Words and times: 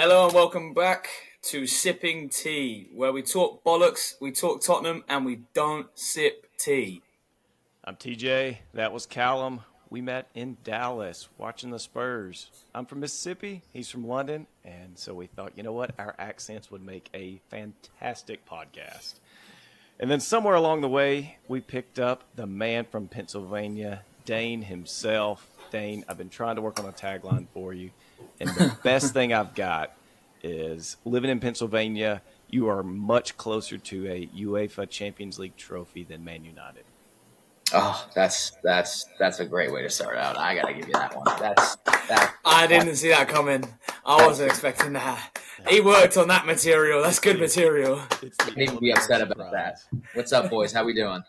Hello 0.00 0.26
and 0.26 0.32
welcome 0.32 0.74
back 0.74 1.08
to 1.42 1.66
Sipping 1.66 2.28
Tea, 2.28 2.88
where 2.94 3.12
we 3.12 3.20
talk 3.20 3.64
bollocks, 3.64 4.14
we 4.20 4.30
talk 4.30 4.62
Tottenham, 4.62 5.02
and 5.08 5.26
we 5.26 5.40
don't 5.54 5.88
sip 5.98 6.46
tea. 6.56 7.02
I'm 7.82 7.96
TJ. 7.96 8.58
That 8.74 8.92
was 8.92 9.06
Callum. 9.06 9.62
We 9.90 10.00
met 10.00 10.28
in 10.36 10.58
Dallas 10.62 11.28
watching 11.36 11.70
the 11.70 11.80
Spurs. 11.80 12.48
I'm 12.72 12.86
from 12.86 13.00
Mississippi. 13.00 13.62
He's 13.72 13.90
from 13.90 14.06
London. 14.06 14.46
And 14.64 14.96
so 14.96 15.14
we 15.14 15.26
thought, 15.26 15.54
you 15.56 15.64
know 15.64 15.72
what? 15.72 15.90
Our 15.98 16.14
accents 16.16 16.70
would 16.70 16.86
make 16.86 17.10
a 17.12 17.40
fantastic 17.50 18.46
podcast. 18.46 19.14
And 19.98 20.08
then 20.08 20.20
somewhere 20.20 20.54
along 20.54 20.82
the 20.82 20.88
way, 20.88 21.38
we 21.48 21.60
picked 21.60 21.98
up 21.98 22.22
the 22.36 22.46
man 22.46 22.84
from 22.84 23.08
Pennsylvania, 23.08 24.02
Dane 24.24 24.62
himself. 24.62 25.50
Dane, 25.72 26.04
I've 26.08 26.18
been 26.18 26.30
trying 26.30 26.54
to 26.54 26.62
work 26.62 26.78
on 26.78 26.86
a 26.86 26.92
tagline 26.92 27.48
for 27.52 27.74
you. 27.74 27.90
And 28.40 28.50
the 28.50 28.76
best 28.84 29.12
thing 29.12 29.32
I've 29.32 29.54
got 29.54 29.92
is 30.42 30.96
living 31.04 31.30
in 31.30 31.40
Pennsylvania, 31.40 32.22
you 32.48 32.68
are 32.68 32.82
much 32.82 33.36
closer 33.36 33.78
to 33.78 34.08
a 34.08 34.26
UEFA 34.28 34.88
Champions 34.88 35.38
League 35.38 35.56
trophy 35.56 36.04
than 36.04 36.24
Man 36.24 36.44
United. 36.44 36.84
Oh, 37.74 38.08
that's 38.14 38.52
that's 38.62 39.04
that's 39.18 39.40
a 39.40 39.44
great 39.44 39.70
way 39.70 39.82
to 39.82 39.90
start 39.90 40.16
out. 40.16 40.38
I 40.38 40.54
gotta 40.54 40.72
give 40.72 40.86
you 40.86 40.94
that 40.94 41.14
one. 41.14 41.26
That's 41.38 41.76
that. 42.08 42.34
I 42.44 42.66
didn't 42.66 42.96
see 42.96 43.10
that 43.10 43.28
coming. 43.28 43.64
I 44.06 44.26
wasn't 44.26 44.50
expecting 44.50 44.94
that. 44.94 45.38
He 45.68 45.82
worked 45.82 46.16
on 46.16 46.28
that 46.28 46.46
material. 46.46 47.02
That's 47.02 47.18
good 47.18 47.38
material. 47.38 48.00
I 48.40 48.50
need 48.56 48.70
to 48.70 48.78
be 48.78 48.90
upset 48.92 49.20
about 49.20 49.52
that. 49.52 49.80
What's 50.14 50.32
up, 50.32 50.48
boys? 50.48 50.72
How 50.72 50.84
we 50.84 50.94
doing? 50.94 51.22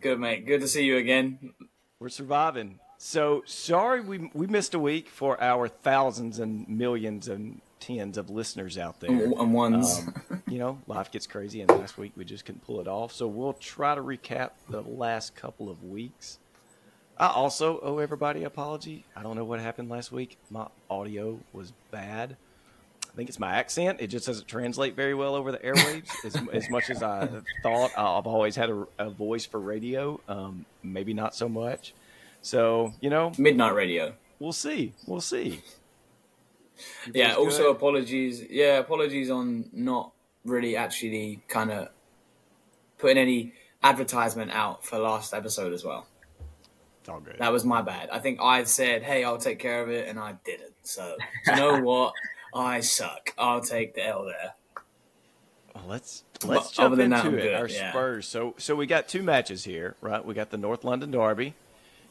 Good, 0.00 0.18
mate. 0.18 0.46
Good 0.46 0.62
to 0.62 0.68
see 0.68 0.84
you 0.84 0.96
again. 0.96 1.52
We're 1.98 2.08
surviving. 2.08 2.78
So 3.04 3.42
sorry 3.46 4.00
we 4.00 4.30
we 4.32 4.46
missed 4.46 4.74
a 4.74 4.78
week 4.78 5.08
for 5.08 5.42
our 5.42 5.66
thousands 5.66 6.38
and 6.38 6.68
millions 6.68 7.26
and 7.26 7.60
tens 7.80 8.16
of 8.16 8.30
listeners 8.30 8.78
out 8.78 9.00
there. 9.00 9.10
And 9.10 9.52
ones. 9.52 9.98
Um, 10.30 10.42
you 10.46 10.60
know, 10.60 10.78
life 10.86 11.10
gets 11.10 11.26
crazy, 11.26 11.62
and 11.62 11.70
last 11.72 11.98
week 11.98 12.12
we 12.14 12.24
just 12.24 12.44
couldn't 12.44 12.64
pull 12.64 12.80
it 12.80 12.86
off. 12.86 13.12
So 13.12 13.26
we'll 13.26 13.54
try 13.54 13.96
to 13.96 14.00
recap 14.00 14.50
the 14.68 14.82
last 14.82 15.34
couple 15.34 15.68
of 15.68 15.82
weeks. 15.82 16.38
I 17.18 17.26
also 17.26 17.80
owe 17.80 17.98
everybody 17.98 18.42
an 18.42 18.46
apology. 18.46 19.04
I 19.16 19.24
don't 19.24 19.34
know 19.34 19.44
what 19.44 19.58
happened 19.58 19.90
last 19.90 20.12
week. 20.12 20.38
My 20.48 20.68
audio 20.88 21.40
was 21.52 21.72
bad. 21.90 22.36
I 23.12 23.16
think 23.16 23.28
it's 23.28 23.40
my 23.40 23.56
accent. 23.56 24.00
It 24.00 24.06
just 24.06 24.26
doesn't 24.26 24.46
translate 24.46 24.94
very 24.94 25.14
well 25.14 25.34
over 25.34 25.50
the 25.50 25.58
airwaves. 25.58 26.08
as, 26.24 26.36
as 26.52 26.70
much 26.70 26.88
as 26.88 27.02
I 27.02 27.28
thought, 27.64 27.90
I've 27.98 28.28
always 28.28 28.54
had 28.54 28.70
a, 28.70 28.86
a 29.00 29.10
voice 29.10 29.44
for 29.44 29.58
radio. 29.58 30.20
Um, 30.28 30.66
maybe 30.84 31.14
not 31.14 31.34
so 31.34 31.48
much. 31.48 31.94
So 32.42 32.92
you 33.00 33.10
know, 33.10 33.32
Midnight 33.38 33.74
Radio. 33.74 34.12
we'll 34.38 34.52
see. 34.52 34.92
We'll 35.06 35.20
see. 35.20 35.62
Yeah. 37.12 37.34
Also, 37.34 37.64
good? 37.64 37.76
apologies. 37.76 38.44
Yeah, 38.50 38.78
apologies 38.78 39.30
on 39.30 39.68
not 39.72 40.12
really 40.44 40.76
actually 40.76 41.40
kind 41.48 41.70
of 41.70 41.88
putting 42.98 43.18
any 43.18 43.52
advertisement 43.82 44.50
out 44.52 44.84
for 44.84 44.98
last 44.98 45.32
episode 45.34 45.72
as 45.72 45.84
well. 45.84 46.06
all 47.08 47.20
good. 47.20 47.36
That 47.38 47.52
was 47.52 47.64
my 47.64 47.82
bad. 47.82 48.10
I 48.10 48.18
think 48.18 48.40
I 48.42 48.64
said, 48.64 49.02
"Hey, 49.02 49.22
I'll 49.24 49.38
take 49.38 49.58
care 49.60 49.82
of 49.82 49.90
it," 49.90 50.08
and 50.08 50.18
I 50.18 50.34
didn't. 50.44 50.74
So 50.82 51.16
you 51.46 51.56
know 51.56 51.80
what? 51.80 52.12
I 52.54 52.80
suck. 52.80 53.32
I'll 53.38 53.60
take 53.62 53.94
the 53.94 54.06
L 54.06 54.24
there. 54.24 54.54
Well, 55.74 55.84
let's 55.88 56.24
let's 56.44 56.70
jump 56.72 56.98
into 56.98 57.08
that, 57.16 57.26
it. 57.26 57.30
good, 57.30 57.54
Our 57.54 57.68
yeah. 57.68 57.90
Spurs. 57.90 58.26
So 58.28 58.54
so 58.58 58.74
we 58.74 58.86
got 58.86 59.08
two 59.08 59.22
matches 59.22 59.64
here, 59.64 59.96
right? 60.00 60.24
We 60.24 60.34
got 60.34 60.50
the 60.50 60.58
North 60.58 60.84
London 60.84 61.10
Derby, 61.12 61.54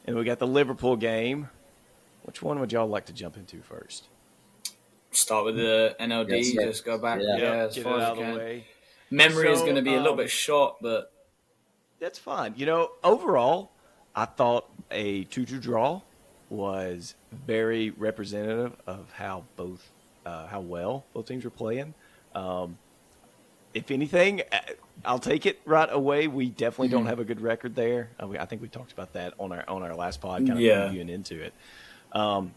and 0.06 0.16
we 0.16 0.24
got 0.24 0.38
the 0.38 0.46
Liverpool 0.46 0.96
game. 0.96 1.48
Which 2.24 2.42
one 2.42 2.60
would 2.60 2.72
y'all 2.72 2.86
like 2.88 3.06
to 3.06 3.12
jump 3.12 3.36
into 3.36 3.60
first? 3.62 4.06
Start 5.10 5.44
with 5.44 5.56
the 5.56 5.94
NLD. 6.00 6.30
Yes, 6.30 6.54
sir. 6.54 6.62
just 6.66 6.84
go 6.84 6.98
back. 6.98 7.20
Yeah. 7.20 7.36
Yeah, 7.36 7.52
as 7.64 7.74
get 7.74 7.84
far 7.84 7.98
it 7.98 8.02
as 8.02 8.08
out 8.08 8.16
you 8.16 8.22
of 8.22 8.28
the 8.28 8.32
can. 8.32 8.38
way. 8.38 8.64
Memory 9.10 9.50
is 9.52 9.60
going 9.60 9.74
to 9.74 9.82
be 9.82 9.92
a 9.92 9.98
little 9.98 10.12
um, 10.12 10.16
bit 10.18 10.30
short, 10.30 10.76
but 10.80 11.12
That's 12.00 12.18
fine. 12.18 12.54
You 12.56 12.64
know, 12.66 12.90
overall, 13.04 13.72
I 14.14 14.24
thought 14.24 14.70
a 14.90 15.24
two-two 15.24 15.58
draw 15.58 16.00
was 16.48 17.14
very 17.30 17.90
representative 17.90 18.74
of 18.86 19.10
how 19.12 19.44
both 19.56 19.90
uh, 20.24 20.46
how 20.46 20.60
well 20.60 21.04
both 21.12 21.26
teams 21.26 21.44
were 21.44 21.50
playing. 21.50 21.94
Um, 22.34 22.78
if 23.74 23.90
anything, 23.90 24.42
uh, 24.52 24.58
I'll 25.04 25.18
take 25.18 25.46
it 25.46 25.60
right 25.64 25.88
away. 25.90 26.28
We 26.28 26.46
definitely 26.48 26.88
don't 26.88 27.06
have 27.06 27.18
a 27.18 27.24
good 27.24 27.40
record 27.40 27.74
there. 27.74 28.08
Uh, 28.22 28.28
we, 28.28 28.38
I 28.38 28.44
think 28.44 28.62
we 28.62 28.68
talked 28.68 28.92
about 28.92 29.12
that 29.14 29.34
on 29.38 29.50
our 29.52 29.64
on 29.68 29.82
our 29.82 29.94
last 29.94 30.20
pod, 30.20 30.38
kind 30.46 30.52
of 30.52 30.60
Yeah. 30.60 30.88
previewing 30.88 31.08
into 31.10 31.42
it. 31.42 31.52
Um, 32.12 32.52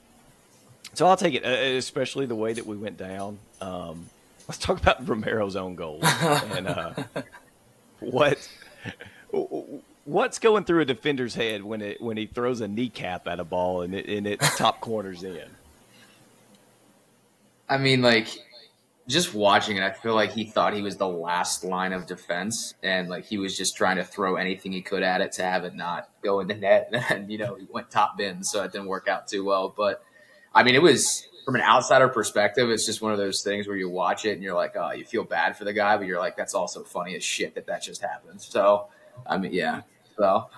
so 0.94 1.08
I'll 1.08 1.18
take 1.18 1.34
it, 1.34 1.44
uh, 1.44 1.50
especially 1.78 2.26
the 2.26 2.36
way 2.36 2.54
that 2.54 2.66
we 2.66 2.78
went 2.78 2.98
down. 2.98 3.40
Um, 3.62 4.08
let's 4.48 4.60
talk 4.60 4.80
about 4.82 5.08
Romero's 5.08 5.56
own 5.56 5.76
goal 5.76 6.00
and 6.04 6.68
uh, 6.68 6.94
what 8.00 8.38
what's 10.06 10.38
going 10.40 10.64
through 10.66 10.82
a 10.82 10.86
defender's 10.86 11.34
head 11.36 11.64
when 11.64 11.82
it 11.82 12.00
when 12.00 12.16
he 12.16 12.28
throws 12.28 12.62
a 12.62 12.68
kneecap 12.68 13.28
at 13.28 13.40
a 13.40 13.44
ball 13.44 13.82
and 13.82 13.96
it 13.96 14.08
and 14.08 14.28
it 14.28 14.40
top 14.40 14.80
corners 14.82 15.24
in. 15.24 15.50
I 17.68 17.78
mean, 17.80 18.04
like, 18.04 18.28
just 19.08 19.34
watching 19.34 19.78
it, 19.78 19.84
I 19.84 19.92
feel 19.92 20.16
like 20.16 20.32
he 20.32 20.46
thought 20.46 20.74
he 20.74 20.82
was 20.82 20.98
the 20.98 21.08
last 21.08 21.64
line 21.64 21.94
of 21.94 22.08
defense, 22.08 22.74
and 22.82 23.08
like 23.10 23.26
he 23.26 23.38
was 23.38 23.58
just 23.58 23.78
trying 23.78 23.98
to 23.98 24.04
throw 24.04 24.36
anything 24.36 24.72
he 24.72 24.82
could 24.82 25.04
at 25.04 25.22
it 25.22 25.34
to 25.34 25.44
have 25.44 25.64
it 25.64 25.76
not 25.76 26.10
go 26.24 26.40
in 26.40 26.48
the 26.48 26.56
net. 26.56 26.90
And 27.10 27.32
you 27.32 27.38
know, 27.38 27.56
he 27.56 27.68
went 27.70 27.92
top 27.92 28.18
bin, 28.18 28.44
so 28.44 28.64
it 28.64 28.72
didn't 28.72 28.88
work 28.88 29.08
out 29.08 29.28
too 29.28 29.44
well. 29.46 29.74
But 29.76 30.04
I 30.54 30.64
mean, 30.64 30.76
it 30.76 30.82
was 30.82 31.28
from 31.46 31.56
an 31.56 31.62
outsider 31.62 32.10
perspective, 32.10 32.72
it's 32.72 32.88
just 32.88 33.04
one 33.04 33.12
of 33.12 33.20
those 33.20 33.44
things 33.44 33.68
where 33.68 33.78
you 33.78 33.88
watch 33.88 34.26
it 34.26 34.32
and 34.32 34.42
you're 34.42 34.56
like, 34.56 34.76
oh, 34.76 34.92
you 34.92 35.06
feel 35.06 35.24
bad 35.24 35.56
for 35.56 35.64
the 35.64 35.74
guy, 35.74 35.96
but 35.96 36.08
you're 36.08 36.20
like, 36.20 36.36
that's 36.36 36.56
also 36.56 36.84
funny 36.84 37.16
as 37.16 37.24
shit 37.24 37.54
that 37.54 37.68
that 37.68 37.84
just 37.84 38.02
happened. 38.02 38.42
So, 38.42 38.88
I 39.28 39.38
mean, 39.38 39.54
yeah. 39.54 39.82
So, 40.18 40.50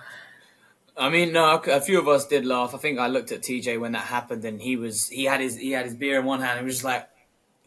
I 0.96 1.10
mean, 1.10 1.32
no, 1.32 1.58
a 1.58 1.80
few 1.82 1.98
of 2.00 2.08
us 2.08 2.26
did 2.26 2.46
laugh. 2.46 2.74
I 2.74 2.78
think 2.78 2.98
I 2.98 3.08
looked 3.08 3.32
at 3.32 3.42
TJ 3.42 3.78
when 3.78 3.92
that 3.92 4.06
happened, 4.06 4.44
and 4.46 4.62
he 4.62 4.76
was 4.76 5.08
he 5.08 5.24
had 5.24 5.40
his 5.40 5.58
he 5.58 5.72
had 5.72 5.84
his 5.84 5.94
beer 5.94 6.20
in 6.20 6.24
one 6.24 6.40
hand. 6.40 6.52
and 6.52 6.60
He 6.60 6.64
was 6.64 6.76
just 6.76 6.84
like 6.84 7.06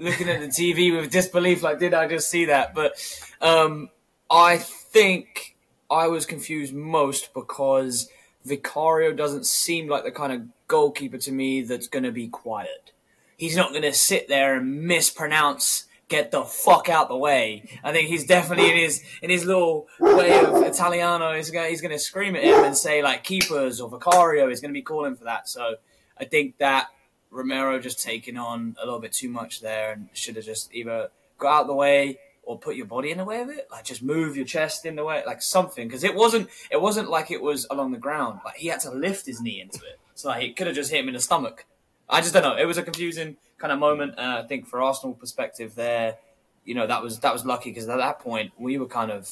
looking 0.02 0.30
at 0.30 0.42
the 0.42 0.48
TV 0.48 0.96
with 0.96 1.12
disbelief, 1.12 1.64
like, 1.64 1.80
did 1.80 1.94
I 1.94 2.08
just 2.08 2.30
see 2.30 2.46
that? 2.46 2.74
But 2.74 2.94
um, 3.40 3.90
I 4.30 4.58
think 4.58 5.56
I 5.90 6.08
was 6.08 6.26
confused 6.26 6.74
most 6.74 7.34
because 7.34 8.10
Vicario 8.44 9.14
doesn't 9.14 9.46
seem 9.46 9.88
like 9.88 10.04
the 10.04 10.12
kind 10.12 10.34
of 10.34 10.42
goalkeeper 10.68 11.18
to 11.20 11.32
me 11.32 11.62
that's 11.62 11.88
going 11.88 12.04
to 12.04 12.12
be 12.12 12.28
quiet. 12.28 12.92
He's 13.38 13.56
not 13.56 13.70
going 13.70 13.84
to 13.84 13.94
sit 13.94 14.28
there 14.28 14.56
and 14.56 14.84
mispronounce 14.84 15.86
"get 16.08 16.32
the 16.32 16.44
fuck 16.44 16.90
out 16.90 17.10
the 17.10 17.18
way." 17.18 17.68
I 17.84 17.92
think 17.92 18.08
he's 18.08 18.26
definitely 18.26 18.72
in 18.72 18.78
his 18.78 19.04
in 19.22 19.30
his 19.30 19.46
little 19.46 19.88
way 20.00 20.40
of 20.40 20.64
Italiano. 20.64 21.36
He's 21.36 21.50
going 21.50 21.70
he's 21.70 21.82
to 21.82 22.00
scream 22.00 22.36
at 22.36 22.44
him 22.44 22.64
and 22.64 22.78
say 22.78 23.02
like 23.02 23.24
"keepers" 23.24 23.82
or 23.82 23.90
"Vicario." 23.90 24.50
is 24.50 24.62
going 24.62 24.70
to 24.70 24.78
be 24.78 24.84
calling 24.84 25.16
for 25.16 25.26
that. 25.26 25.50
So 25.50 25.76
I 26.20 26.26
think 26.26 26.58
that 26.60 26.88
Romero 27.32 27.80
just 27.80 28.04
taking 28.04 28.38
on 28.38 28.76
a 28.82 28.86
little 28.86 29.00
bit 29.00 29.14
too 29.14 29.30
much 29.30 29.62
there 29.62 29.94
and 29.94 30.10
should 30.14 30.36
have 30.36 30.46
just 30.46 30.74
either 30.74 31.10
got 31.38 31.54
out 31.54 31.62
of 31.62 31.68
the 31.68 31.74
way 31.74 32.20
or 32.44 32.60
put 32.60 32.76
your 32.76 32.86
body 32.86 33.12
in 33.12 33.18
the 33.18 33.26
way 33.26 33.42
of 33.42 33.50
it. 33.50 33.68
Like 33.72 33.86
just 33.86 34.04
move 34.04 34.36
your 34.36 34.46
chest 34.46 34.86
in 34.86 34.96
the 34.96 35.04
way, 35.04 35.24
like 35.26 35.42
something. 35.42 35.88
Because 35.88 36.04
it 36.04 36.14
wasn't 36.14 36.50
it 36.70 36.82
wasn't 36.82 37.10
like 37.10 37.32
it 37.32 37.42
was 37.42 37.66
along 37.70 37.92
the 37.92 37.98
ground. 37.98 38.42
Like 38.44 38.58
he 38.58 38.68
had 38.68 38.82
to 38.82 38.92
lift 38.92 39.26
his 39.26 39.42
knee 39.42 39.62
into 39.62 39.80
it. 39.80 40.00
So 40.16 40.30
like 40.30 40.44
it 40.44 40.58
could 40.58 40.68
have 40.68 40.76
just 40.76 40.92
hit 40.92 41.00
him 41.00 41.08
in 41.08 41.14
the 41.14 41.22
stomach. 41.22 41.66
I 42.10 42.20
just 42.22 42.34
don't 42.34 42.44
know. 42.44 42.58
It 42.58 42.66
was 42.66 42.78
a 42.78 42.84
confusing 42.84 43.38
kind 43.58 43.72
of 43.72 43.80
moment. 43.80 44.18
Uh, 44.18 44.42
I 44.44 44.48
think 44.48 44.68
for 44.68 44.82
Arsenal 44.82 45.14
perspective, 45.14 45.76
there, 45.76 46.18
you 46.66 46.76
know, 46.76 46.86
that 46.86 47.02
was 47.02 47.20
that 47.20 47.32
was 47.32 47.46
lucky 47.46 47.72
because 47.72 47.88
at 47.88 47.98
that 47.98 48.20
point 48.20 48.52
we 48.58 48.78
were 48.78 48.88
kind 48.88 49.12
of 49.12 49.30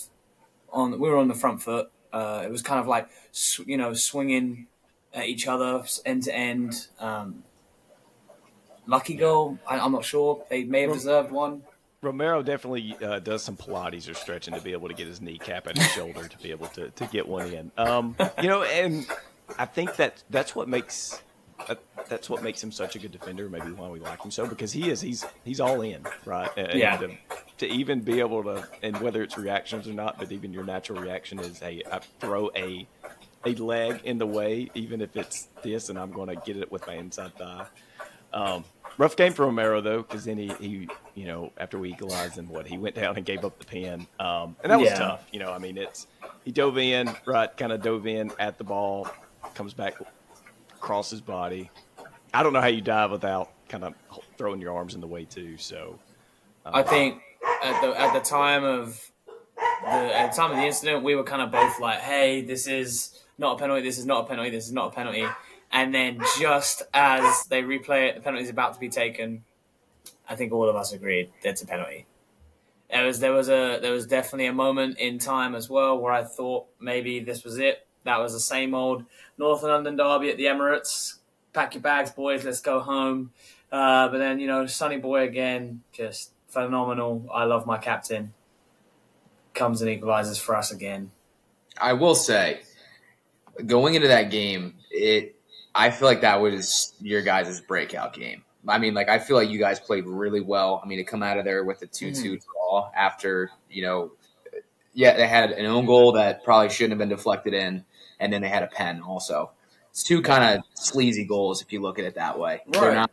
on 0.72 0.92
we 1.00 1.10
were 1.10 1.18
on 1.18 1.28
the 1.28 1.36
front 1.36 1.62
foot. 1.62 1.92
Uh, 2.14 2.44
it 2.46 2.52
was 2.52 2.62
kind 2.62 2.80
of 2.80 2.88
like 2.88 3.10
you 3.66 3.78
know 3.78 3.94
swinging 3.94 4.68
at 5.14 5.26
each 5.26 5.48
other 5.48 5.84
end 6.06 6.24
to 6.24 6.34
end. 6.34 6.88
Um, 7.00 7.44
lucky 8.90 9.16
goal. 9.16 9.58
I, 9.68 9.80
I'm 9.80 9.92
not 9.92 10.04
sure. 10.04 10.44
They 10.50 10.64
may 10.64 10.82
have 10.82 10.94
deserved 10.94 11.32
one. 11.32 11.64
Romero 12.02 12.42
definitely 12.42 12.96
uh, 13.04 13.20
does 13.20 13.44
some 13.44 13.58
Pilates 13.58 14.10
or 14.10 14.14
stretching 14.14 14.54
to 14.54 14.62
be 14.62 14.72
able 14.72 14.88
to 14.88 14.94
get 14.94 15.08
his 15.08 15.20
kneecap 15.20 15.68
at 15.68 15.78
his 15.78 15.88
shoulder 15.92 16.28
to 16.28 16.38
be 16.38 16.52
able 16.52 16.68
to, 16.68 16.90
to 16.92 17.06
get 17.08 17.28
one 17.28 17.52
in. 17.52 17.72
Um, 17.78 18.16
you 18.42 18.48
know, 18.48 18.64
and 18.64 19.06
I 19.58 19.66
think 19.66 19.98
that 19.98 20.24
that's 20.30 20.56
what 20.56 20.70
makes 20.70 21.22
that, 21.68 21.80
that's 22.08 22.30
what 22.30 22.42
makes 22.42 22.64
him 22.64 22.72
such 22.72 22.96
a 22.96 23.00
good 23.00 23.12
defender. 23.12 23.50
Maybe 23.50 23.72
why 23.72 23.90
we 23.90 24.00
like 24.00 24.24
him 24.24 24.32
so 24.32 24.48
because 24.48 24.72
he 24.72 24.90
is 24.90 25.02
he's 25.02 25.26
he's 25.44 25.60
all 25.60 25.82
in 25.82 26.06
right. 26.26 26.50
And 26.56 26.80
Yeah. 26.80 26.96
To, 26.98 27.12
to 27.58 27.68
even 27.68 28.00
be 28.00 28.22
able 28.22 28.44
to 28.46 28.66
and 28.82 28.98
whether 29.02 29.22
it's 29.22 29.38
reactions 29.38 29.86
or 29.86 29.94
not, 29.94 30.18
but 30.18 30.32
even 30.32 30.54
your 30.54 30.64
natural 30.64 31.02
reaction 31.02 31.40
is, 31.40 31.60
hey, 31.60 31.84
I 31.92 32.00
throw 32.22 32.50
a 32.56 32.88
a 33.46 33.56
leg 33.56 34.02
in 34.06 34.18
the 34.20 34.26
way, 34.26 34.70
even 34.74 35.02
if 35.02 35.18
it's 35.18 35.50
this, 35.64 35.90
and 35.90 36.00
I'm 36.00 36.12
going 36.12 36.30
to 36.30 36.42
get 36.46 36.56
it 36.56 36.72
with 36.72 36.88
my 36.88 36.96
inside 36.96 37.36
thigh. 37.36 37.66
Um, 38.34 38.64
rough 38.98 39.16
game 39.16 39.34
for 39.34 39.46
Romero 39.46 39.82
though, 39.82 40.02
because 40.02 40.26
then 40.26 40.38
he, 40.38 40.50
he, 40.60 40.90
you 41.16 41.26
know, 41.26 41.52
after 41.58 41.78
we 41.80 41.90
equalized 41.90 42.38
and 42.38 42.50
what 42.50 42.68
he 42.68 42.78
went 42.78 42.96
down 42.96 43.18
and 43.18 43.26
gave 43.26 43.44
up 43.44 43.60
the 43.60 43.66
pin, 43.66 44.08
um, 44.20 44.56
and 44.64 44.72
that 44.72 44.80
was 44.80 44.90
Yeah. 44.90 44.98
tough. 44.98 45.28
You 45.32 45.40
know, 45.40 45.52
I 45.52 45.60
mean, 45.60 45.78
it's 45.78 46.08
he 46.44 46.52
dove 46.52 46.78
in 46.78 47.16
right, 47.26 47.50
kind 47.58 47.72
of 47.72 47.82
dove 47.82 48.08
in 48.08 48.32
at 48.40 48.58
the 48.58 48.64
ball, 48.64 49.08
comes 49.54 49.74
back 49.74 49.96
across 50.76 51.10
his 51.10 51.22
body. 51.22 51.70
I 52.34 52.44
don't 52.44 52.54
know 52.54 52.62
how 52.62 52.68
you 52.68 52.82
dive 52.82 53.12
without 53.12 53.50
kind 53.70 53.84
of 53.84 53.94
throwing 54.38 54.62
your 54.62 54.76
arms 54.76 54.96
in 54.96 55.02
the 55.02 55.08
way 55.08 55.26
too. 55.26 55.58
So 55.58 56.00
um, 56.66 56.76
I 56.76 56.84
think 56.84 57.22
at 57.64 57.82
the 57.82 58.00
at 58.00 58.14
the 58.14 58.20
time 58.22 58.64
of 58.64 59.00
the 59.84 60.18
at 60.18 60.32
the 60.32 60.38
time 60.38 60.52
of 60.52 60.58
the 60.58 60.64
incident, 60.66 61.04
we 61.04 61.16
were 61.16 61.24
kind 61.24 61.42
of 61.42 61.52
both 61.52 61.80
like, 61.80 62.00
"Hey, 62.00 62.42
this 62.42 62.68
is 62.68 63.14
not 63.38 63.56
a 63.56 63.60
penalty. 63.60 63.82
This 63.82 63.98
is 63.98 64.06
not 64.06 64.26
a 64.26 64.28
penalty. 64.28 64.50
This 64.52 64.66
is 64.66 64.74
not 64.74 64.88
a 64.92 64.96
penalty." 64.96 65.26
And 65.72 65.94
then 65.94 66.20
just 66.40 66.84
as 66.94 67.46
they 67.50 67.62
replay 67.62 68.10
it, 68.10 68.16
the 68.16 68.22
penalty 68.22 68.44
is 68.44 68.50
about 68.50 68.74
to 68.74 68.80
be 68.80 68.90
taken. 68.90 69.44
I 70.28 70.36
think 70.36 70.52
all 70.52 70.70
of 70.70 70.76
us 70.76 70.94
agreed 70.94 71.32
that's 71.44 71.62
a 71.62 71.68
penalty. 71.68 72.06
There 72.90 73.06
was 73.06 73.20
there 73.20 73.34
was 73.34 73.50
a 73.50 73.80
there 73.80 73.92
was 73.92 74.08
definitely 74.08 74.48
a 74.48 74.54
moment 74.54 74.98
in 74.98 75.20
time 75.20 75.54
as 75.54 75.70
well 75.70 76.00
where 76.00 76.12
I 76.12 76.24
thought 76.24 76.66
maybe 76.80 77.20
this 77.20 77.44
was 77.44 77.60
it. 77.60 77.86
That 78.04 78.18
was 78.18 78.34
the 78.34 78.40
same 78.40 78.74
old 78.74 79.06
North 79.38 79.62
London 79.62 79.96
derby 79.96 80.30
at 80.30 80.38
the 80.38 80.46
Emirates. 80.46 81.16
Pack 81.54 81.76
your 81.76 81.82
bags, 81.82 82.12
boys. 82.12 82.44
Let's 82.44 82.62
go 82.62 82.80
home. 82.80 83.32
Uh, 83.72 84.08
but 84.10 84.18
then 84.18 84.40
you 84.40 84.48
know, 84.48 84.66
Sonny 84.66 84.98
Boy 84.98 85.22
again, 85.22 85.84
just 85.92 86.32
phenomenal. 86.48 87.30
I 87.32 87.44
love 87.44 87.68
my 87.68 87.78
captain. 87.78 88.34
Comes 89.54 89.82
and 89.82 89.90
equalizes 89.90 90.40
for 90.40 90.56
us 90.56 90.72
again. 90.72 91.12
I 91.80 91.94
will 91.94 92.16
say, 92.16 92.62
going 93.66 93.96
into 93.96 94.08
that 94.08 94.32
game, 94.32 94.76
it 94.90 95.36
I 95.76 95.92
feel 95.92 96.08
like 96.08 96.22
that 96.22 96.42
was 96.42 96.94
your 97.00 97.22
guys' 97.22 97.62
breakout 97.62 98.14
game. 98.14 98.44
I 98.68 98.78
mean, 98.78 98.94
like 98.94 99.10
I 99.10 99.20
feel 99.20 99.38
like 99.38 99.50
you 99.50 99.60
guys 99.60 99.80
played 99.80 100.06
really 100.06 100.42
well. 100.42 100.82
I 100.84 100.88
mean, 100.88 100.98
to 100.98 101.04
come 101.04 101.24
out 101.24 101.38
of 101.38 101.46
there 101.46 101.64
with 101.64 101.82
a 101.82 101.88
2 101.88 102.12
2 102.12 102.16
mm-hmm. 102.16 102.36
draw 102.36 102.92
after 102.96 103.52
you 103.70 103.84
know, 103.84 104.12
yeah, 104.94 105.16
they 105.16 105.28
had 105.28 105.52
an 105.52 105.66
own 105.66 105.86
goal 105.86 106.14
that 106.14 106.44
probably 106.44 106.70
shouldn't 106.70 106.92
have 106.92 107.00
been 107.00 107.10
deflected 107.10 107.54
in, 107.54 107.86
and 108.20 108.34
then 108.34 108.42
they 108.42 108.50
had 108.50 108.64
a 108.64 108.68
pen 108.68 109.02
also. 109.02 109.52
It's 109.92 110.04
two 110.04 110.22
kind 110.22 110.44
of 110.44 110.64
sleazy 110.76 111.26
goals 111.26 111.62
if 111.62 111.72
you 111.72 111.82
look 111.82 112.00
at 112.00 112.06
it 112.06 112.16
that 112.16 112.38
way. 112.38 112.62
Right. 112.68 112.82
They're 112.82 112.96
not 112.96 113.12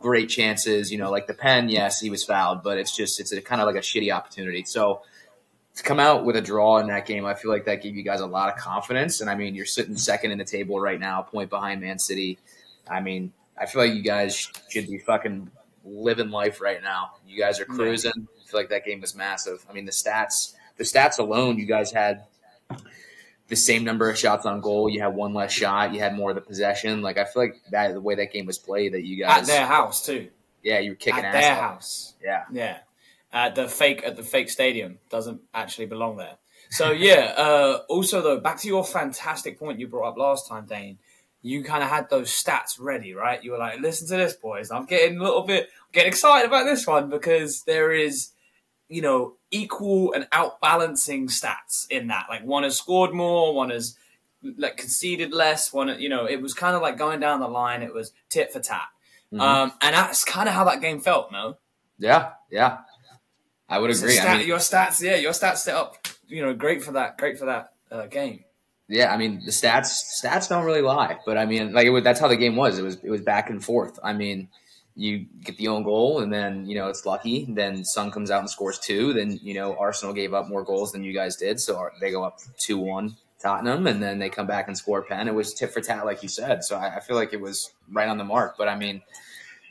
great 0.00 0.28
chances, 0.28 0.92
you 0.92 0.98
know, 0.98 1.10
like 1.10 1.26
the 1.26 1.34
pen. 1.34 1.68
Yes, 1.68 2.00
he 2.00 2.10
was 2.10 2.24
fouled, 2.24 2.62
but 2.62 2.78
it's 2.78 2.94
just 2.94 3.18
it's 3.20 3.32
a 3.32 3.40
kind 3.40 3.60
of 3.60 3.66
like 3.66 3.76
a 3.76 3.80
shitty 3.80 4.14
opportunity. 4.14 4.64
So 4.64 5.02
to 5.74 5.82
come 5.82 5.98
out 5.98 6.24
with 6.24 6.36
a 6.36 6.40
draw 6.40 6.78
in 6.78 6.88
that 6.88 7.06
game, 7.06 7.24
I 7.24 7.34
feel 7.34 7.50
like 7.50 7.64
that 7.64 7.82
gave 7.82 7.96
you 7.96 8.02
guys 8.02 8.20
a 8.20 8.26
lot 8.26 8.52
of 8.52 8.58
confidence. 8.58 9.20
And 9.20 9.30
I 9.30 9.34
mean, 9.34 9.54
you're 9.54 9.66
sitting 9.66 9.96
second 9.96 10.30
in 10.30 10.38
the 10.38 10.44
table 10.44 10.78
right 10.78 11.00
now, 11.00 11.22
point 11.22 11.50
behind 11.50 11.80
Man 11.80 11.98
City. 11.98 12.38
I 12.88 13.00
mean, 13.00 13.32
I 13.56 13.66
feel 13.66 13.82
like 13.82 13.94
you 13.94 14.02
guys 14.02 14.50
should 14.68 14.86
be 14.86 14.98
fucking 14.98 15.50
living 15.84 16.30
life 16.30 16.60
right 16.60 16.82
now. 16.82 17.12
You 17.26 17.38
guys 17.38 17.58
are 17.58 17.64
cruising. 17.64 18.12
I 18.16 18.50
feel 18.50 18.60
like 18.60 18.68
that 18.68 18.84
game 18.84 19.00
was 19.00 19.14
massive. 19.14 19.64
I 19.68 19.72
mean, 19.72 19.86
the 19.86 19.92
stats, 19.92 20.54
the 20.76 20.84
stats 20.84 21.18
alone, 21.18 21.58
you 21.58 21.64
guys 21.64 21.90
had 21.90 22.24
the 23.48 23.56
same 23.56 23.82
number 23.82 24.10
of 24.10 24.18
shots 24.18 24.44
on 24.44 24.60
goal. 24.60 24.90
You 24.90 25.00
had 25.00 25.14
one 25.14 25.32
less 25.32 25.52
shot. 25.52 25.94
You 25.94 26.00
had 26.00 26.14
more 26.14 26.30
of 26.30 26.34
the 26.36 26.42
possession. 26.42 27.00
Like 27.00 27.16
I 27.16 27.24
feel 27.24 27.44
like 27.44 27.60
that 27.70 27.94
the 27.94 28.00
way 28.00 28.14
that 28.16 28.30
game 28.30 28.44
was 28.44 28.58
played, 28.58 28.92
that 28.92 29.04
you 29.04 29.24
guys 29.24 29.42
at 29.42 29.46
their 29.46 29.66
house 29.66 30.04
too. 30.04 30.28
Yeah, 30.62 30.80
you 30.80 30.90
were 30.90 30.96
kicking 30.96 31.24
at 31.24 31.34
ass. 31.34 31.42
Their 31.42 31.54
house. 31.54 32.14
Yeah, 32.22 32.44
yeah 32.52 32.78
at 33.32 33.54
the 33.54 33.68
fake 33.68 34.02
at 34.04 34.16
the 34.16 34.22
fake 34.22 34.50
stadium 34.50 34.98
doesn't 35.08 35.40
actually 35.54 35.86
belong 35.86 36.16
there. 36.16 36.36
So 36.70 36.90
yeah. 36.92 37.34
Uh, 37.36 37.78
also 37.88 38.22
though, 38.22 38.40
back 38.40 38.58
to 38.60 38.68
your 38.68 38.84
fantastic 38.84 39.58
point 39.58 39.80
you 39.80 39.88
brought 39.88 40.10
up 40.10 40.18
last 40.18 40.48
time, 40.48 40.66
Dane. 40.66 40.98
You 41.44 41.64
kind 41.64 41.82
of 41.82 41.88
had 41.88 42.08
those 42.08 42.30
stats 42.30 42.78
ready, 42.78 43.14
right? 43.14 43.42
You 43.42 43.52
were 43.52 43.58
like, 43.58 43.80
"Listen 43.80 44.06
to 44.08 44.16
this, 44.16 44.34
boys. 44.34 44.70
I'm 44.70 44.86
getting 44.86 45.18
a 45.18 45.22
little 45.22 45.42
bit 45.42 45.70
getting 45.92 46.08
excited 46.08 46.46
about 46.46 46.66
this 46.66 46.86
one 46.86 47.10
because 47.10 47.64
there 47.64 47.90
is, 47.90 48.30
you 48.88 49.02
know, 49.02 49.34
equal 49.50 50.12
and 50.12 50.28
outbalancing 50.30 51.24
stats 51.24 51.86
in 51.90 52.06
that. 52.08 52.26
Like 52.28 52.44
one 52.44 52.62
has 52.62 52.76
scored 52.76 53.12
more, 53.12 53.54
one 53.54 53.70
has 53.70 53.96
like 54.56 54.76
conceded 54.76 55.32
less. 55.32 55.72
One, 55.72 56.00
you 56.00 56.08
know, 56.08 56.26
it 56.26 56.40
was 56.40 56.54
kind 56.54 56.76
of 56.76 56.82
like 56.82 56.96
going 56.96 57.18
down 57.18 57.40
the 57.40 57.48
line. 57.48 57.82
It 57.82 57.92
was 57.92 58.12
tit 58.28 58.52
for 58.52 58.60
tat, 58.60 58.86
mm-hmm. 59.32 59.40
um, 59.40 59.72
and 59.80 59.96
that's 59.96 60.24
kind 60.24 60.48
of 60.48 60.54
how 60.54 60.62
that 60.64 60.80
game 60.80 61.00
felt. 61.00 61.32
No. 61.32 61.56
Yeah, 61.98 62.30
yeah. 62.50 62.78
I 63.72 63.78
would 63.78 63.90
agree. 63.90 64.12
Stat, 64.12 64.28
I 64.28 64.38
mean, 64.38 64.46
your 64.46 64.58
stats, 64.58 65.00
yeah, 65.00 65.16
your 65.16 65.32
stats 65.32 65.58
set 65.58 65.74
up, 65.74 66.06
you 66.28 66.42
know, 66.42 66.52
great 66.52 66.82
for 66.82 66.92
that, 66.92 67.16
great 67.16 67.38
for 67.38 67.46
that 67.46 67.72
uh, 67.90 68.06
game. 68.06 68.44
Yeah, 68.88 69.10
I 69.10 69.16
mean, 69.16 69.42
the 69.46 69.50
stats 69.50 69.96
stats 70.22 70.48
don't 70.48 70.66
really 70.66 70.82
lie, 70.82 71.16
but 71.24 71.38
I 71.38 71.46
mean, 71.46 71.72
like 71.72 71.88
was, 71.88 72.04
that's 72.04 72.20
how 72.20 72.28
the 72.28 72.36
game 72.36 72.54
was. 72.54 72.78
It 72.78 72.82
was 72.82 72.96
it 72.96 73.08
was 73.08 73.22
back 73.22 73.48
and 73.48 73.64
forth. 73.64 73.98
I 74.04 74.12
mean, 74.12 74.48
you 74.94 75.24
get 75.42 75.56
the 75.56 75.68
own 75.68 75.84
goal, 75.84 76.20
and 76.20 76.30
then 76.30 76.66
you 76.66 76.74
know 76.74 76.88
it's 76.88 77.06
lucky. 77.06 77.46
Then 77.48 77.82
Sun 77.82 78.10
comes 78.10 78.30
out 78.30 78.40
and 78.40 78.50
scores 78.50 78.78
two. 78.78 79.14
Then 79.14 79.40
you 79.42 79.54
know 79.54 79.74
Arsenal 79.76 80.12
gave 80.12 80.34
up 80.34 80.48
more 80.48 80.64
goals 80.64 80.92
than 80.92 81.02
you 81.02 81.14
guys 81.14 81.36
did, 81.36 81.58
so 81.58 81.88
they 81.98 82.10
go 82.10 82.22
up 82.22 82.40
two 82.58 82.76
one 82.76 83.16
Tottenham, 83.40 83.86
and 83.86 84.02
then 84.02 84.18
they 84.18 84.28
come 84.28 84.46
back 84.46 84.68
and 84.68 84.76
score 84.76 84.98
a 84.98 85.02
pen. 85.02 85.28
It 85.28 85.34
was 85.34 85.54
tit 85.54 85.72
for 85.72 85.80
tat, 85.80 86.04
like 86.04 86.22
you 86.22 86.28
said. 86.28 86.62
So 86.62 86.76
I, 86.76 86.96
I 86.96 87.00
feel 87.00 87.16
like 87.16 87.32
it 87.32 87.40
was 87.40 87.72
right 87.90 88.08
on 88.08 88.18
the 88.18 88.24
mark. 88.24 88.56
But 88.58 88.68
I 88.68 88.76
mean, 88.76 89.00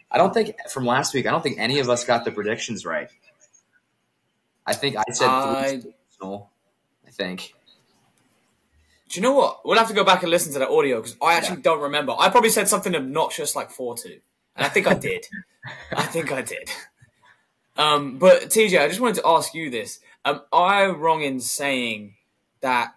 I 0.10 0.18
don't 0.18 0.34
think 0.34 0.56
from 0.72 0.88
last 0.88 1.14
week, 1.14 1.28
I 1.28 1.32
don't 1.32 1.44
think 1.44 1.60
any 1.60 1.78
of 1.80 1.90
us 1.90 2.04
got 2.04 2.26
the 2.26 2.32
predictions 2.32 2.86
right. 2.86 3.10
I 4.66 4.74
think 4.74 4.96
I 4.98 5.04
said 5.12 5.28
I, 5.28 5.82
I 7.08 7.12
think. 7.12 7.54
Do 9.10 9.20
you 9.20 9.22
know 9.22 9.34
what? 9.34 9.66
We'll 9.66 9.78
have 9.78 9.90
to 9.90 9.94
go 9.94 10.06
back 10.06 10.22
and 10.22 10.32
listen 10.32 10.54
to 10.54 10.60
that 10.60 10.70
audio 10.70 11.02
because 11.02 11.18
I 11.22 11.34
actually 11.34 11.58
yeah. 11.58 11.64
don't 11.64 11.82
remember. 11.82 12.16
I 12.18 12.30
probably 12.30 12.50
said 12.50 12.70
something 12.70 12.96
obnoxious 12.96 13.56
like 13.56 13.70
four 13.70 13.98
two, 13.98 14.20
and 14.56 14.66
I 14.66 14.70
think 14.70 14.88
I 14.88 14.94
did. 14.94 15.26
I 15.92 16.04
think 16.04 16.32
I 16.32 16.42
did. 16.42 16.70
Um, 17.78 18.20
but 18.20 18.44
TJ, 18.44 18.80
I 18.80 18.88
just 18.88 19.02
wanted 19.02 19.16
to 19.16 19.28
ask 19.28 19.54
you 19.54 19.70
this: 19.70 20.00
Am 20.24 20.42
I 20.54 20.86
wrong 20.86 21.22
in 21.22 21.42
saying 21.42 22.16
that 22.62 22.94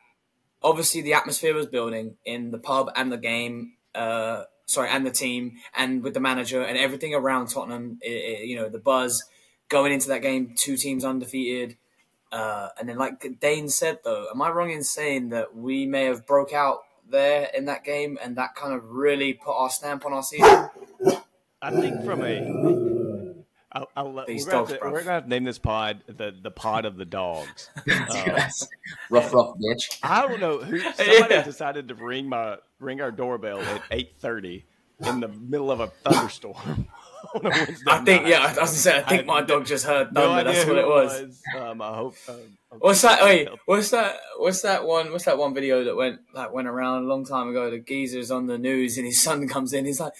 obviously 0.62 1.00
the 1.00 1.14
atmosphere 1.14 1.54
was 1.54 1.66
building 1.66 2.16
in 2.24 2.52
the 2.52 2.58
pub 2.58 2.92
and 2.94 3.10
the 3.10 3.18
game? 3.18 3.72
Uh, 3.92 4.44
sorry, 4.66 4.90
and 4.90 5.04
the 5.04 5.10
team, 5.10 5.56
and 5.76 6.02
with 6.02 6.14
the 6.14 6.20
manager 6.20 6.62
and 6.62 6.78
everything 6.78 7.14
around 7.14 7.48
Tottenham. 7.48 7.98
It, 8.02 8.10
it, 8.10 8.46
you 8.46 8.56
know, 8.56 8.68
the 8.68 8.78
buzz 8.78 9.24
going 9.68 9.92
into 9.92 10.08
that 10.08 10.22
game, 10.22 10.54
two 10.56 10.76
teams 10.76 11.04
undefeated. 11.04 11.76
Uh, 12.32 12.68
and 12.78 12.88
then, 12.88 12.98
like 12.98 13.38
Dane 13.40 13.68
said, 13.68 14.00
though, 14.04 14.26
am 14.32 14.42
I 14.42 14.50
wrong 14.50 14.70
in 14.70 14.82
saying 14.82 15.28
that 15.30 15.56
we 15.56 15.86
may 15.86 16.04
have 16.04 16.26
broke 16.26 16.52
out 16.52 16.80
there 17.08 17.48
in 17.56 17.66
that 17.66 17.84
game, 17.84 18.18
and 18.22 18.36
that 18.36 18.54
kind 18.56 18.74
of 18.74 18.90
really 18.90 19.34
put 19.34 19.52
our 19.52 19.70
stamp 19.70 20.04
on 20.04 20.12
our 20.12 20.22
season? 20.22 20.68
I 21.62 21.70
think 21.70 22.04
from 22.04 22.22
a, 22.22 23.34
I'll, 23.74 23.90
I'll 23.96 24.12
let, 24.12 24.26
These 24.26 24.46
we're, 24.46 24.52
dogs, 24.52 24.68
gonna 24.70 24.80
to, 24.80 24.90
we're 24.90 25.00
gonna 25.00 25.12
have 25.12 25.24
to 25.24 25.28
name 25.28 25.44
this 25.44 25.58
pod 25.58 26.02
the 26.06 26.34
the 26.40 26.50
pod 26.50 26.84
of 26.84 26.96
the 26.96 27.04
dogs. 27.04 27.70
Uh, 27.90 28.48
rough, 29.10 29.32
rough 29.32 29.54
bitch. 29.56 29.98
I 30.02 30.26
don't 30.26 30.40
know 30.40 30.58
who. 30.58 30.78
Somebody 30.78 31.34
yeah. 31.34 31.42
decided 31.42 31.88
to 31.88 31.94
ring 31.94 32.28
my 32.28 32.56
ring 32.78 33.00
our 33.00 33.10
doorbell 33.10 33.60
at 33.60 33.82
eight 33.90 34.14
thirty 34.18 34.64
in 35.00 35.20
the 35.20 35.28
middle 35.28 35.70
of 35.70 35.80
a 35.80 35.88
thunderstorm. 35.88 36.88
I 37.86 37.98
think 38.04 38.22
night. 38.22 38.26
yeah. 38.28 38.38
I 38.40 38.48
was 38.48 38.56
gonna 38.56 38.68
say 38.68 38.98
I 38.98 39.02
think 39.02 39.22
I, 39.22 39.24
my 39.24 39.42
dog 39.42 39.66
just 39.66 39.84
heard 39.86 40.12
thunder. 40.12 40.44
No 40.44 40.52
that's 40.52 40.66
what 40.66 40.78
it 40.78 40.86
was. 40.86 41.22
was. 41.22 41.42
Um, 41.56 41.82
I 41.82 41.94
hope. 41.94 42.14
Um, 42.28 42.36
what's 42.78 43.02
that? 43.02 43.22
Wait, 43.22 43.48
what's 43.66 43.90
that? 43.90 44.16
What's 44.38 44.62
that 44.62 44.84
one? 44.84 45.12
What's 45.12 45.24
that 45.24 45.38
one 45.38 45.54
video 45.54 45.84
that 45.84 45.96
went 45.96 46.20
like 46.34 46.52
went 46.52 46.68
around 46.68 47.04
a 47.04 47.06
long 47.06 47.24
time 47.24 47.48
ago? 47.48 47.70
The 47.70 47.78
geezer's 47.78 48.30
on 48.30 48.46
the 48.46 48.58
news 48.58 48.96
and 48.98 49.06
his 49.06 49.20
son 49.20 49.48
comes 49.54 49.72
in. 49.72 49.84
He's 49.84 50.00
like, 50.00 50.12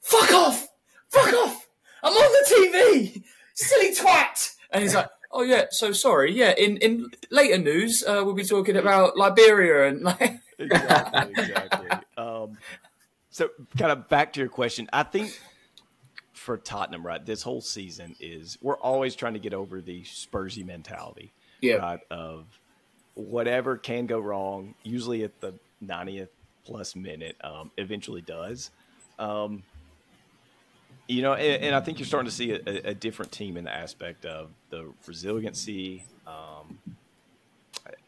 "Fuck 0.00 0.32
off! 0.32 0.68
Fuck 1.08 1.32
off! 1.34 1.66
I'm 2.02 2.12
on 2.12 2.32
the 2.32 2.54
TV, 2.54 3.22
silly 3.54 3.94
twat!" 3.94 4.54
And 4.70 4.82
he's 4.82 4.94
like. 4.94 5.08
Oh 5.32 5.42
yeah, 5.42 5.66
so 5.70 5.92
sorry. 5.92 6.32
Yeah, 6.32 6.54
in 6.58 6.76
in 6.78 7.08
later 7.30 7.56
news, 7.56 8.02
uh, 8.02 8.22
we'll 8.24 8.34
be 8.34 8.42
talking 8.42 8.76
about 8.76 9.16
Liberia 9.16 9.86
and 9.86 10.02
like 10.02 10.40
exactly, 10.58 11.32
exactly. 11.44 11.88
Um, 12.16 12.58
so, 13.30 13.48
kind 13.78 13.92
of 13.92 14.08
back 14.08 14.32
to 14.32 14.40
your 14.40 14.48
question, 14.48 14.88
I 14.92 15.04
think 15.04 15.40
for 16.40 16.56
Tottenham, 16.56 17.06
right, 17.06 17.24
this 17.24 17.42
whole 17.42 17.60
season 17.60 18.16
is 18.18 18.56
we're 18.62 18.78
always 18.78 19.14
trying 19.14 19.34
to 19.34 19.38
get 19.38 19.52
over 19.52 19.82
the 19.82 20.00
Spursy 20.04 20.64
mentality, 20.64 21.32
yeah. 21.60 21.74
right, 21.74 22.00
of 22.10 22.46
whatever 23.12 23.76
can 23.76 24.06
go 24.06 24.18
wrong, 24.18 24.74
usually 24.82 25.22
at 25.22 25.38
the 25.42 25.52
90th 25.84 26.28
plus 26.64 26.96
minute, 26.96 27.36
um, 27.42 27.70
eventually 27.76 28.22
does. 28.22 28.70
Um, 29.18 29.64
you 31.08 31.20
know, 31.20 31.34
and, 31.34 31.62
and, 31.62 31.74
I 31.74 31.80
think 31.80 31.98
you're 31.98 32.06
starting 32.06 32.30
to 32.30 32.34
see 32.34 32.52
a, 32.52 32.88
a, 32.88 32.94
different 32.94 33.32
team 33.32 33.58
in 33.58 33.64
the 33.64 33.74
aspect 33.74 34.24
of 34.24 34.48
the 34.70 34.90
resiliency. 35.06 36.04
Um, 36.26 36.78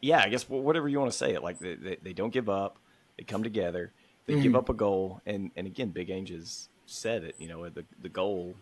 yeah, 0.01 0.23
I 0.25 0.29
guess 0.29 0.49
whatever 0.49 0.89
you 0.89 0.99
want 0.99 1.11
to 1.11 1.17
say 1.17 1.35
it, 1.35 1.43
like 1.43 1.59
they, 1.59 1.75
they, 1.75 1.97
they 2.01 2.13
don't 2.13 2.33
give 2.33 2.49
up, 2.49 2.77
they 3.15 3.25
come 3.25 3.43
together, 3.43 3.91
they 4.25 4.33
mm-hmm. 4.33 4.41
give 4.41 4.55
up 4.55 4.69
a 4.69 4.73
goal, 4.73 5.21
and, 5.27 5.51
and 5.55 5.67
again, 5.67 5.89
Big 5.89 6.09
Ange's 6.09 6.69
said 6.85 7.23
it. 7.23 7.35
You 7.37 7.47
know, 7.47 7.69
the 7.69 7.85
the 8.01 8.09
goal 8.09 8.55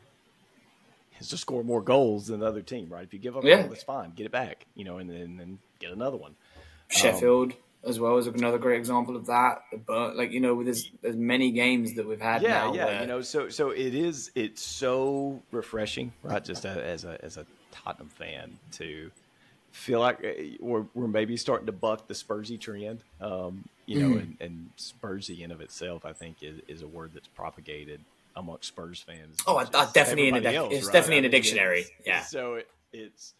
is 1.19 1.29
to 1.29 1.37
score 1.37 1.63
more 1.63 1.81
goals 1.81 2.27
than 2.27 2.39
the 2.39 2.45
other 2.45 2.61
team, 2.61 2.89
right? 2.89 3.03
If 3.03 3.13
you 3.13 3.19
give 3.19 3.37
up 3.37 3.43
yeah. 3.43 3.67
that's 3.67 3.83
fine. 3.83 4.11
Get 4.15 4.25
it 4.25 4.31
back, 4.31 4.65
you 4.75 4.83
know, 4.83 4.97
and 4.97 5.09
then 5.09 5.39
and 5.41 5.59
get 5.79 5.91
another 5.91 6.17
one. 6.17 6.35
Sheffield 6.89 7.51
um, 7.51 7.57
as 7.85 7.99
well 7.99 8.17
is 8.17 8.27
another 8.27 8.57
great 8.57 8.77
example 8.77 9.15
of 9.15 9.25
that. 9.27 9.63
But 9.85 10.17
like 10.17 10.31
you 10.31 10.39
know, 10.39 10.55
with 10.55 10.67
as, 10.67 10.89
many 11.03 11.51
games 11.51 11.95
that 11.95 12.07
we've 12.07 12.21
had 12.21 12.41
yeah, 12.41 12.49
now, 12.49 12.73
yeah, 12.73 12.85
where... 12.85 13.01
you 13.01 13.07
know, 13.07 13.21
so 13.21 13.49
so 13.49 13.69
it 13.69 13.95
is. 13.95 14.31
It's 14.35 14.61
so 14.61 15.41
refreshing, 15.51 16.11
right? 16.23 16.43
Just 16.43 16.65
as 16.65 17.05
a 17.05 17.23
as 17.23 17.37
a 17.37 17.45
Tottenham 17.71 18.09
fan 18.09 18.57
to 18.73 19.11
feel 19.71 19.99
like 19.99 20.23
uh, 20.23 20.57
we're, 20.59 20.85
we're 20.93 21.07
maybe 21.07 21.37
starting 21.37 21.65
to 21.65 21.71
buck 21.71 22.07
the 22.07 22.13
Spursy 22.13 22.59
trend. 22.59 23.03
Um, 23.19 23.67
you 23.85 23.99
know, 23.99 24.09
mm-hmm. 24.09 24.19
and, 24.19 24.37
and 24.41 24.69
Spursy 24.77 25.41
in 25.41 25.51
of 25.51 25.61
itself, 25.61 26.05
I 26.05 26.13
think, 26.13 26.43
is, 26.43 26.59
is 26.67 26.81
a 26.81 26.87
word 26.87 27.11
that's 27.13 27.27
propagated 27.27 28.01
amongst 28.35 28.69
Spurs 28.69 29.01
fans. 29.01 29.39
Oh, 29.47 29.57
I, 29.57 29.63
I 29.73 29.87
definitely 29.93 30.29
in 30.29 30.43
the 30.43 30.55
else, 30.55 30.73
it's 30.73 30.85
right? 30.85 30.93
definitely 30.93 31.17
in 31.17 31.23
the 31.23 31.29
dictionary. 31.29 31.85
Yeah. 32.05 32.21
So 32.21 32.55
it, 32.55 32.67
it's 32.93 33.33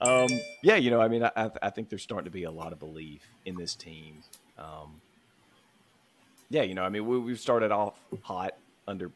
um, 0.00 0.28
yeah, 0.62 0.76
you 0.76 0.90
know, 0.90 1.00
I 1.00 1.08
mean, 1.08 1.24
I, 1.24 1.50
I 1.60 1.70
think 1.70 1.88
there's 1.88 2.02
starting 2.02 2.26
to 2.26 2.30
be 2.30 2.44
a 2.44 2.50
lot 2.50 2.72
of 2.72 2.78
belief 2.78 3.22
in 3.44 3.56
this 3.56 3.74
team. 3.74 4.22
Um, 4.58 5.00
yeah, 6.50 6.62
you 6.62 6.74
know, 6.74 6.82
I 6.82 6.88
mean, 6.88 7.06
we, 7.06 7.18
we've 7.18 7.40
started 7.40 7.72
off 7.72 7.94
hot 8.22 8.54
under 8.86 9.10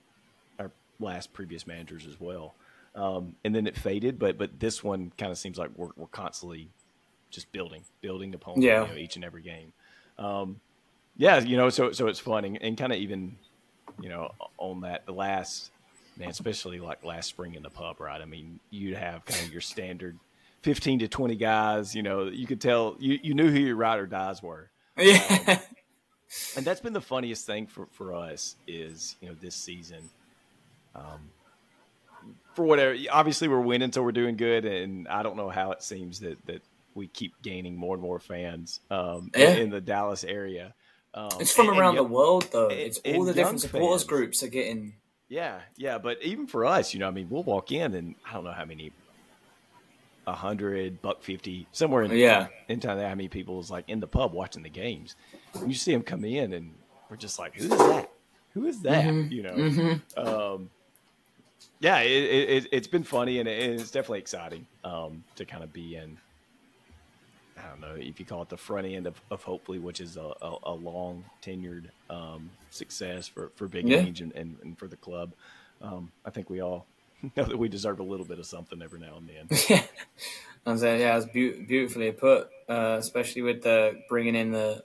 our 0.59 0.71
last 0.99 1.33
previous 1.33 1.67
managers 1.67 2.07
as 2.07 2.21
well, 2.21 2.55
um, 2.95 3.37
and 3.45 3.55
then 3.55 3.67
it 3.67 3.77
faded. 3.77 4.19
But 4.19 4.39
but 4.39 4.59
this 4.59 4.83
one 4.83 5.13
kind 5.17 5.31
of 5.31 5.39
seems 5.39 5.57
like 5.57 5.71
we're, 5.77 5.91
we're 5.97 6.09
constantly 6.09 6.69
just 7.31 7.51
building, 7.53 7.85
building 8.01 8.35
upon 8.35 8.61
yeah. 8.61 8.83
you 8.83 8.89
know, 8.89 8.97
each 8.97 9.17
and 9.17 9.25
every 9.25 9.43
game. 9.43 9.73
Um, 10.19 10.61
yeah, 11.17 11.41
you 11.41 11.57
know, 11.57 11.71
so 11.71 11.93
so 11.93 12.09
it's 12.09 12.19
fun 12.19 12.45
and, 12.45 12.61
and 12.61 12.77
kind 12.77 12.93
of 12.93 12.99
even, 12.99 13.37
you 14.01 14.09
know, 14.09 14.33
on 14.59 14.83
that 14.83 15.07
the 15.07 15.13
last 15.13 15.71
man, 16.17 16.29
especially 16.29 16.81
like 16.81 17.05
last 17.05 17.29
spring 17.29 17.55
in 17.55 17.63
the 17.63 17.71
pub, 17.71 18.01
right? 18.01 18.21
I 18.21 18.25
mean, 18.25 18.61
you'd 18.71 18.97
have 18.97 19.25
kind 19.25 19.45
of 19.45 19.53
your 19.53 19.61
standard 19.61 20.19
15 20.63 21.01
to 21.01 21.09
20 21.09 21.37
guys, 21.37 21.95
you 21.95 22.03
know, 22.03 22.27
you 22.27 22.47
could 22.47 22.61
tell 22.61 22.97
you, 22.99 23.19
you 23.23 23.35
knew 23.35 23.51
who 23.51 23.59
your 23.59 23.77
ride 23.77 23.99
or 23.99 24.07
dies 24.07 24.43
were. 24.43 24.71
Yeah. 24.97 25.43
Um, 25.49 25.59
and 26.57 26.65
that's 26.65 26.81
been 26.81 26.93
the 26.93 27.01
funniest 27.01 27.47
thing 27.47 27.67
for, 27.67 27.87
for 27.93 28.15
us 28.15 28.57
is, 28.67 29.17
you 29.21 29.29
know, 29.29 29.35
this 29.35 29.55
season, 29.55 30.09
um, 30.95 31.31
for 32.55 32.65
whatever, 32.65 32.97
obviously 33.11 33.49
we're 33.49 33.61
winning, 33.61 33.93
so 33.93 34.03
we're 34.03 34.13
doing 34.13 34.37
good. 34.37 34.65
And 34.65 35.09
I 35.09 35.23
don't 35.23 35.37
know 35.37 35.51
how 35.51 35.73
it 35.73 35.83
seems 35.83 36.21
that, 36.21 36.45
that 36.47 36.63
we 36.95 37.07
keep 37.09 37.43
gaining 37.43 37.77
more 37.77 37.95
and 37.95 38.03
more 38.03 38.19
fans, 38.19 38.81
um, 38.91 39.31
yeah. 39.35 39.51
in, 39.51 39.59
in, 39.63 39.71
the 39.71 39.81
Dallas 39.81 40.25
area. 40.25 40.75
Um, 41.15 41.31
it's 41.41 41.53
from 41.53 41.69
and, 41.69 41.79
around 41.79 41.99
and, 41.99 42.07
the 42.07 42.11
world 42.13 42.49
though. 42.53 42.69
It's 42.69 42.99
all 42.99 43.25
the 43.25 43.35
different 43.35 43.61
supporters 43.61 44.03
fans. 44.03 44.09
groups 44.09 44.43
are 44.43 44.49
getting. 44.49 44.95
Yeah. 45.29 45.61
Yeah. 45.77 45.99
But 45.99 46.23
even 46.23 46.47
for 46.47 46.65
us, 46.65 46.95
you 46.95 47.01
know, 47.01 47.09
I 47.09 47.11
mean, 47.11 47.29
we'll 47.31 47.43
walk 47.43 47.73
in 47.73 47.95
and 47.95 48.15
I 48.29 48.35
don't 48.35 48.45
know 48.45 48.53
how 48.53 48.65
many 48.65 48.93
a 50.27 50.33
hundred, 50.33 51.03
buck 51.03 51.23
fifty, 51.23 51.67
somewhere 51.73 52.03
in 52.03 52.13
yeah 52.13 52.49
in 52.69 52.81
town. 52.81 52.99
How 52.99 53.09
many 53.09 53.29
people 53.29 53.61
is 53.61 53.71
like 53.71 53.89
in 53.89 54.01
the 54.01 54.07
pub 54.07 54.33
watching 54.33 54.63
the 54.63 54.71
games? 54.71 55.17
And 55.55 55.69
you 55.69 55.75
see 55.75 55.93
them 55.93 56.03
come 56.03 56.25
in, 56.25 56.53
and 56.53 56.75
we're 57.11 57.17
just 57.17 57.39
like, 57.39 57.57
who 57.57 57.65
is 57.65 57.71
that? 57.71 58.11
Who 58.55 58.67
is 58.67 58.83
that? 58.83 59.05
Mm-hmm. 59.05 59.33
You 59.33 59.43
know. 59.43 59.55
Mm-hmm. 59.55 60.27
Um, 60.27 60.71
yeah, 61.81 61.99
it, 61.99 62.53
has 62.53 62.69
it, 62.71 62.91
been 62.93 63.03
funny 63.03 63.41
and, 63.41 63.49
it, 63.49 63.81
it's 63.81 63.91
definitely 63.91 64.21
exciting 64.21 64.67
um, 64.85 65.25
to 65.35 65.45
kind 65.45 65.65
of 65.65 65.73
be 65.73 65.97
in. 65.97 66.19
I 67.59 67.69
don't 67.69 67.81
know 67.81 67.95
if 67.97 68.19
you 68.19 68.27
call 68.27 68.43
it 68.43 68.49
the 68.49 68.57
front 68.57 68.87
end 68.87 69.07
of, 69.07 69.21
of 69.31 69.43
hopefully, 69.43 69.79
which 69.79 70.01
is 70.01 70.17
a, 70.17 70.33
a, 70.43 70.57
a 70.65 70.73
long 70.73 71.25
tenured 71.43 71.87
um, 72.09 72.51
success 72.71 73.29
for, 73.29 73.51
for 73.57 73.69
Big 73.69 73.89
yeah. 73.89 73.99
Ange 73.99 74.21
and, 74.21 74.33
and, 74.33 74.57
and, 74.63 74.79
for 74.79 74.89
the 74.89 74.97
club. 74.97 75.33
Um, 75.81 76.13
I 76.25 76.31
think 76.31 76.49
we 76.49 76.61
all 76.61 76.87
know 77.37 77.45
that 77.45 77.59
we 77.59 77.69
deserve 77.69 78.01
a 78.01 78.05
little 78.05 78.27
bit 78.27 78.39
of 78.39 78.47
something 78.47 78.81
every 78.83 79.01
now 79.01 79.19
and 79.19 79.29
then. 79.29 79.59
yeah, 79.69 79.83
I'm 80.67 80.79
saying 80.79 81.01
yeah, 81.01 81.17
it's 81.17 81.27
be- 81.27 81.65
beautifully 81.65 82.13
put, 82.13 82.49
uh, 82.69 82.97
especially 82.99 83.43
with 83.43 83.63
the 83.63 84.01
bringing 84.09 84.35
in 84.35 84.53
the, 84.53 84.85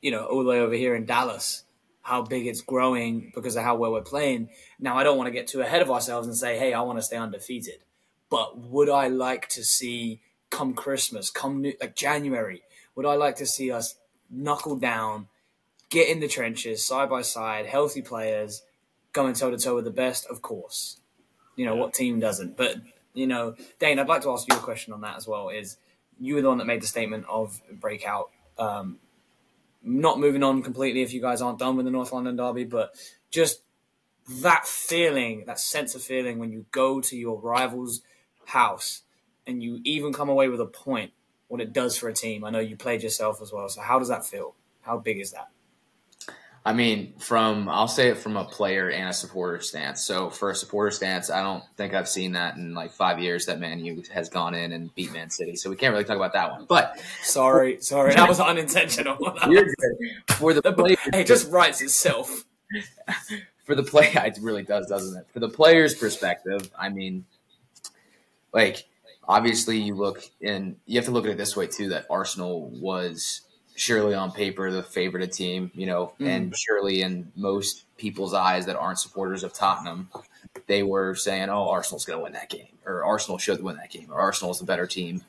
you 0.00 0.10
know, 0.10 0.24
all 0.24 0.42
the 0.42 0.50
way 0.50 0.60
over 0.60 0.74
here 0.74 0.94
in 0.94 1.06
Dallas, 1.06 1.64
how 2.02 2.22
big 2.22 2.46
it's 2.46 2.62
growing 2.62 3.32
because 3.34 3.56
of 3.56 3.64
how 3.64 3.76
well 3.76 3.92
we're 3.92 4.02
playing. 4.02 4.48
Now, 4.78 4.96
I 4.96 5.02
don't 5.02 5.18
want 5.18 5.26
to 5.26 5.32
get 5.32 5.48
too 5.48 5.60
ahead 5.60 5.82
of 5.82 5.90
ourselves 5.90 6.26
and 6.26 6.36
say, 6.36 6.58
hey, 6.58 6.72
I 6.72 6.80
want 6.82 6.98
to 6.98 7.02
stay 7.02 7.16
undefeated, 7.16 7.84
but 8.30 8.58
would 8.58 8.88
I 8.88 9.08
like 9.08 9.48
to 9.50 9.64
see 9.64 10.20
come 10.50 10.74
Christmas, 10.74 11.30
come 11.30 11.62
new, 11.62 11.74
like 11.80 11.94
January, 11.94 12.62
would 12.94 13.06
I 13.06 13.14
like 13.14 13.36
to 13.36 13.46
see 13.46 13.70
us 13.70 13.96
knuckle 14.30 14.76
down, 14.76 15.28
get 15.88 16.08
in 16.08 16.20
the 16.20 16.28
trenches 16.28 16.84
side 16.84 17.08
by 17.08 17.22
side, 17.22 17.66
healthy 17.66 18.02
players, 18.02 18.62
going 19.12 19.34
toe 19.34 19.50
to 19.50 19.58
toe 19.58 19.76
with 19.76 19.84
the 19.84 19.90
best? 19.90 20.26
Of 20.26 20.42
course 20.42 21.00
you 21.60 21.66
know, 21.66 21.76
what 21.76 21.92
team 21.92 22.20
doesn't? 22.20 22.56
But 22.56 22.76
you 23.12 23.26
know, 23.26 23.54
Dane, 23.78 23.98
I'd 23.98 24.08
like 24.08 24.22
to 24.22 24.30
ask 24.30 24.50
you 24.50 24.56
a 24.56 24.60
question 24.60 24.94
on 24.94 25.02
that 25.02 25.18
as 25.18 25.28
well. 25.28 25.50
Is 25.50 25.76
you 26.18 26.34
were 26.34 26.40
the 26.40 26.48
one 26.48 26.56
that 26.56 26.66
made 26.66 26.80
the 26.80 26.86
statement 26.86 27.26
of 27.28 27.60
breakout, 27.70 28.30
um, 28.58 28.98
not 29.82 30.18
moving 30.18 30.42
on 30.42 30.62
completely 30.62 31.02
if 31.02 31.12
you 31.12 31.20
guys 31.20 31.42
aren't 31.42 31.58
done 31.58 31.76
with 31.76 31.84
the 31.84 31.92
North 31.92 32.12
London 32.12 32.36
derby, 32.36 32.64
but 32.64 32.94
just 33.30 33.60
that 34.40 34.66
feeling, 34.66 35.44
that 35.46 35.60
sense 35.60 35.94
of 35.94 36.00
feeling 36.00 36.38
when 36.38 36.50
you 36.50 36.64
go 36.70 37.02
to 37.02 37.14
your 37.14 37.38
rival's 37.38 38.00
house 38.46 39.02
and 39.46 39.62
you 39.62 39.80
even 39.84 40.12
come 40.12 40.28
away 40.28 40.48
with 40.48 40.60
a 40.60 40.66
point, 40.66 41.12
what 41.48 41.60
it 41.60 41.72
does 41.72 41.96
for 41.96 42.08
a 42.08 42.14
team. 42.14 42.44
I 42.44 42.50
know 42.50 42.60
you 42.60 42.76
played 42.76 43.02
yourself 43.02 43.40
as 43.42 43.52
well, 43.52 43.68
so 43.68 43.80
how 43.80 43.98
does 43.98 44.08
that 44.08 44.24
feel? 44.24 44.54
How 44.82 44.98
big 44.98 45.18
is 45.18 45.32
that? 45.32 45.48
I 46.64 46.74
mean, 46.74 47.14
from 47.18 47.70
I'll 47.70 47.88
say 47.88 48.08
it 48.08 48.18
from 48.18 48.36
a 48.36 48.44
player 48.44 48.90
and 48.90 49.08
a 49.08 49.12
supporter 49.14 49.60
stance. 49.60 50.02
So 50.02 50.28
for 50.28 50.50
a 50.50 50.54
supporter 50.54 50.90
stance, 50.90 51.30
I 51.30 51.42
don't 51.42 51.64
think 51.76 51.94
I've 51.94 52.08
seen 52.08 52.32
that 52.32 52.56
in 52.56 52.74
like 52.74 52.92
five 52.92 53.18
years 53.18 53.46
that 53.46 53.58
Man 53.58 53.82
U 53.82 54.02
has 54.12 54.28
gone 54.28 54.54
in 54.54 54.72
and 54.72 54.94
beat 54.94 55.10
Man 55.10 55.30
City. 55.30 55.56
So 55.56 55.70
we 55.70 55.76
can't 55.76 55.92
really 55.92 56.04
talk 56.04 56.16
about 56.16 56.34
that 56.34 56.50
one. 56.50 56.66
But 56.68 57.00
sorry, 57.22 57.80
sorry, 57.80 58.14
that 58.14 58.28
was 58.28 58.40
unintentional. 58.40 59.16
You're 59.48 59.64
good. 59.64 60.34
For 60.34 60.52
the 60.52 60.72
player, 60.72 60.96
it 61.14 61.26
just 61.26 61.50
writes 61.50 61.80
itself. 61.80 62.44
For 63.64 63.76
the 63.76 63.84
play, 63.84 64.10
it 64.12 64.38
really 64.42 64.64
does, 64.64 64.88
doesn't 64.88 65.16
it? 65.16 65.26
For 65.32 65.38
the 65.38 65.48
player's 65.48 65.94
perspective, 65.94 66.72
I 66.76 66.88
mean, 66.88 67.24
like 68.52 68.84
obviously 69.30 69.78
you 69.78 69.94
look 69.94 70.24
and 70.42 70.74
you 70.86 70.98
have 70.98 71.04
to 71.04 71.12
look 71.12 71.24
at 71.24 71.30
it 71.30 71.38
this 71.38 71.56
way 71.56 71.68
too. 71.68 71.88
That 71.88 72.04
Arsenal 72.10 72.68
was 72.70 73.42
surely 73.76 74.12
on 74.12 74.32
paper 74.32 74.70
the 74.72 74.82
favorite 74.82 75.32
team, 75.32 75.70
you 75.72 75.86
know, 75.86 76.12
mm. 76.20 76.26
and 76.26 76.54
surely 76.56 77.02
in 77.02 77.30
most 77.36 77.84
people's 77.96 78.34
eyes 78.34 78.66
that 78.66 78.76
aren't 78.76 78.98
supporters 78.98 79.44
of 79.44 79.54
Tottenham, 79.54 80.10
they 80.66 80.82
were 80.82 81.14
saying, 81.14 81.48
"Oh, 81.48 81.70
Arsenal's 81.70 82.04
going 82.04 82.18
to 82.18 82.24
win 82.24 82.32
that 82.32 82.50
game," 82.50 82.76
or 82.84 83.04
"Arsenal 83.04 83.38
should 83.38 83.62
win 83.62 83.76
that 83.76 83.90
game," 83.90 84.08
or 84.10 84.20
"Arsenal's 84.20 84.58
the 84.58 84.66
better 84.66 84.86
team." 84.86 85.22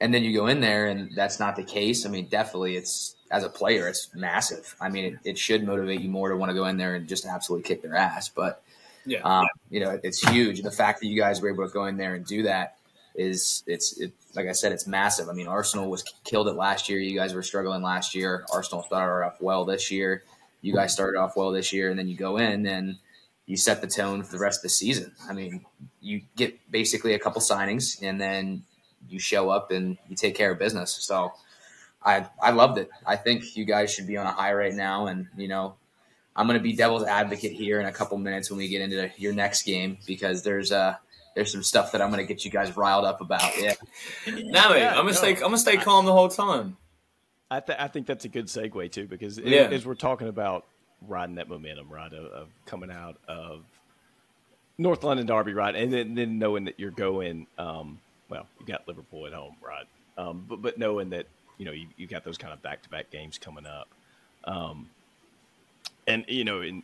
And 0.00 0.12
then 0.14 0.22
you 0.22 0.32
go 0.32 0.46
in 0.46 0.60
there, 0.60 0.86
and 0.86 1.10
that's 1.16 1.40
not 1.40 1.56
the 1.56 1.64
case. 1.64 2.06
I 2.06 2.10
mean, 2.10 2.26
definitely, 2.28 2.76
it's 2.76 3.16
as 3.30 3.42
a 3.42 3.48
player, 3.48 3.88
it's 3.88 4.14
massive. 4.14 4.76
I 4.80 4.90
mean, 4.90 5.04
it, 5.06 5.30
it 5.30 5.38
should 5.38 5.64
motivate 5.64 6.00
you 6.00 6.10
more 6.10 6.28
to 6.28 6.36
want 6.36 6.50
to 6.50 6.54
go 6.54 6.66
in 6.66 6.76
there 6.76 6.94
and 6.94 7.08
just 7.08 7.26
absolutely 7.26 7.66
kick 7.66 7.82
their 7.82 7.96
ass. 7.96 8.28
But 8.28 8.62
yeah, 9.06 9.20
um, 9.22 9.46
you 9.70 9.80
know, 9.80 9.98
it's 10.02 10.28
huge. 10.28 10.60
The 10.60 10.70
fact 10.70 11.00
that 11.00 11.06
you 11.06 11.18
guys 11.18 11.40
were 11.40 11.48
able 11.48 11.66
to 11.66 11.72
go 11.72 11.86
in 11.86 11.96
there 11.96 12.14
and 12.14 12.24
do 12.24 12.42
that 12.44 12.77
is 13.18 13.64
it's 13.66 13.98
it, 13.98 14.12
like 14.34 14.46
I 14.46 14.52
said, 14.52 14.72
it's 14.72 14.86
massive. 14.86 15.28
I 15.28 15.32
mean, 15.32 15.48
Arsenal 15.48 15.90
was 15.90 16.04
killed 16.24 16.46
it 16.48 16.54
last 16.54 16.88
year. 16.88 17.00
You 17.00 17.18
guys 17.18 17.34
were 17.34 17.42
struggling 17.42 17.82
last 17.82 18.14
year. 18.14 18.46
Arsenal 18.52 18.84
started 18.84 19.26
off 19.26 19.40
well 19.40 19.64
this 19.64 19.90
year. 19.90 20.22
You 20.62 20.72
guys 20.72 20.92
started 20.92 21.18
off 21.18 21.36
well 21.36 21.50
this 21.50 21.72
year, 21.72 21.90
and 21.90 21.98
then 21.98 22.06
you 22.08 22.16
go 22.16 22.36
in 22.36 22.64
and 22.66 22.96
you 23.46 23.56
set 23.56 23.80
the 23.80 23.88
tone 23.88 24.22
for 24.22 24.32
the 24.32 24.38
rest 24.38 24.60
of 24.60 24.62
the 24.62 24.68
season. 24.68 25.12
I 25.28 25.32
mean, 25.32 25.66
you 26.00 26.22
get 26.36 26.70
basically 26.70 27.14
a 27.14 27.18
couple 27.18 27.40
signings, 27.40 28.00
and 28.02 28.20
then 28.20 28.62
you 29.08 29.18
show 29.18 29.50
up 29.50 29.72
and 29.72 29.98
you 30.08 30.14
take 30.14 30.36
care 30.36 30.52
of 30.52 30.58
business. 30.60 30.92
So 31.00 31.32
I 32.02 32.26
I 32.40 32.52
loved 32.52 32.78
it. 32.78 32.88
I 33.04 33.16
think 33.16 33.56
you 33.56 33.64
guys 33.64 33.92
should 33.92 34.06
be 34.06 34.16
on 34.16 34.26
a 34.26 34.32
high 34.32 34.54
right 34.54 34.74
now, 34.74 35.06
and 35.06 35.26
you 35.36 35.48
know. 35.48 35.74
I'm 36.36 36.46
going 36.46 36.56
to 36.56 36.62
be 36.62 36.72
devil's 36.72 37.02
advocate 37.02 37.50
here 37.50 37.80
in 37.80 37.86
a 37.86 37.90
couple 37.90 38.16
minutes 38.16 38.48
when 38.48 38.58
we 38.58 38.68
get 38.68 38.80
into 38.80 39.10
your 39.16 39.32
next 39.32 39.64
game 39.64 39.98
because 40.06 40.44
there's 40.44 40.70
a 40.70 41.00
there's 41.34 41.52
some 41.52 41.62
stuff 41.62 41.92
that 41.92 42.02
I'm 42.02 42.10
going 42.10 42.24
to 42.24 42.26
get 42.26 42.44
you 42.44 42.50
guys 42.50 42.76
riled 42.76 43.04
up 43.04 43.20
about. 43.20 43.56
Yeah. 43.60 43.74
now, 44.26 44.74
yeah, 44.74 44.90
I'm 44.90 44.96
gonna 44.96 45.06
no. 45.06 45.12
stay. 45.12 45.34
I'm 45.34 45.42
gonna 45.42 45.58
stay 45.58 45.76
calm 45.76 46.04
the 46.04 46.12
whole 46.12 46.28
time. 46.28 46.76
I, 47.50 47.60
th- 47.60 47.78
I 47.80 47.88
think 47.88 48.06
that's 48.06 48.24
a 48.24 48.28
good 48.28 48.46
segue 48.46 48.92
too, 48.92 49.06
because 49.06 49.38
yeah. 49.38 49.68
as 49.70 49.86
we're 49.86 49.94
talking 49.94 50.28
about 50.28 50.66
riding 51.06 51.36
that 51.36 51.48
momentum, 51.48 51.88
right, 51.88 52.12
of, 52.12 52.26
of, 52.26 52.48
coming 52.66 52.90
out 52.90 53.16
of 53.26 53.62
North 54.76 55.02
London 55.02 55.26
Derby, 55.26 55.54
right, 55.54 55.74
and 55.74 55.92
then, 55.92 56.14
then 56.14 56.38
knowing 56.38 56.64
that 56.64 56.78
you're 56.78 56.90
going, 56.90 57.46
um, 57.56 58.00
well, 58.28 58.46
you 58.60 58.66
got 58.66 58.86
Liverpool 58.86 59.26
at 59.26 59.32
home, 59.32 59.56
right, 59.62 59.86
um, 60.18 60.44
but 60.48 60.60
but 60.60 60.78
knowing 60.78 61.10
that 61.10 61.26
you 61.56 61.64
know 61.64 61.72
you, 61.72 61.86
you 61.96 62.06
got 62.06 62.24
those 62.24 62.36
kind 62.36 62.52
of 62.52 62.60
back 62.60 62.82
to 62.82 62.88
back 62.90 63.10
games 63.10 63.38
coming 63.38 63.66
up, 63.66 63.88
um, 64.44 64.90
and 66.06 66.24
you 66.28 66.44
know, 66.44 66.60
in 66.60 66.82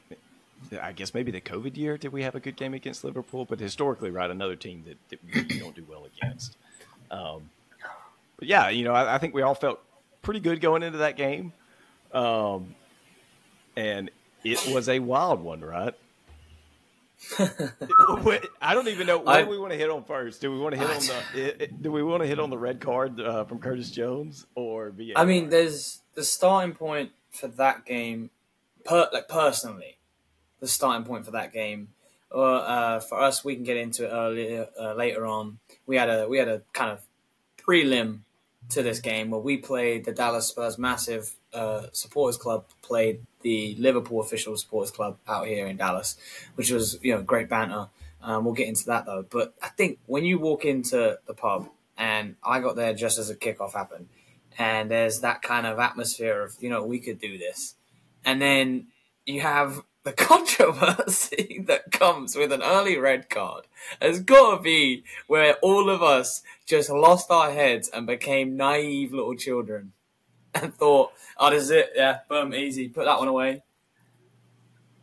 I 0.81 0.93
guess 0.93 1.15
maybe 1.15 1.31
the 1.31 1.41
COVID 1.41 1.77
year 1.77 1.97
did 1.99 2.13
we 2.13 2.23
have 2.23 2.35
a 2.35 2.41
good 2.41 2.57
game 2.57 2.75
against 2.75 3.05
Liverpool, 3.05 3.45
but 3.45 3.61
historically, 3.61 4.11
right, 4.11 4.31
another 4.31 4.57
team 4.57 4.85
that, 4.87 4.97
that 5.11 5.51
we 5.51 5.59
don't 5.59 5.75
do 5.75 5.85
well 5.89 6.07
against. 6.17 6.57
Um, 7.11 7.51
but 8.39 8.49
yeah, 8.49 8.69
you 8.71 8.85
know, 8.85 8.93
I, 8.93 9.15
I, 9.15 9.19
think 9.19 9.35
we 9.35 9.43
all 9.43 9.55
felt 9.55 9.81
pretty 10.23 10.41
good 10.41 10.61
going 10.61 10.83
into 10.83 10.99
that 10.99 11.17
game, 11.17 11.53
um, 12.13 12.75
and 13.77 14.11
it 14.43 14.67
was 14.73 14.89
a 14.89 14.99
wild 14.99 15.41
one, 15.41 15.61
right? 15.61 15.95
I 18.61 18.75
don't 18.75 18.89
even 18.89 19.07
know 19.07 19.19
what 19.19 19.29
I, 19.29 19.43
do 19.43 19.49
we 19.49 19.59
want 19.59 19.73
to 19.73 19.79
hit 19.79 19.89
on 19.89 20.05
first. 20.05 20.41
Do 20.41 20.53
we 20.53 20.59
want 20.59 20.75
to 20.75 20.81
hit 20.81 20.91
on 20.91 21.25
the? 21.35 21.69
do 21.81 21.91
we 21.91 22.03
want 22.03 22.23
to 22.23 22.27
hit 22.27 22.39
on 22.39 22.51
the 22.51 22.59
red 22.59 22.81
card 22.81 23.21
uh, 23.21 23.45
from 23.45 23.61
Curtis 23.61 23.91
Jones 23.91 24.47
or? 24.55 24.91
VAR? 24.91 25.15
I 25.17 25.25
mean, 25.25 25.49
there's 25.49 26.01
the 26.15 26.25
starting 26.25 26.75
point 26.75 27.13
for 27.31 27.49
that 27.49 27.87
game. 27.87 28.31
Per, 28.85 29.09
like 29.13 29.29
personally, 29.29 29.97
the 30.65 30.69
starting 30.69 31.05
point 31.05 31.25
for 31.25 31.33
that 31.33 31.53
game. 31.53 31.89
Or 32.31 32.57
uh, 32.57 33.01
for 33.01 33.21
us, 33.21 33.45
we 33.45 33.55
can 33.55 33.65
get 33.65 33.77
into 33.77 34.07
it 34.07 34.09
earlier 34.09 34.67
uh, 34.81 34.95
later 34.95 35.27
on. 35.27 35.59
We 35.87 35.97
had 35.97 36.09
a 36.09 36.27
we 36.27 36.39
had 36.39 36.49
a 36.49 36.63
kind 36.73 36.91
of 36.91 37.01
prelim 37.57 38.21
to 38.71 38.83
this 38.83 38.99
game 38.99 39.31
where 39.31 39.41
we 39.41 39.59
played 39.59 40.05
the 40.05 40.13
Dallas 40.13 40.49
Spurs 40.49 40.79
massive 40.79 41.37
uh, 41.53 41.87
supporters 41.93 42.37
club 42.37 42.65
played 42.83 43.21
the 43.43 43.77
Liverpool 43.79 44.21
official 44.21 44.57
supporters 44.57 44.91
club 44.91 45.19
out 45.29 45.47
here 45.47 45.67
in 45.67 45.77
Dallas, 45.77 46.17
which 46.55 46.71
was 46.71 46.99
you 47.03 47.15
know 47.15 47.23
great 47.23 47.49
banter. 47.49 47.89
Um, 48.23 48.45
we'll 48.45 48.55
get 48.55 48.69
into 48.69 48.87
that 48.87 49.05
though. 49.05 49.25
But 49.29 49.55
I 49.63 49.69
think 49.69 49.99
when 50.07 50.25
you 50.25 50.39
walk 50.39 50.65
into 50.65 51.19
the 51.27 51.35
pub, 51.35 51.69
and 51.97 52.37
I 52.43 52.61
got 52.61 52.75
there 52.75 52.95
just 52.95 53.19
as 53.19 53.31
a 53.31 53.37
kickoff 53.37 53.75
happened, 53.75 54.09
and 54.59 54.91
there's 54.91 55.21
that 55.21 55.43
kind 55.43 55.67
of 55.67 55.79
atmosphere 55.79 56.43
of 56.43 56.57
you 56.59 56.71
know 56.71 56.85
we 56.85 56.99
could 56.99 57.21
do 57.21 57.39
this, 57.39 57.75
and 58.25 58.41
then 58.41 58.89
you 59.27 59.43
have 59.43 59.83
the 60.05 60.13
controversy 60.13 61.63
that 61.67 61.91
comes 61.91 62.37
with 62.37 62.53
an 62.53 62.63
early 62.63 62.97
red 62.97 63.29
card 63.29 63.67
has 64.01 64.21
got 64.21 64.57
to 64.57 64.63
be 64.63 65.03
where 65.27 65.55
all 65.55 65.91
of 65.91 66.03
us 66.03 66.43
just 66.67 66.91
lost 66.91 67.31
our 67.31 67.51
heads 67.51 67.89
and 67.89 68.07
became 68.07 68.57
naive 68.57 69.13
little 69.13 69.35
children 69.35 69.93
and 70.55 70.73
thought, 70.75 71.13
"Oh, 71.37 71.51
this 71.51 71.65
is 71.65 71.71
it. 71.71 71.93
Yeah, 71.97 72.21
boom, 72.29 72.55
easy. 72.55 72.89
Put 72.89 73.07
that 73.07 73.19
one 73.19 73.29
away." 73.29 73.63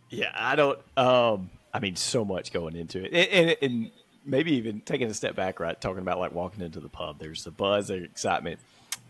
Yeah, 0.09 0.31
I 0.33 0.55
don't. 0.55 0.79
Um, 0.97 1.49
I 1.73 1.79
mean, 1.79 1.95
so 1.95 2.23
much 2.23 2.53
going 2.53 2.75
into 2.75 3.03
it, 3.03 3.13
and, 3.13 3.49
and, 3.49 3.57
and 3.61 3.91
maybe 4.25 4.53
even 4.53 4.81
taking 4.81 5.09
a 5.09 5.13
step 5.13 5.35
back, 5.35 5.59
right? 5.59 5.79
Talking 5.79 6.01
about 6.01 6.19
like 6.19 6.33
walking 6.33 6.63
into 6.63 6.79
the 6.79 6.89
pub. 6.89 7.19
There's 7.19 7.43
the 7.43 7.51
buzz, 7.51 7.87
the 7.87 7.95
excitement, 7.95 8.59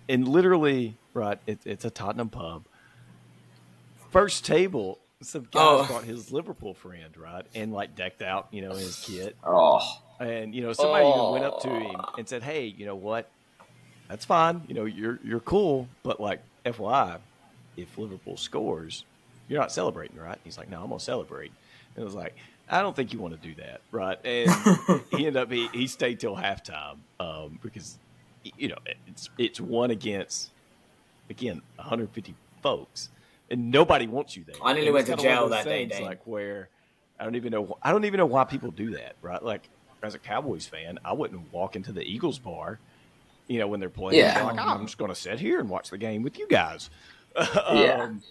and 0.07 0.27
literally, 0.27 0.95
right? 1.13 1.39
It, 1.45 1.59
it's 1.65 1.85
a 1.85 1.89
Tottenham 1.89 2.29
pub. 2.29 2.65
First 4.11 4.45
table, 4.45 4.99
some 5.21 5.47
guy 5.51 5.59
oh. 5.61 5.85
brought 5.85 6.03
his 6.03 6.31
Liverpool 6.31 6.73
friend, 6.73 7.15
right, 7.17 7.45
and 7.55 7.73
like 7.73 7.95
decked 7.95 8.21
out, 8.21 8.47
you 8.51 8.61
know, 8.61 8.71
his 8.71 9.03
kit. 9.05 9.35
Oh, 9.43 9.81
and 10.19 10.53
you 10.53 10.61
know, 10.61 10.73
somebody 10.73 11.05
oh. 11.05 11.09
even 11.09 11.31
went 11.31 11.45
up 11.45 11.61
to 11.61 11.69
him 11.69 12.01
and 12.17 12.27
said, 12.27 12.43
"Hey, 12.43 12.65
you 12.65 12.85
know 12.85 12.95
what? 12.95 13.29
That's 14.09 14.25
fine. 14.25 14.63
You 14.67 14.75
know, 14.75 14.85
you're 14.85 15.19
you're 15.23 15.39
cool, 15.39 15.87
but 16.03 16.19
like, 16.19 16.41
FYI, 16.65 17.19
if 17.77 17.97
Liverpool 17.97 18.37
scores, 18.37 19.05
you're 19.47 19.59
not 19.59 19.71
celebrating, 19.71 20.17
right?" 20.17 20.39
He's 20.43 20.57
like, 20.57 20.69
"No, 20.69 20.81
I'm 20.81 20.89
gonna 20.89 20.99
celebrate." 20.99 21.51
And 21.95 22.03
it 22.03 22.05
was 22.05 22.15
like, 22.15 22.35
I 22.71 22.81
don't 22.81 22.95
think 22.95 23.11
you 23.11 23.19
want 23.19 23.39
to 23.39 23.47
do 23.47 23.53
that, 23.55 23.81
right? 23.91 24.17
And 24.25 24.49
he 25.11 25.27
ended 25.27 25.37
up 25.37 25.51
he, 25.51 25.67
he 25.73 25.87
stayed 25.87 26.21
till 26.21 26.35
halftime 26.35 26.97
um, 27.19 27.59
because 27.61 27.97
you 28.57 28.69
know 28.69 28.77
it's 29.07 29.29
it's 29.37 29.59
one 29.59 29.91
against 29.91 30.51
again 31.29 31.61
150 31.75 32.33
folks, 32.63 33.09
and 33.51 33.69
nobody 33.69 34.07
wants 34.07 34.35
you 34.35 34.43
there. 34.45 34.55
I 34.63 34.73
nearly 34.73 34.91
went 34.91 35.07
to 35.07 35.17
jail 35.17 35.49
that 35.49 35.65
day, 35.65 35.85
day. 35.85 36.03
Like 36.03 36.25
where 36.25 36.69
I 37.19 37.23
don't 37.23 37.35
even 37.35 37.51
know 37.51 37.77
I 37.83 37.91
don't 37.91 38.05
even 38.05 38.17
know 38.17 38.25
why 38.25 38.45
people 38.45 38.71
do 38.71 38.91
that, 38.91 39.15
right? 39.21 39.43
Like 39.43 39.69
as 40.01 40.15
a 40.15 40.19
Cowboys 40.19 40.65
fan, 40.65 40.97
I 41.05 41.13
wouldn't 41.13 41.53
walk 41.53 41.75
into 41.75 41.91
the 41.91 42.01
Eagles 42.01 42.39
bar, 42.39 42.79
you 43.47 43.59
know, 43.59 43.67
when 43.67 43.79
they're 43.79 43.89
playing. 43.89 44.19
Yeah. 44.19 44.43
Like, 44.43 44.55
oh, 44.57 44.69
I'm 44.69 44.85
just 44.85 44.97
going 44.97 45.11
to 45.11 45.15
sit 45.15 45.39
here 45.39 45.59
and 45.59 45.69
watch 45.69 45.89
the 45.91 45.97
game 45.97 46.23
with 46.23 46.39
you 46.39 46.47
guys. 46.47 46.89
yeah. 47.37 48.03
Um, 48.03 48.23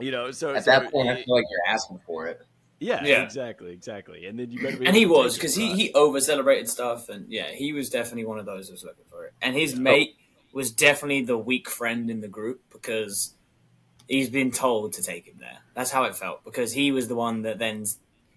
you 0.00 0.10
know, 0.10 0.30
so 0.30 0.54
at 0.54 0.64
so, 0.64 0.70
that 0.70 0.90
point, 0.90 1.08
it, 1.08 1.12
I 1.12 1.22
feel 1.24 1.34
like 1.34 1.44
you're 1.50 1.74
asking 1.74 2.00
for 2.06 2.26
it. 2.26 2.40
Yeah, 2.80 3.04
yeah, 3.04 3.22
exactly, 3.22 3.72
exactly. 3.72 4.26
And 4.26 4.38
then 4.38 4.52
you 4.52 4.62
better 4.62 4.76
be. 4.76 4.86
And 4.86 4.94
he 4.94 5.04
was 5.04 5.34
because 5.34 5.56
he 5.56 5.74
he 5.74 5.92
over 5.94 6.20
celebrated 6.20 6.68
stuff, 6.68 7.08
and 7.08 7.26
yeah, 7.28 7.50
he 7.50 7.72
was 7.72 7.90
definitely 7.90 8.24
one 8.24 8.38
of 8.38 8.46
those 8.46 8.68
that 8.68 8.72
was 8.72 8.84
looking 8.84 9.04
for 9.10 9.24
it. 9.24 9.32
And 9.42 9.56
his 9.56 9.72
yeah. 9.72 9.80
mate 9.80 10.16
was 10.52 10.70
definitely 10.70 11.22
the 11.22 11.36
weak 11.36 11.68
friend 11.68 12.08
in 12.08 12.20
the 12.20 12.28
group 12.28 12.60
because 12.72 13.34
he's 14.08 14.30
been 14.30 14.50
told 14.50 14.94
to 14.94 15.02
take 15.02 15.26
him 15.26 15.36
there. 15.38 15.58
That's 15.74 15.90
how 15.90 16.04
it 16.04 16.16
felt 16.16 16.44
because 16.44 16.72
he 16.72 16.90
was 16.90 17.06
the 17.06 17.14
one 17.14 17.42
that 17.42 17.58
then 17.58 17.84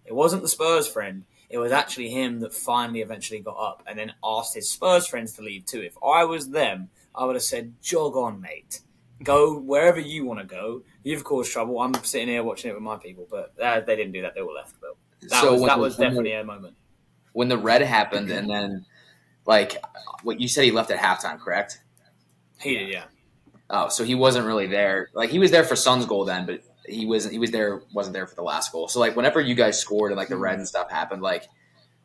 it 0.06 0.13
wasn't 0.13 0.44
the 0.44 0.48
Spurs 0.48 0.88
friend. 0.88 1.24
It 1.50 1.58
was 1.58 1.72
actually 1.72 2.10
him 2.10 2.40
that 2.42 2.54
finally 2.54 3.01
eventually 3.01 3.40
got 3.40 3.58
up 3.58 3.84
and 3.88 3.98
then 3.98 4.13
asked 4.24 4.54
his 4.56 4.70
Spurs 4.70 5.08
friends 5.08 5.34
to 5.34 5.42
leave 5.42 5.66
too. 5.66 5.82
If 5.82 5.98
I 6.04 6.24
was 6.24 6.50
them, 6.50 6.90
I 7.16 7.25
would 7.25 7.36
have 7.36 7.44
said, 7.44 7.74
"Jog 7.82 8.16
on, 8.16 8.40
mate." 8.40 8.82
Go 9.24 9.60
wherever 9.60 10.00
you 10.00 10.25
want 10.25 10.40
to 10.40 10.46
go. 10.46 10.82
You've 11.04 11.24
caused 11.24 11.51
trouble. 11.51 11.80
I'm 11.80 11.94
sitting 12.04 12.28
here 12.28 12.44
watching 12.44 12.72
it 12.72 12.74
with 12.74 12.82
my 12.82 12.98
people, 12.98 13.28
but 13.30 13.54
uh, 13.62 13.82
they 13.82 13.96
didn't 13.96 14.13
do 14.13 14.24
that. 14.24 14.34
They 14.34 14.42
all 14.42 14.54
left. 14.54 14.75
But 14.82 14.96
that 15.30 15.42
so 15.42 15.54
was, 15.54 15.63
that 15.63 15.78
was 15.78 15.96
definitely 15.96 16.32
the, 16.32 16.42
a 16.42 16.44
moment. 16.44 16.75
When 17.34 17.48
the 17.48 17.58
red 17.58 17.84
happened, 17.84 18.32
and 18.32 18.50
then 18.50 18.86
like 19.46 19.78
what 20.24 20.40
you 20.40 20.48
said, 20.48 20.63
he 20.63 20.72
left 20.72 20.90
at 20.90 21.00
halftime, 21.00 21.40
correct? 21.40 21.81
He 22.60 22.77
did, 22.77 22.90
yeah. 22.90 23.03
Oh, 23.74 23.88
so 23.88 24.03
he 24.03 24.16
wasn't 24.16 24.46
really 24.46 24.68
there. 24.68 25.10
Like 25.14 25.29
he 25.29 25.40
was 25.40 25.50
there 25.50 25.64
for 25.64 25.75
Sun's 25.75 26.05
goal 26.05 26.25
then, 26.25 26.46
but 26.46 26.62
he 26.86 27.05
wasn't. 27.05 27.31
He 27.31 27.40
was 27.40 27.51
there. 27.51 27.81
wasn't 27.94 28.14
there 28.14 28.27
for 28.27 28.36
the 28.36 28.44
last 28.44 28.72
goal. 28.72 28.90
So 28.90 29.00
like 29.00 29.16
whenever 29.16 29.40
you 29.40 29.55
guys 29.55 29.79
scored 29.79 30.12
and 30.12 30.18
like 30.18 30.27
the 30.27 30.38
red 30.38 30.57
and 30.57 30.68
stuff 30.68 30.92
happened, 30.92 31.22
like 31.22 31.48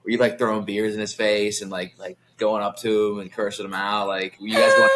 were 0.05 0.11
you 0.13 0.19
like 0.19 0.39
throwing 0.39 0.65
beers 0.65 0.95
in 0.95 1.01
his 1.01 1.13
face 1.13 1.61
and 1.63 1.71
like 1.71 1.95
like 1.99 2.17
going 2.37 2.63
up 2.63 2.77
to 2.79 3.11
him 3.11 3.19
and 3.19 3.33
cursing 3.33 3.67
him 3.67 3.75
out? 3.75 4.07
Like 4.07 4.37
were 4.41 4.47
you 4.47 4.55
guys 4.55 4.73
going? 4.75 4.91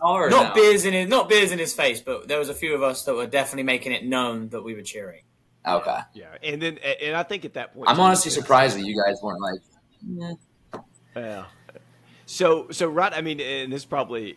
Uh, 0.00 0.28
not 0.28 0.54
no? 0.56 0.62
beers 0.62 0.86
in 0.86 0.94
his 0.94 1.08
not 1.08 1.28
beers 1.28 1.52
in 1.52 1.58
his 1.58 1.74
face, 1.74 2.00
but 2.00 2.26
there 2.26 2.38
was 2.38 2.48
a 2.48 2.54
few 2.54 2.74
of 2.74 2.82
us 2.82 3.04
that 3.04 3.14
were 3.14 3.26
definitely 3.26 3.64
making 3.64 3.92
it 3.92 4.04
known 4.04 4.48
that 4.48 4.62
we 4.62 4.74
were 4.74 4.82
cheering. 4.82 5.22
Okay. 5.66 5.98
Yeah, 6.14 6.36
and 6.42 6.60
then 6.60 6.78
and 6.78 7.16
I 7.16 7.22
think 7.22 7.44
at 7.44 7.54
that 7.54 7.74
point, 7.74 7.88
I'm 7.88 8.00
honestly 8.00 8.30
surprised 8.30 8.78
that 8.78 8.84
you 8.84 9.00
guys 9.02 9.16
weren't 9.22 9.40
like. 9.40 9.60
Yeah. 10.06 10.32
yeah. 11.16 11.44
So 12.26 12.68
so 12.70 12.88
right, 12.88 13.12
I 13.12 13.20
mean, 13.20 13.40
and 13.40 13.72
this 13.72 13.84
probably, 13.84 14.36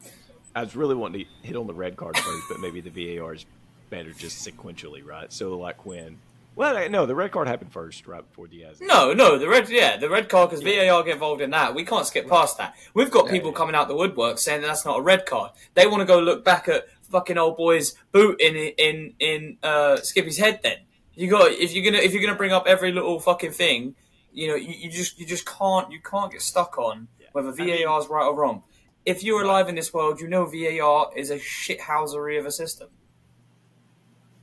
I 0.55 0.61
was 0.61 0.75
really 0.75 0.95
wanting 0.95 1.25
to 1.25 1.47
hit 1.47 1.55
on 1.55 1.67
the 1.67 1.73
red 1.73 1.95
card 1.95 2.17
first, 2.17 2.43
but 2.49 2.59
maybe 2.59 2.81
the 2.81 3.17
VAR 3.17 3.33
is 3.33 3.45
better 3.89 4.11
just 4.11 4.47
sequentially, 4.47 5.05
right? 5.05 5.31
So 5.31 5.57
like 5.57 5.85
when 5.85 6.17
well, 6.57 6.89
no, 6.89 7.05
the 7.05 7.13
red 7.13 7.31
card 7.31 7.47
happened 7.47 7.71
first, 7.71 8.07
right 8.07 8.27
before 8.27 8.47
Diaz. 8.47 8.79
No, 8.81 9.13
no, 9.13 9.37
the 9.37 9.47
red, 9.47 9.69
yeah, 9.69 9.95
the 9.95 10.09
red 10.09 10.27
card 10.27 10.49
because 10.49 10.65
yeah. 10.65 10.91
VAR 10.91 11.03
get 11.03 11.13
involved 11.13 11.39
in 11.39 11.51
that. 11.51 11.75
We 11.75 11.85
can't 11.85 12.05
skip 12.05 12.27
past 12.27 12.57
that. 12.57 12.75
We've 12.95 13.11
got 13.11 13.27
yeah, 13.27 13.33
people 13.33 13.51
yeah. 13.51 13.57
coming 13.57 13.75
out 13.75 13.87
the 13.87 13.95
woodwork 13.95 14.39
saying 14.39 14.61
that 14.61 14.67
that's 14.67 14.83
not 14.83 14.97
a 14.97 15.01
red 15.03 15.27
card. 15.27 15.51
They 15.75 15.85
want 15.85 16.01
to 16.01 16.05
go 16.05 16.19
look 16.19 16.43
back 16.43 16.67
at 16.67 16.87
fucking 17.11 17.37
old 17.37 17.57
boy's 17.57 17.93
boot 18.11 18.41
in 18.41 18.55
in 18.55 19.13
in 19.19 19.57
uh, 19.61 19.97
Skippy's 19.97 20.39
head. 20.39 20.61
Then 20.63 20.77
you 21.13 21.29
got 21.29 21.51
if 21.51 21.73
you're 21.75 21.85
gonna 21.85 22.03
if 22.03 22.11
you're 22.11 22.23
gonna 22.23 22.35
bring 22.35 22.51
up 22.51 22.65
every 22.65 22.91
little 22.91 23.19
fucking 23.19 23.51
thing, 23.51 23.93
you 24.33 24.47
know, 24.47 24.55
you, 24.55 24.73
you 24.73 24.89
just 24.89 25.19
you 25.19 25.27
just 25.27 25.45
can't 25.45 25.91
you 25.91 25.99
can't 26.01 26.31
get 26.31 26.41
stuck 26.41 26.79
on 26.79 27.07
whether 27.33 27.51
VAR 27.51 27.99
is 27.99 28.07
right 28.07 28.25
or 28.25 28.33
wrong. 28.33 28.63
If 29.07 29.23
you're 29.23 29.41
alive 29.41 29.69
in 29.69 29.75
this 29.75 29.93
world, 29.93 30.19
you 30.19 30.27
know 30.27 30.43
VAR 30.43 31.11
is 31.15 31.31
a 31.31 31.37
shithousery 31.37 32.37
of 32.37 32.45
a 32.45 32.51
system. 32.51 32.89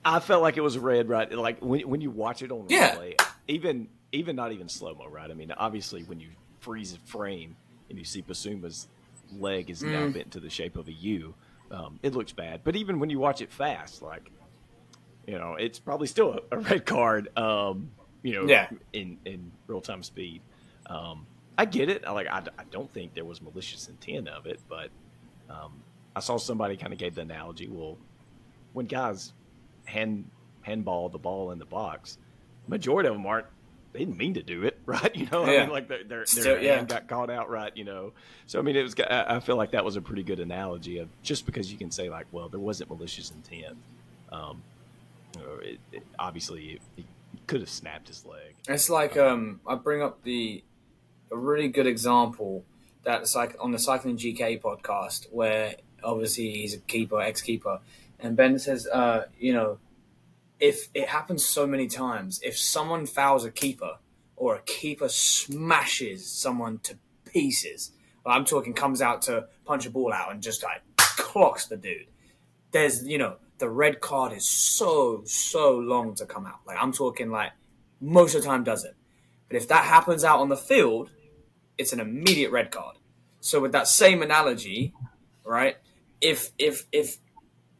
I 0.02 0.20
felt 0.20 0.40
like 0.40 0.56
it 0.56 0.62
was 0.62 0.78
red, 0.78 1.10
right? 1.10 1.30
Like 1.30 1.60
when 1.60 1.82
when 1.82 2.00
you 2.00 2.10
watch 2.10 2.40
it 2.40 2.50
on 2.50 2.64
yeah. 2.70 2.94
replay, 2.94 3.20
even 3.46 3.88
even 4.12 4.36
not 4.36 4.52
even 4.52 4.70
slow 4.70 4.94
mo, 4.94 5.06
right? 5.06 5.30
I 5.30 5.34
mean, 5.34 5.52
obviously 5.52 6.02
when 6.02 6.18
you 6.18 6.30
freeze 6.60 6.94
a 6.94 6.98
frame 7.06 7.56
and 7.90 7.98
you 7.98 8.06
see 8.06 8.22
Bissouma's 8.22 8.88
leg 9.38 9.68
is 9.68 9.82
mm. 9.82 9.92
now 9.92 10.08
bent 10.08 10.30
to 10.30 10.40
the 10.40 10.48
shape 10.48 10.78
of 10.78 10.88
a 10.88 10.92
U, 10.92 11.34
um, 11.70 12.00
it 12.02 12.14
looks 12.14 12.32
bad. 12.32 12.62
But 12.64 12.74
even 12.74 13.00
when 13.00 13.10
you 13.10 13.18
watch 13.18 13.42
it 13.42 13.52
fast, 13.52 14.00
like 14.00 14.30
you 15.26 15.38
know, 15.38 15.56
it's 15.58 15.78
probably 15.78 16.06
still 16.06 16.40
a, 16.50 16.56
a 16.56 16.58
red 16.60 16.86
card. 16.86 17.36
Um, 17.36 17.90
you 18.22 18.32
know, 18.32 18.48
yeah. 18.48 18.70
in 18.94 19.18
in 19.26 19.52
real 19.66 19.82
time 19.82 20.02
speed. 20.02 20.40
Um, 20.86 21.26
I 21.56 21.64
get 21.64 21.88
it. 21.88 22.04
I 22.06 22.12
like. 22.12 22.26
I, 22.26 22.42
I 22.58 22.64
don't 22.70 22.92
think 22.92 23.14
there 23.14 23.24
was 23.24 23.40
malicious 23.40 23.88
intent 23.88 24.28
of 24.28 24.46
it, 24.46 24.60
but 24.68 24.90
um, 25.48 25.72
I 26.16 26.20
saw 26.20 26.36
somebody 26.36 26.76
kind 26.76 26.92
of 26.92 26.98
gave 26.98 27.14
the 27.14 27.20
analogy. 27.20 27.68
Well, 27.68 27.96
when 28.72 28.86
guys 28.86 29.32
hand 29.84 30.30
handball 30.64 31.08
the 31.08 31.18
ball 31.18 31.50
in 31.52 31.58
the 31.58 31.64
box. 31.64 32.18
Majority 32.66 33.08
of 33.08 33.14
them 33.14 33.26
aren't. 33.26 33.46
They 33.92 34.00
didn't 34.00 34.16
mean 34.16 34.34
to 34.34 34.42
do 34.42 34.64
it, 34.64 34.78
right? 34.86 35.14
You 35.14 35.28
know, 35.30 35.46
yeah. 35.46 35.60
I 35.60 35.60
mean, 35.62 35.70
like 35.70 35.88
their 35.88 36.04
their, 36.04 36.24
their 36.24 36.60
yeah. 36.60 36.76
hand 36.76 36.88
got 36.88 37.08
caught 37.08 37.30
out, 37.30 37.48
right? 37.48 37.74
You 37.76 37.84
know, 37.84 38.12
so 38.46 38.58
I 38.58 38.62
mean, 38.62 38.76
it 38.76 38.82
was. 38.82 38.94
I 38.98 39.40
feel 39.40 39.56
like 39.56 39.70
that 39.72 39.84
was 39.84 39.96
a 39.96 40.02
pretty 40.02 40.22
good 40.22 40.40
analogy 40.40 40.98
of 40.98 41.08
just 41.22 41.46
because 41.46 41.70
you 41.70 41.78
can 41.78 41.90
say 41.90 42.08
like, 42.10 42.26
well, 42.32 42.48
there 42.48 42.60
wasn't 42.60 42.90
malicious 42.90 43.30
intent. 43.30 43.76
Um, 44.32 44.62
it, 45.62 45.78
it, 45.92 46.02
obviously, 46.18 46.80
he 46.96 47.04
could 47.46 47.60
have 47.60 47.70
snapped 47.70 48.08
his 48.08 48.24
leg. 48.24 48.54
It's 48.68 48.90
like 48.90 49.16
um, 49.16 49.60
I 49.66 49.76
bring 49.76 50.02
up 50.02 50.22
the 50.22 50.64
a 51.34 51.36
really 51.36 51.68
good 51.68 51.86
example 51.86 52.64
that's 53.02 53.34
like 53.34 53.56
on 53.60 53.72
the 53.72 53.78
Cycling 53.78 54.16
GK 54.16 54.62
podcast 54.62 55.26
where 55.32 55.74
obviously 56.02 56.50
he's 56.50 56.74
a 56.74 56.78
keeper, 56.78 57.20
ex 57.20 57.42
keeper, 57.42 57.80
and 58.20 58.36
Ben 58.36 58.58
says, 58.58 58.86
uh, 58.86 59.24
you 59.38 59.52
know, 59.52 59.78
if 60.60 60.88
it 60.94 61.08
happens 61.08 61.44
so 61.44 61.66
many 61.66 61.88
times, 61.88 62.40
if 62.42 62.56
someone 62.56 63.06
fouls 63.06 63.44
a 63.44 63.50
keeper 63.50 63.98
or 64.36 64.54
a 64.54 64.62
keeper 64.62 65.08
smashes 65.08 66.24
someone 66.26 66.78
to 66.84 66.96
pieces, 67.26 67.90
I'm 68.24 68.44
talking 68.44 68.72
comes 68.72 69.02
out 69.02 69.22
to 69.22 69.48
punch 69.64 69.84
a 69.86 69.90
ball 69.90 70.12
out 70.12 70.32
and 70.32 70.42
just 70.42 70.62
like 70.62 70.82
clocks 70.96 71.66
the 71.66 71.76
dude. 71.76 72.06
There's, 72.70 73.06
you 73.06 73.18
know, 73.18 73.36
the 73.58 73.68
red 73.68 74.00
card 74.00 74.32
is 74.32 74.48
so, 74.48 75.22
so 75.26 75.76
long 75.76 76.14
to 76.14 76.26
come 76.26 76.46
out. 76.46 76.60
Like 76.66 76.78
I'm 76.80 76.92
talking 76.92 77.30
like 77.30 77.52
most 78.00 78.34
of 78.34 78.42
the 78.42 78.48
time 78.48 78.64
doesn't. 78.64 78.94
But 79.48 79.58
if 79.58 79.68
that 79.68 79.84
happens 79.84 80.24
out 80.24 80.40
on 80.40 80.48
the 80.48 80.56
field, 80.56 81.10
it's 81.78 81.92
an 81.92 82.00
immediate 82.00 82.50
red 82.50 82.70
card. 82.70 82.96
So 83.40 83.60
with 83.60 83.72
that 83.72 83.88
same 83.88 84.22
analogy, 84.22 84.94
right? 85.44 85.76
If 86.20 86.52
if 86.58 86.86
if 86.92 87.18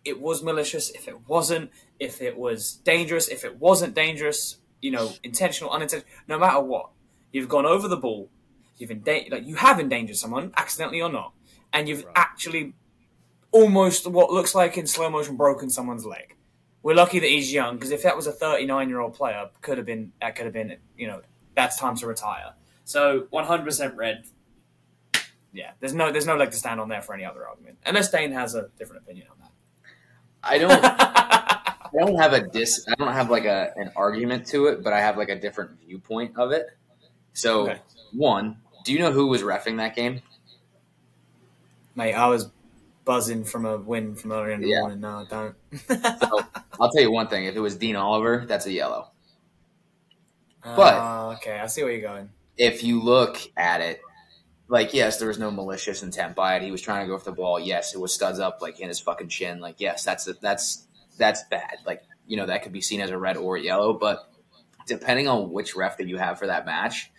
it 0.04 0.20
was 0.20 0.42
malicious, 0.42 0.90
if 0.90 1.08
it 1.08 1.26
wasn't, 1.28 1.70
if 1.98 2.20
it 2.20 2.36
was 2.36 2.74
dangerous, 2.84 3.28
if 3.28 3.44
it 3.44 3.58
wasn't 3.58 3.94
dangerous, 3.94 4.58
you 4.82 4.90
know, 4.90 5.12
intentional, 5.22 5.70
unintentional, 5.70 6.12
no 6.28 6.38
matter 6.38 6.60
what, 6.60 6.90
you've 7.32 7.48
gone 7.48 7.64
over 7.64 7.88
the 7.88 7.96
ball, 7.96 8.28
you've 8.76 8.90
endangered, 8.90 9.32
like 9.32 9.46
you 9.46 9.56
have 9.56 9.80
endangered 9.80 10.16
someone, 10.16 10.52
accidentally 10.56 11.00
or 11.00 11.10
not, 11.10 11.32
and 11.72 11.88
you've 11.88 12.04
right. 12.04 12.12
actually 12.14 12.74
almost 13.50 14.06
what 14.06 14.30
looks 14.30 14.54
like 14.54 14.76
in 14.76 14.86
slow 14.86 15.08
motion 15.08 15.36
broken 15.36 15.70
someone's 15.70 16.04
leg. 16.04 16.36
We're 16.82 16.94
lucky 16.94 17.18
that 17.20 17.30
he's 17.30 17.50
young 17.50 17.76
because 17.76 17.92
if 17.92 18.02
that 18.02 18.14
was 18.14 18.26
a 18.26 18.32
39 18.32 18.88
year 18.90 19.00
old 19.00 19.14
player, 19.14 19.48
could 19.62 19.78
have 19.78 19.86
been 19.86 20.12
that 20.20 20.36
could 20.36 20.44
have 20.44 20.52
been 20.52 20.76
you 20.98 21.06
know 21.06 21.22
that's 21.56 21.78
time 21.78 21.96
to 21.96 22.06
retire. 22.06 22.52
So 22.84 23.26
100% 23.32 23.96
red. 23.96 24.24
Yeah, 25.52 25.70
there's 25.80 25.94
no 25.94 26.10
there's 26.10 26.26
no 26.26 26.34
leg 26.36 26.50
to 26.50 26.56
stand 26.56 26.80
on 26.80 26.88
there 26.88 27.00
for 27.00 27.14
any 27.14 27.24
other 27.24 27.46
argument, 27.46 27.78
unless 27.86 28.10
Dane 28.10 28.32
has 28.32 28.56
a 28.56 28.70
different 28.76 29.02
opinion 29.04 29.28
on 29.30 29.36
that. 29.40 29.52
I 30.42 30.58
don't. 30.58 30.84
I 31.94 31.98
don't 32.06 32.16
have 32.16 32.32
a 32.32 32.40
dis. 32.48 32.84
I 32.88 32.94
don't 32.96 33.12
have 33.12 33.30
like 33.30 33.44
a 33.44 33.70
an 33.76 33.92
argument 33.94 34.48
to 34.48 34.66
it, 34.66 34.82
but 34.82 34.92
I 34.92 35.00
have 35.00 35.16
like 35.16 35.28
a 35.28 35.38
different 35.38 35.78
viewpoint 35.86 36.36
of 36.36 36.50
it. 36.50 36.66
So, 37.34 37.62
Okay. 37.70 37.80
one, 38.12 38.56
do 38.84 38.92
you 38.92 38.98
know 38.98 39.12
who 39.12 39.28
was 39.28 39.42
refing 39.42 39.76
that 39.76 39.94
game? 39.94 40.22
Mate, 41.94 42.14
I 42.14 42.26
was 42.26 42.50
buzzing 43.04 43.44
from 43.44 43.64
a 43.64 43.76
win 43.76 44.16
from 44.16 44.32
earlier 44.32 44.50
in 44.54 44.60
the 44.60 44.68
Yeah. 44.70 44.80
morning. 44.80 45.00
No, 45.00 45.18
I 45.18 45.24
don't. 45.30 45.54
So, 45.86 46.40
I'll 46.80 46.90
tell 46.90 47.02
you 47.02 47.12
one 47.12 47.28
thing: 47.28 47.44
if 47.44 47.54
it 47.54 47.60
was 47.60 47.76
Dean 47.76 47.94
Oliver, 47.94 48.44
that's 48.44 48.66
a 48.66 48.72
yellow. 48.72 49.12
But- 50.64 50.94
Ah, 50.94 51.32
okay, 51.34 51.60
I 51.60 51.66
see 51.68 51.84
where 51.84 51.92
you're 51.92 52.00
going. 52.00 52.30
If 52.56 52.84
you 52.84 53.00
look 53.02 53.38
at 53.56 53.80
it, 53.80 54.00
like 54.68 54.94
yes, 54.94 55.18
there 55.18 55.28
was 55.28 55.38
no 55.38 55.50
malicious 55.50 56.02
intent 56.02 56.34
by 56.34 56.56
it. 56.56 56.62
He 56.62 56.70
was 56.70 56.80
trying 56.80 57.04
to 57.04 57.12
go 57.12 57.18
for 57.18 57.26
the 57.26 57.36
ball. 57.36 57.60
Yes, 57.60 57.94
it 57.94 58.00
was 58.00 58.14
studs 58.14 58.38
up 58.38 58.58
like 58.60 58.80
in 58.80 58.88
his 58.88 59.00
fucking 59.00 59.28
chin. 59.28 59.60
Like 59.60 59.76
yes, 59.78 60.04
that's 60.04 60.28
that's 60.40 60.86
that's 61.18 61.42
bad. 61.50 61.78
Like 61.84 62.02
you 62.26 62.36
know 62.36 62.46
that 62.46 62.62
could 62.62 62.72
be 62.72 62.80
seen 62.80 63.00
as 63.00 63.10
a 63.10 63.18
red 63.18 63.36
or 63.36 63.56
a 63.56 63.60
yellow, 63.60 63.92
but 63.92 64.30
depending 64.86 65.28
on 65.28 65.52
which 65.52 65.76
ref 65.76 65.98
that 65.98 66.08
you 66.08 66.16
have 66.16 66.38
for 66.38 66.46
that 66.46 66.66
match, 66.66 67.10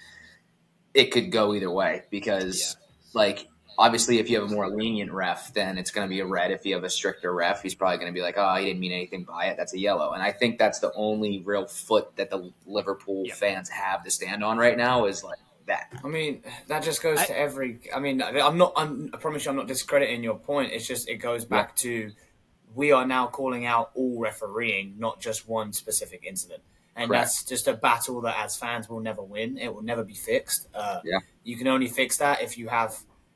it 0.94 1.12
could 1.12 1.32
go 1.32 1.54
either 1.54 1.70
way 1.70 2.04
because 2.10 2.78
like 3.14 3.48
obviously 3.78 4.20
if 4.20 4.30
you 4.30 4.40
have 4.42 4.50
a 4.50 4.54
more 4.54 4.70
lenient 4.70 5.12
ref 5.12 5.54
then 5.54 5.78
it's 5.78 5.92
going 5.92 6.08
to 6.08 6.10
be 6.10 6.20
a 6.22 6.26
red 6.26 6.52
if 6.52 6.66
you 6.66 6.74
have 6.74 6.84
a 6.84 6.90
stricter 6.90 7.34
ref 7.34 7.62
he's 7.62 7.76
probably 7.76 7.98
going 7.98 8.12
to 8.12 8.14
be 8.14 8.22
like 8.22 8.36
oh 8.38 8.56
he 8.56 8.66
didn't 8.66 8.80
mean 8.80 8.92
anything 8.92 9.24
by 9.24 9.46
it 9.46 9.58
that's 9.58 9.74
a 9.74 9.80
yellow 9.80 10.12
and 10.14 10.24
i 10.24 10.32
think 10.32 10.58
that's 10.58 10.80
the 10.80 10.92
only 10.96 11.40
real 11.46 11.66
foot 11.68 12.16
that 12.16 12.30
the 12.30 12.52
liverpool 12.66 13.24
Yeah. 13.26 13.34
fans 13.34 13.70
have 13.70 14.04
to 14.04 14.12
stand 14.12 14.44
on 14.44 14.58
right 14.58 14.78
now 14.78 15.06
is 15.06 15.24
like 15.24 15.40
that 15.68 15.92
I 16.04 16.08
mean, 16.08 16.44
that 16.68 16.84
just 16.84 17.02
goes 17.02 17.18
I- 17.18 17.26
to 17.26 17.36
every. 17.40 17.80
I 17.92 18.00
mean, 18.00 18.22
I'm 18.22 18.56
not. 18.60 18.74
I'm, 18.78 19.10
I 19.16 19.18
promise 19.18 19.46
you, 19.46 19.50
I'm 19.50 19.58
not 19.58 19.66
discrediting 19.68 20.24
your 20.24 20.38
point. 20.38 20.72
It's 20.72 20.86
just 20.88 21.10
it 21.10 21.16
goes 21.16 21.44
back 21.44 21.76
to 21.78 22.12
we 22.76 22.92
are 22.92 23.04
now 23.08 23.26
calling 23.26 23.66
out 23.66 23.90
all 23.96 24.20
refereeing, 24.20 24.94
not 25.00 25.20
just 25.20 25.48
one 25.50 25.74
specific 25.74 26.24
incident, 26.24 26.62
and 26.96 27.10
Correct. 27.10 27.24
that's 27.24 27.44
just 27.46 27.68
a 27.68 27.74
battle 27.74 28.22
that 28.22 28.36
as 28.46 28.56
fans 28.56 28.88
will 28.88 29.00
never 29.00 29.24
win. 29.24 29.58
It 29.58 29.74
will 29.74 29.82
never 29.82 30.04
be 30.04 30.14
fixed. 30.14 30.68
Uh, 30.76 31.00
Yeah. 31.04 31.18
you 31.44 31.58
can 31.58 31.68
only 31.68 31.88
fix 31.88 32.18
that 32.18 32.44
if 32.44 32.60
you 32.60 32.68
have 32.68 32.96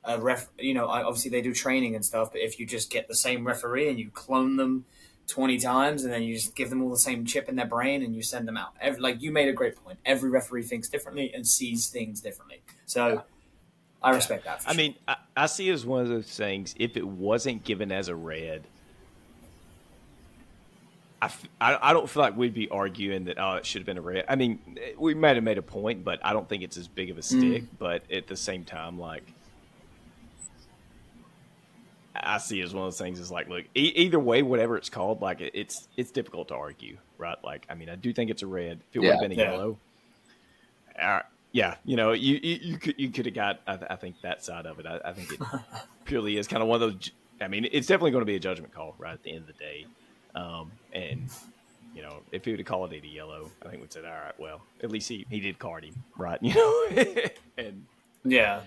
a 0.09 0.19
ref. 0.19 0.49
You 0.57 0.73
know, 0.73 0.87
obviously 0.87 1.31
they 1.31 1.41
do 1.41 1.53
training 1.53 1.95
and 1.95 2.03
stuff, 2.03 2.31
but 2.31 2.41
if 2.41 2.59
you 2.59 2.65
just 2.65 2.89
get 2.89 3.07
the 3.07 3.15
same 3.15 3.45
referee 3.45 3.89
and 3.89 3.99
you 3.99 4.09
clone 4.09 4.57
them. 4.57 4.85
20 5.27 5.59
times 5.59 6.03
and 6.05 6.11
then 6.11 6.23
you 6.23 6.33
just 6.33 6.55
give 6.55 6.71
them 6.71 6.81
all 6.81 6.89
the 6.89 6.97
same 6.97 7.23
chip 7.23 7.47
in 7.47 7.55
their 7.55 7.67
brain 7.67 8.01
and 8.01 8.15
you 8.15 8.21
send 8.23 8.47
them 8.47 8.57
out. 8.57 8.69
Every, 8.81 8.99
like 8.99 9.21
you 9.21 9.31
made 9.31 9.47
a 9.47 9.53
great 9.53 9.75
point. 9.75 9.99
Every 10.03 10.27
referee 10.27 10.63
thinks 10.63 10.89
differently 10.89 11.31
and 11.35 11.45
sees 11.45 11.87
things 11.87 12.19
differently. 12.19 12.63
So 12.87 13.21
I 14.01 14.11
respect 14.11 14.45
that. 14.45 14.63
For 14.63 14.69
I 14.69 14.73
sure. 14.73 14.77
mean, 14.77 14.95
I, 15.07 15.17
I 15.37 15.45
see 15.45 15.69
it 15.69 15.73
as 15.73 15.85
one 15.85 16.01
of 16.01 16.09
those 16.09 16.35
things. 16.35 16.73
If 16.79 16.97
it 16.97 17.07
wasn't 17.07 17.63
given 17.63 17.91
as 17.91 18.07
a 18.07 18.15
red, 18.15 18.63
I, 21.21 21.31
I, 21.59 21.93
don't 21.93 22.09
feel 22.09 22.23
like 22.23 22.37
we'd 22.37 22.53
be 22.53 22.69
arguing 22.69 23.25
that 23.25 23.37
oh 23.37 23.55
it 23.55 23.65
should 23.65 23.81
have 23.81 23.85
been 23.85 23.97
a 23.97 24.01
red. 24.01 24.23
I 24.29 24.35
mean, 24.35 24.79
we 24.97 25.13
might 25.13 25.35
have 25.35 25.43
made 25.43 25.57
a 25.57 25.61
point, 25.61 26.05
but 26.05 26.19
I 26.23 26.31
don't 26.31 26.47
think 26.47 26.63
it's 26.63 26.77
as 26.77 26.87
big 26.87 27.09
of 27.09 27.17
a 27.17 27.21
mm. 27.21 27.23
stick. 27.23 27.63
But 27.77 28.09
at 28.09 28.27
the 28.27 28.37
same 28.37 28.63
time, 28.63 28.97
like 28.97 29.23
I 32.15 32.37
see 32.39 32.59
it 32.59 32.63
as 32.65 32.73
one 32.73 32.85
of 32.85 32.87
those 32.87 32.97
things. 32.99 33.19
Is 33.19 33.31
like, 33.31 33.47
look, 33.49 33.65
e- 33.75 33.93
either 33.95 34.19
way, 34.19 34.41
whatever 34.41 34.77
it's 34.77 34.89
called, 34.89 35.21
like 35.21 35.41
it, 35.41 35.51
it's 35.53 35.87
it's 35.97 36.11
difficult 36.11 36.47
to 36.49 36.55
argue, 36.55 36.97
right? 37.17 37.37
Like, 37.43 37.65
I 37.69 37.75
mean, 37.75 37.89
I 37.89 37.95
do 37.95 38.11
think 38.13 38.31
it's 38.31 38.41
a 38.41 38.47
red. 38.47 38.79
If 38.89 38.95
it 38.95 38.99
would 38.99 39.11
have 39.11 39.19
been 39.21 39.31
a 39.31 39.35
Yeah. 39.35 39.51
yellow, 39.51 39.77
uh, 41.01 41.21
yeah, 41.51 41.75
you 41.85 41.95
know, 41.95 42.11
you 42.11 42.39
you, 42.41 42.59
you 42.61 42.77
could 42.77 42.95
you 42.99 43.09
could 43.09 43.25
have 43.25 43.35
got. 43.35 43.59
I, 43.67 43.79
I 43.91 43.95
think 43.95 44.15
that 44.21 44.43
side 44.43 44.65
of 44.65 44.79
it. 44.79 44.85
I, 44.85 44.99
I 45.05 45.13
think 45.13 45.31
it 45.33 45.39
purely 46.05 46.37
is 46.37 46.47
kind 46.47 46.61
of 46.61 46.67
one 46.69 46.81
of 46.81 46.91
those. 46.91 46.95
ju- 46.99 47.11
I 47.41 47.47
mean, 47.47 47.67
it's 47.71 47.87
definitely 47.87 48.11
going 48.11 48.21
to 48.21 48.25
be 48.25 48.35
a 48.35 48.39
judgment 48.39 48.73
call, 48.73 48.95
right? 48.97 49.13
At 49.13 49.23
the 49.23 49.31
end 49.31 49.41
of 49.41 49.47
the 49.47 49.53
day, 49.53 49.85
um, 50.35 50.71
and 50.93 51.29
you 51.95 52.01
know, 52.01 52.21
if 52.31 52.45
he 52.45 52.51
would 52.51 52.59
have 52.59 52.67
called 52.67 52.91
it 52.93 53.03
a 53.03 53.07
yellow, 53.07 53.49
I 53.65 53.69
think 53.69 53.81
we'd 53.81 53.91
say, 53.93 54.01
all 54.01 54.05
right, 54.11 54.37
well, 54.39 54.61
at 54.83 54.91
least 54.91 55.09
he 55.09 55.25
he 55.29 55.39
did 55.39 55.57
card 55.59 55.85
him, 55.85 55.95
right? 56.17 56.39
You 56.43 56.53
know, 56.53 56.85
and 57.57 57.85
Yeah. 58.25 58.61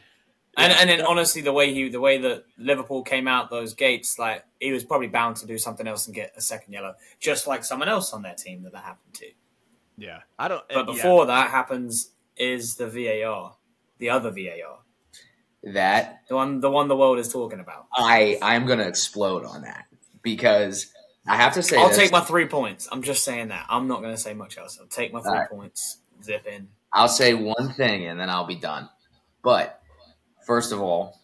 And 0.56 0.72
and 0.72 0.90
then 0.90 1.00
honestly, 1.00 1.40
the 1.40 1.52
way 1.52 1.72
he, 1.72 1.88
the 1.88 2.00
way 2.00 2.18
that 2.18 2.44
Liverpool 2.58 3.02
came 3.02 3.26
out 3.26 3.48
those 3.48 3.72
gates, 3.72 4.18
like 4.18 4.44
he 4.60 4.70
was 4.72 4.84
probably 4.84 5.08
bound 5.08 5.36
to 5.36 5.46
do 5.46 5.56
something 5.56 5.86
else 5.86 6.06
and 6.06 6.14
get 6.14 6.34
a 6.36 6.42
second 6.42 6.74
yellow, 6.74 6.94
just 7.20 7.46
like 7.46 7.64
someone 7.64 7.88
else 7.88 8.12
on 8.12 8.22
their 8.22 8.34
team 8.34 8.62
that 8.64 8.72
that 8.72 8.84
happened 8.84 9.14
to. 9.14 9.26
yeah, 9.96 10.20
I 10.38 10.48
don't. 10.48 10.62
But 10.68 10.86
yeah. 10.86 10.92
before 10.92 11.26
that 11.26 11.50
happens, 11.50 12.10
is 12.36 12.76
the 12.76 12.86
VAR, 12.86 13.54
the 13.98 14.10
other 14.10 14.30
VAR, 14.30 14.80
that 15.72 16.22
the 16.28 16.36
one, 16.36 16.60
the 16.60 16.70
one 16.70 16.88
the 16.88 16.96
world 16.96 17.18
is 17.18 17.32
talking 17.32 17.60
about. 17.60 17.86
i 17.94 18.38
i'm 18.42 18.66
going 18.66 18.78
to 18.78 18.88
explode 18.88 19.44
on 19.44 19.62
that 19.62 19.86
because 20.22 20.92
i 21.26 21.36
have 21.36 21.54
to 21.54 21.62
say 21.62 21.76
I'll 21.76 21.88
this. 21.88 21.96
take 21.96 22.12
my 22.12 22.20
three 22.20 22.46
points. 22.46 22.88
I'm 22.90 23.02
just 23.02 23.24
saying 23.24 23.48
that. 23.48 23.66
I'm 23.68 23.88
not 23.88 24.02
going 24.02 24.14
to 24.14 24.20
say 24.20 24.34
much 24.34 24.58
else. 24.58 24.78
I'll 24.80 24.86
take 24.86 25.12
my 25.12 25.20
three 25.20 25.30
Alright. 25.30 25.50
points. 25.50 25.98
Zip 26.22 26.46
in. 26.46 26.68
I'll 26.92 27.08
say 27.08 27.34
one 27.34 27.72
thing 27.74 28.06
and 28.06 28.18
then 28.20 28.28
I'll 28.28 28.46
be 28.46 28.56
done. 28.56 28.88
But 29.42 29.81
first 30.44 30.72
of 30.72 30.80
all, 30.80 31.20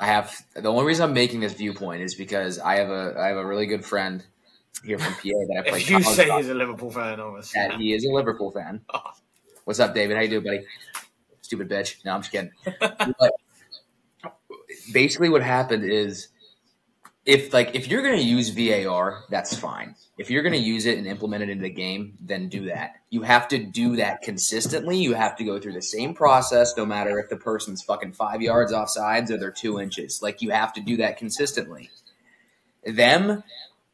I 0.00 0.06
have 0.06 0.34
the 0.54 0.68
only 0.68 0.84
reason 0.84 1.04
I'm 1.04 1.14
making 1.14 1.40
this 1.40 1.54
viewpoint 1.54 2.02
is 2.02 2.14
because 2.14 2.58
I 2.58 2.76
have 2.76 2.90
a 2.90 3.14
I 3.18 3.28
have 3.28 3.36
a 3.36 3.46
really 3.46 3.66
good 3.66 3.84
friend 3.84 4.24
here 4.84 4.98
from 4.98 5.12
PA 5.14 5.20
that 5.22 5.64
I 5.66 5.68
play. 5.70 5.80
If 5.80 5.90
you 5.90 6.02
say 6.02 6.30
he's 6.36 6.48
a 6.48 6.54
Liverpool 6.54 6.90
fan, 6.90 7.20
obviously. 7.20 7.60
that 7.60 7.74
he 7.80 7.92
is 7.92 8.04
a 8.04 8.12
Liverpool 8.12 8.50
fan. 8.50 8.80
Oh. 8.92 9.00
What's 9.64 9.80
up, 9.80 9.94
David? 9.94 10.16
How 10.16 10.22
you 10.22 10.28
doing, 10.28 10.44
buddy? 10.44 10.66
Stupid 11.42 11.68
bitch. 11.68 12.04
No, 12.04 12.12
I'm 12.14 12.22
just 12.22 12.32
kidding. 12.32 12.52
but 12.80 13.32
basically, 14.92 15.28
what 15.28 15.42
happened 15.42 15.84
is, 15.84 16.28
if 17.28 17.52
like 17.52 17.74
if 17.74 17.88
you're 17.88 18.00
gonna 18.00 18.16
use 18.16 18.48
VAR, 18.48 19.24
that's 19.28 19.54
fine. 19.54 19.94
If 20.16 20.30
you're 20.30 20.42
gonna 20.42 20.56
use 20.56 20.86
it 20.86 20.96
and 20.96 21.06
implement 21.06 21.42
it 21.42 21.50
into 21.50 21.62
the 21.62 21.70
game, 21.70 22.16
then 22.22 22.48
do 22.48 22.64
that. 22.68 22.94
You 23.10 23.20
have 23.20 23.48
to 23.48 23.58
do 23.58 23.96
that 23.96 24.22
consistently. 24.22 24.96
You 24.96 25.12
have 25.12 25.36
to 25.36 25.44
go 25.44 25.60
through 25.60 25.74
the 25.74 25.82
same 25.82 26.14
process, 26.14 26.72
no 26.74 26.86
matter 26.86 27.18
if 27.18 27.28
the 27.28 27.36
person's 27.36 27.82
fucking 27.82 28.12
five 28.12 28.40
yards 28.40 28.72
off 28.72 28.88
sides 28.88 29.30
or 29.30 29.36
they're 29.36 29.50
two 29.50 29.78
inches. 29.78 30.22
Like 30.22 30.40
you 30.40 30.52
have 30.52 30.72
to 30.72 30.80
do 30.80 30.96
that 30.96 31.18
consistently. 31.18 31.90
Them 32.86 33.44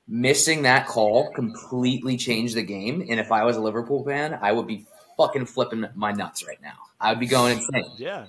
missing 0.06 0.62
that 0.62 0.86
call 0.86 1.32
completely 1.32 2.16
changed 2.16 2.54
the 2.54 2.62
game. 2.62 3.04
And 3.10 3.18
if 3.18 3.32
I 3.32 3.42
was 3.42 3.56
a 3.56 3.60
Liverpool 3.60 4.04
fan, 4.04 4.38
I 4.40 4.52
would 4.52 4.68
be 4.68 4.86
fucking 5.16 5.46
flipping 5.46 5.84
my 5.96 6.12
nuts 6.12 6.46
right 6.46 6.62
now. 6.62 6.76
I 7.00 7.10
would 7.10 7.20
be 7.20 7.26
going 7.26 7.58
insane. 7.58 7.90
yeah, 7.96 8.26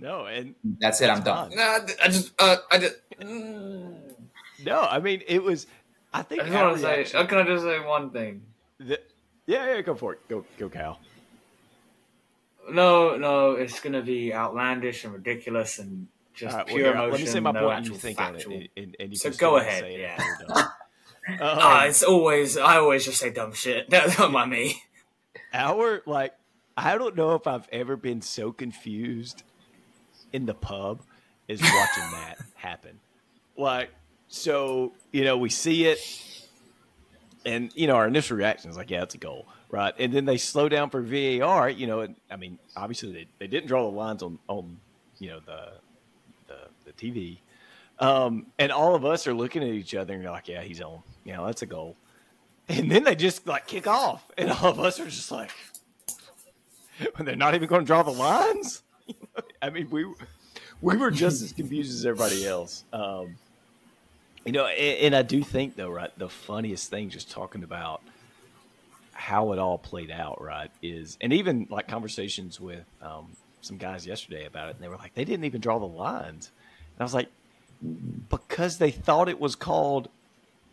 no, 0.00 0.26
and 0.26 0.54
That's 0.80 1.00
it. 1.00 1.10
I'm 1.10 1.22
done. 1.22 1.50
Nah, 1.54 1.78
I 2.02 2.08
just, 2.08 2.32
uh, 2.40 2.56
I 2.70 2.78
just. 2.78 2.96
no, 4.64 4.80
I 4.80 4.98
mean, 5.00 5.22
it 5.26 5.42
was. 5.42 5.66
I 6.12 6.22
think 6.22 6.42
I 6.42 6.44
just 6.46 6.56
our 6.56 6.64
want 6.66 6.76
to 6.76 6.82
say. 6.82 6.96
reaction- 6.96 7.26
Can 7.26 7.38
I 7.38 7.42
just 7.44 7.64
say 7.64 7.80
one 7.80 8.10
thing? 8.10 8.42
the- 8.78 9.00
yeah, 9.46 9.74
yeah, 9.74 9.80
go 9.82 9.94
for 9.94 10.12
it. 10.14 10.28
Go, 10.28 10.44
go, 10.58 10.68
Cal. 10.68 11.00
No, 12.70 13.16
no, 13.16 13.52
it's 13.52 13.80
gonna 13.80 14.02
be 14.02 14.32
outlandish 14.34 15.04
and 15.04 15.14
ridiculous 15.14 15.78
and 15.78 16.06
just 16.34 16.52
All 16.52 16.58
right, 16.58 16.66
well, 16.66 16.74
pure 16.76 16.86
here, 16.86 16.94
emotion. 16.94 17.10
let 17.12 17.20
me 17.20 17.26
say 17.26 17.40
my 17.40 17.50
no 17.52 17.60
point 17.60 17.72
and 17.72 17.78
actual 17.80 17.94
you 17.94 17.98
think 18.00 18.18
factual. 18.18 18.54
on 18.54 18.62
it, 18.62 18.70
and, 18.76 18.96
and 19.00 19.10
you 19.10 19.16
So 19.16 19.30
go 19.30 19.56
ahead, 19.56 19.80
say 19.80 19.94
it 19.94 20.00
yeah. 20.00 20.16
after. 20.18 20.70
Um, 21.30 21.36
Ah, 21.40 21.84
it's 21.84 22.02
always. 22.02 22.56
I 22.56 22.78
always 22.78 23.04
just 23.04 23.18
say 23.18 23.28
dumb 23.28 23.52
shit. 23.52 23.90
Don't, 23.90 24.16
don't 24.16 24.32
mind 24.32 24.50
me. 24.50 24.82
our 25.52 26.02
like 26.06 26.32
I 26.74 26.96
don't 26.96 27.16
know 27.16 27.34
if 27.34 27.46
I've 27.46 27.68
ever 27.70 27.96
been 27.98 28.22
so 28.22 28.50
confused 28.50 29.42
in 30.32 30.46
the 30.46 30.54
pub 30.54 31.00
is 31.46 31.60
watching 31.60 32.10
that 32.12 32.36
happen. 32.54 32.98
Like, 33.56 33.90
so 34.28 34.92
you 35.12 35.24
know, 35.24 35.36
we 35.36 35.48
see 35.48 35.86
it, 35.86 35.98
and 37.44 37.72
you 37.74 37.86
know, 37.86 37.96
our 37.96 38.06
initial 38.06 38.36
reaction 38.36 38.70
is 38.70 38.76
like, 38.76 38.90
"Yeah, 38.90 39.02
it's 39.02 39.14
a 39.14 39.18
goal." 39.18 39.46
Right, 39.70 39.94
and 39.98 40.12
then 40.12 40.24
they 40.24 40.38
slow 40.38 40.68
down 40.68 40.90
for 40.90 41.02
VAR. 41.02 41.68
You 41.68 41.86
know, 41.86 42.00
and 42.00 42.16
I 42.30 42.36
mean, 42.36 42.58
obviously 42.76 43.12
they, 43.12 43.26
they 43.38 43.46
didn't 43.46 43.66
draw 43.68 43.90
the 43.90 43.96
lines 43.96 44.22
on 44.22 44.38
on 44.48 44.78
you 45.18 45.30
know 45.30 45.40
the 45.40 45.72
the, 46.46 46.58
the 46.86 46.92
TV, 46.92 47.38
um, 47.98 48.46
and 48.58 48.70
all 48.70 48.94
of 48.94 49.04
us 49.04 49.26
are 49.26 49.34
looking 49.34 49.62
at 49.62 49.70
each 49.70 49.94
other 49.94 50.14
and 50.14 50.22
you're 50.22 50.32
like, 50.32 50.48
"Yeah, 50.48 50.62
he's 50.62 50.80
on. 50.80 51.02
Know, 51.24 51.46
that's 51.46 51.62
a 51.62 51.66
goal." 51.66 51.96
And 52.70 52.90
then 52.90 53.04
they 53.04 53.14
just 53.14 53.46
like 53.46 53.66
kick 53.66 53.86
off, 53.86 54.30
and 54.36 54.50
all 54.50 54.66
of 54.66 54.78
us 54.78 55.00
are 55.00 55.06
just 55.06 55.30
like, 55.30 55.50
they're 57.18 57.36
not 57.36 57.54
even 57.54 57.68
going 57.68 57.82
to 57.82 57.86
draw 57.86 58.02
the 58.02 58.10
lines. 58.10 58.82
I 59.62 59.70
mean, 59.70 59.88
we 59.90 60.06
we 60.80 60.96
were 60.96 61.10
just 61.10 61.42
as 61.42 61.52
confused 61.52 61.92
as 61.92 62.06
everybody 62.06 62.46
else. 62.46 62.84
Um, 62.92 63.36
you 64.44 64.52
know, 64.52 64.66
and, 64.66 65.06
and 65.06 65.16
I 65.16 65.22
do 65.22 65.42
think 65.42 65.76
though, 65.76 65.90
right, 65.90 66.16
the 66.18 66.28
funniest 66.28 66.90
thing, 66.90 67.10
just 67.10 67.30
talking 67.30 67.62
about 67.64 68.02
how 69.12 69.52
it 69.52 69.58
all 69.58 69.78
played 69.78 70.10
out, 70.10 70.40
right, 70.40 70.70
is, 70.80 71.18
and 71.20 71.32
even 71.32 71.66
like 71.70 71.88
conversations 71.88 72.60
with 72.60 72.84
um, 73.02 73.26
some 73.60 73.76
guys 73.76 74.06
yesterday 74.06 74.46
about 74.46 74.68
it, 74.68 74.76
and 74.76 74.84
they 74.84 74.88
were 74.88 74.96
like, 74.96 75.14
they 75.14 75.24
didn't 75.24 75.44
even 75.44 75.60
draw 75.60 75.78
the 75.78 75.86
lines, 75.86 76.50
and 76.94 77.00
I 77.00 77.04
was 77.04 77.14
like, 77.14 77.28
because 78.30 78.78
they 78.78 78.90
thought 78.90 79.28
it 79.28 79.40
was 79.40 79.54
called, 79.54 80.08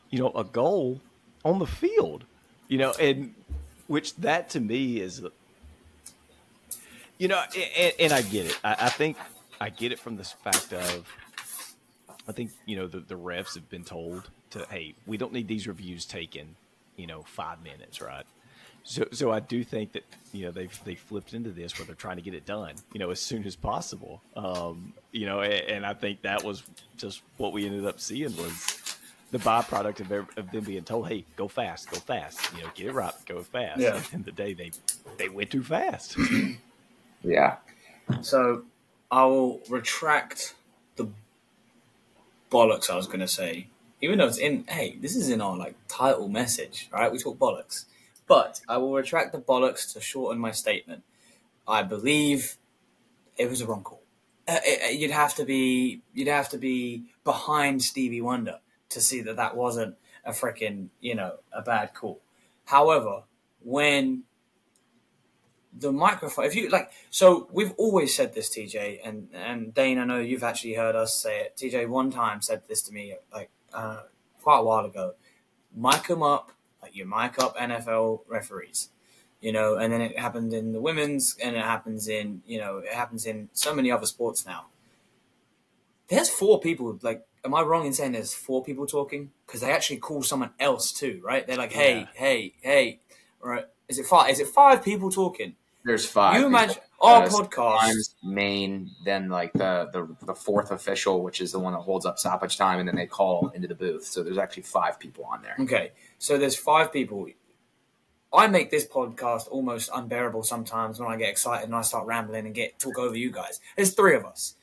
you 0.10 0.20
know, 0.20 0.32
a 0.32 0.44
goal 0.44 1.02
on 1.44 1.60
the 1.60 1.68
field, 1.68 2.24
you 2.68 2.78
know, 2.78 2.92
and 2.94 3.34
which 3.88 4.16
that 4.18 4.50
to 4.52 4.60
me 4.60 5.00
is, 5.00 5.22
you 7.18 7.28
know, 7.28 7.42
and, 7.78 7.94
and 8.00 8.14
I 8.14 8.22
get 8.22 8.48
it. 8.48 8.60
I, 8.64 8.76
I, 8.82 8.90
think 8.90 9.18
I 9.60 9.70
get 9.70 9.92
it 9.92 10.00
from 10.00 10.18
the 10.18 10.24
fact 10.24 10.74
of, 10.74 11.08
I 12.28 12.32
think 12.32 12.52
you 12.66 12.76
know 12.76 12.88
the, 12.88 13.00
the 13.00 13.16
refs 13.16 13.56
have 13.56 13.70
been 13.70 13.84
told 13.84 14.30
to, 14.52 14.66
hey, 14.70 14.96
we 15.06 15.18
don't 15.18 15.34
need 15.34 15.48
these 15.48 15.68
reviews 15.68 16.06
taken, 16.06 16.56
you 16.98 17.08
know, 17.08 17.24
five 17.24 17.64
minutes, 17.64 18.02
right? 18.02 18.26
So, 18.84 19.06
so 19.12 19.32
I 19.32 19.40
do 19.40 19.64
think 19.64 19.94
that 19.94 20.04
you 20.32 20.46
know 20.46 20.52
they've 20.52 20.84
they 20.84 20.94
flipped 20.94 21.34
into 21.34 21.50
this 21.50 21.78
where 21.78 21.86
they're 21.88 21.96
trying 21.96 22.18
to 22.18 22.22
get 22.22 22.36
it 22.36 22.46
done, 22.46 22.76
you 22.94 23.00
know, 23.00 23.10
as 23.10 23.20
soon 23.20 23.44
as 23.46 23.56
possible. 23.56 24.22
Um, 24.36 24.94
you 25.12 25.26
know, 25.26 25.42
and, 25.42 25.54
and, 25.54 25.86
I 25.86 25.96
think 25.96 26.22
that 26.22 26.44
was 26.44 26.62
just 26.96 27.24
what 27.38 27.52
we 27.52 27.66
ended 27.66 27.86
up 27.86 28.00
seeing 28.00 28.36
was 28.38 28.98
the 29.32 29.40
byproduct 29.40 30.02
of, 30.02 30.30
of 30.38 30.52
them 30.52 30.64
being 30.64 30.84
told, 30.84 31.08
"Hey, 31.08 31.26
go 31.36 31.48
fast, 31.48 31.90
go 31.90 31.98
fast, 31.98 32.40
you 32.56 32.62
know, 32.62 32.70
get 32.76 32.86
it 32.86 32.94
right, 32.94 33.14
go 33.26 33.42
fast." 33.42 33.80
Yeah. 33.80 34.00
And 34.14 34.24
the 34.24 34.32
day 34.32 34.54
they 34.54 34.72
they 35.18 35.30
went 35.30 35.50
too 35.50 35.64
fast. 35.64 36.16
yeah. 37.26 37.58
So 38.22 38.64
I 39.12 39.26
will 39.26 39.62
retract 39.70 40.56
the 40.96 41.08
bollocks 42.52 42.90
I 42.90 42.96
was 42.96 43.08
going 43.08 43.20
to 43.20 43.28
say, 43.28 43.68
even 44.02 44.20
though 44.20 44.28
it's 44.28 44.38
in. 44.38 44.66
Hey, 44.68 44.98
this 45.02 45.16
is 45.16 45.30
in 45.30 45.42
our 45.42 45.58
like 45.58 45.76
title 45.88 46.28
message, 46.28 46.90
right? 46.92 47.12
We 47.12 47.20
talk 47.20 47.38
bollocks. 47.38 47.86
But 48.28 48.62
I 48.68 48.78
will 48.78 48.94
retract 48.94 49.34
the 49.34 49.40
bollocks 49.40 49.94
to 49.94 50.02
shorten 50.02 50.40
my 50.40 50.52
statement. 50.52 51.04
I 51.68 51.84
believe 51.84 52.58
it 53.38 53.50
was 53.50 53.62
a 53.62 53.68
wrong 53.68 53.84
call. 53.84 54.02
Uh, 54.48 54.60
it, 54.64 55.00
you'd 55.00 55.12
have 55.12 55.36
to 55.36 55.46
be 55.46 56.02
you'd 56.14 56.28
have 56.28 56.50
to 56.50 56.58
be 56.58 57.04
behind 57.24 57.84
Stevie 57.84 58.22
Wonder 58.22 58.60
to 58.90 59.02
see 59.02 59.22
that 59.22 59.36
that 59.36 59.56
wasn't 59.56 59.96
a 60.24 60.32
freaking 60.32 60.90
you 61.02 61.16
know 61.16 61.38
a 61.52 61.62
bad 61.62 61.94
call. 61.94 62.22
However, 62.66 63.24
when 63.64 64.24
the 65.78 65.92
microphone, 65.92 66.46
if 66.46 66.56
you 66.56 66.70
like, 66.70 66.92
so 67.10 67.48
we've 67.52 67.74
always 67.78 68.16
said 68.16 68.34
this, 68.34 68.50
TJ, 68.50 69.00
and 69.04 69.28
and 69.34 69.74
Dane, 69.74 70.00
I 70.00 70.06
know 70.06 70.20
you've 70.20 70.44
actually 70.44 70.74
heard 70.76 70.96
us 70.96 71.22
say 71.22 71.42
it. 71.42 71.58
TJ 71.58 71.88
one 71.88 72.12
time 72.12 72.42
said 72.42 72.64
this 72.68 72.82
to 72.84 72.94
me 72.94 73.16
like 73.34 73.50
uh, 73.74 74.04
quite 74.42 74.60
a 74.60 74.64
while 74.64 74.86
ago. 74.86 75.14
Mic 75.76 76.08
them 76.08 76.24
up 76.24 76.52
like 76.82 76.96
you 76.96 77.06
mic 77.06 77.40
up 77.40 77.58
NFL 77.58 78.22
referees, 78.28 78.90
you 79.42 79.52
know, 79.52 79.76
and 79.76 79.92
then 79.92 80.02
it 80.02 80.18
happened 80.18 80.54
in 80.54 80.72
the 80.72 80.80
women's, 80.80 81.36
and 81.44 81.56
it 81.56 81.64
happens 81.64 82.08
in 82.08 82.42
you 82.46 82.60
know 82.60 82.78
it 82.78 82.94
happens 82.94 83.26
in 83.26 83.50
so 83.54 83.76
many 83.76 83.92
other 83.92 84.06
sports 84.06 84.46
now. 84.46 84.68
There's 86.08 86.30
four 86.30 86.60
people. 86.60 86.98
Like, 87.02 87.26
am 87.44 87.56
I 87.56 87.62
wrong 87.64 87.86
in 87.86 87.94
saying 87.94 88.14
there's 88.14 88.34
four 88.34 88.64
people 88.64 88.86
talking? 88.86 89.32
Because 89.46 89.62
they 89.62 89.72
actually 89.72 89.98
call 89.98 90.22
someone 90.22 90.52
else 90.60 90.92
too, 90.92 91.20
right? 91.24 91.46
They're 91.46 91.58
like, 91.58 91.74
hey, 91.74 92.02
yeah. 92.02 92.06
hey, 92.14 92.54
hey, 92.62 93.00
right? 93.42 93.66
Is 93.90 94.00
it 94.00 94.06
five? 94.06 94.30
Is 94.30 94.40
it 94.40 94.48
five 94.48 94.84
people 94.84 95.10
talking? 95.10 95.56
There's 95.86 96.06
five. 96.06 96.42
You 96.42 96.48
imagine 96.48 96.78
our 97.00 97.24
uh, 97.24 97.28
podcast 97.28 98.16
main, 98.24 98.90
then 99.06 99.30
like 99.30 99.54
the, 99.54 99.88
the 99.94 100.26
the 100.26 100.34
fourth 100.34 100.72
official, 100.72 101.22
which 101.22 101.40
is 101.42 101.52
the 101.52 101.60
one 101.60 101.74
that 101.74 101.80
holds 101.80 102.08
up 102.08 102.18
stoppage 102.18 102.58
time, 102.58 102.80
and 102.80 102.88
then 102.88 102.96
they 102.96 103.06
call 103.06 103.50
into 103.50 103.68
the 103.68 103.76
booth. 103.76 104.04
So 104.04 104.24
there's 104.24 104.40
actually 104.40 104.64
five 104.64 105.00
people 105.00 105.26
on 105.26 105.44
there. 105.44 105.56
Okay, 105.60 105.92
so 106.18 106.40
there's 106.40 106.56
five 106.56 106.92
people. 106.92 107.28
I 108.34 108.48
make 108.48 108.72
this 108.72 108.86
podcast 108.88 109.48
almost 109.50 109.92
unbearable 109.94 110.42
sometimes 110.42 111.00
when 111.00 111.10
I 111.10 111.18
get 111.18 111.30
excited 111.30 111.66
and 111.66 111.76
I 111.76 111.84
start 111.84 112.08
rambling 112.08 112.48
and 112.48 112.56
get 112.56 112.80
talk 112.80 112.98
over 112.98 113.16
you 113.16 113.32
guys. 113.32 113.62
There's 113.78 113.94
three 113.94 114.16
of 114.16 114.26
us. 114.26 114.56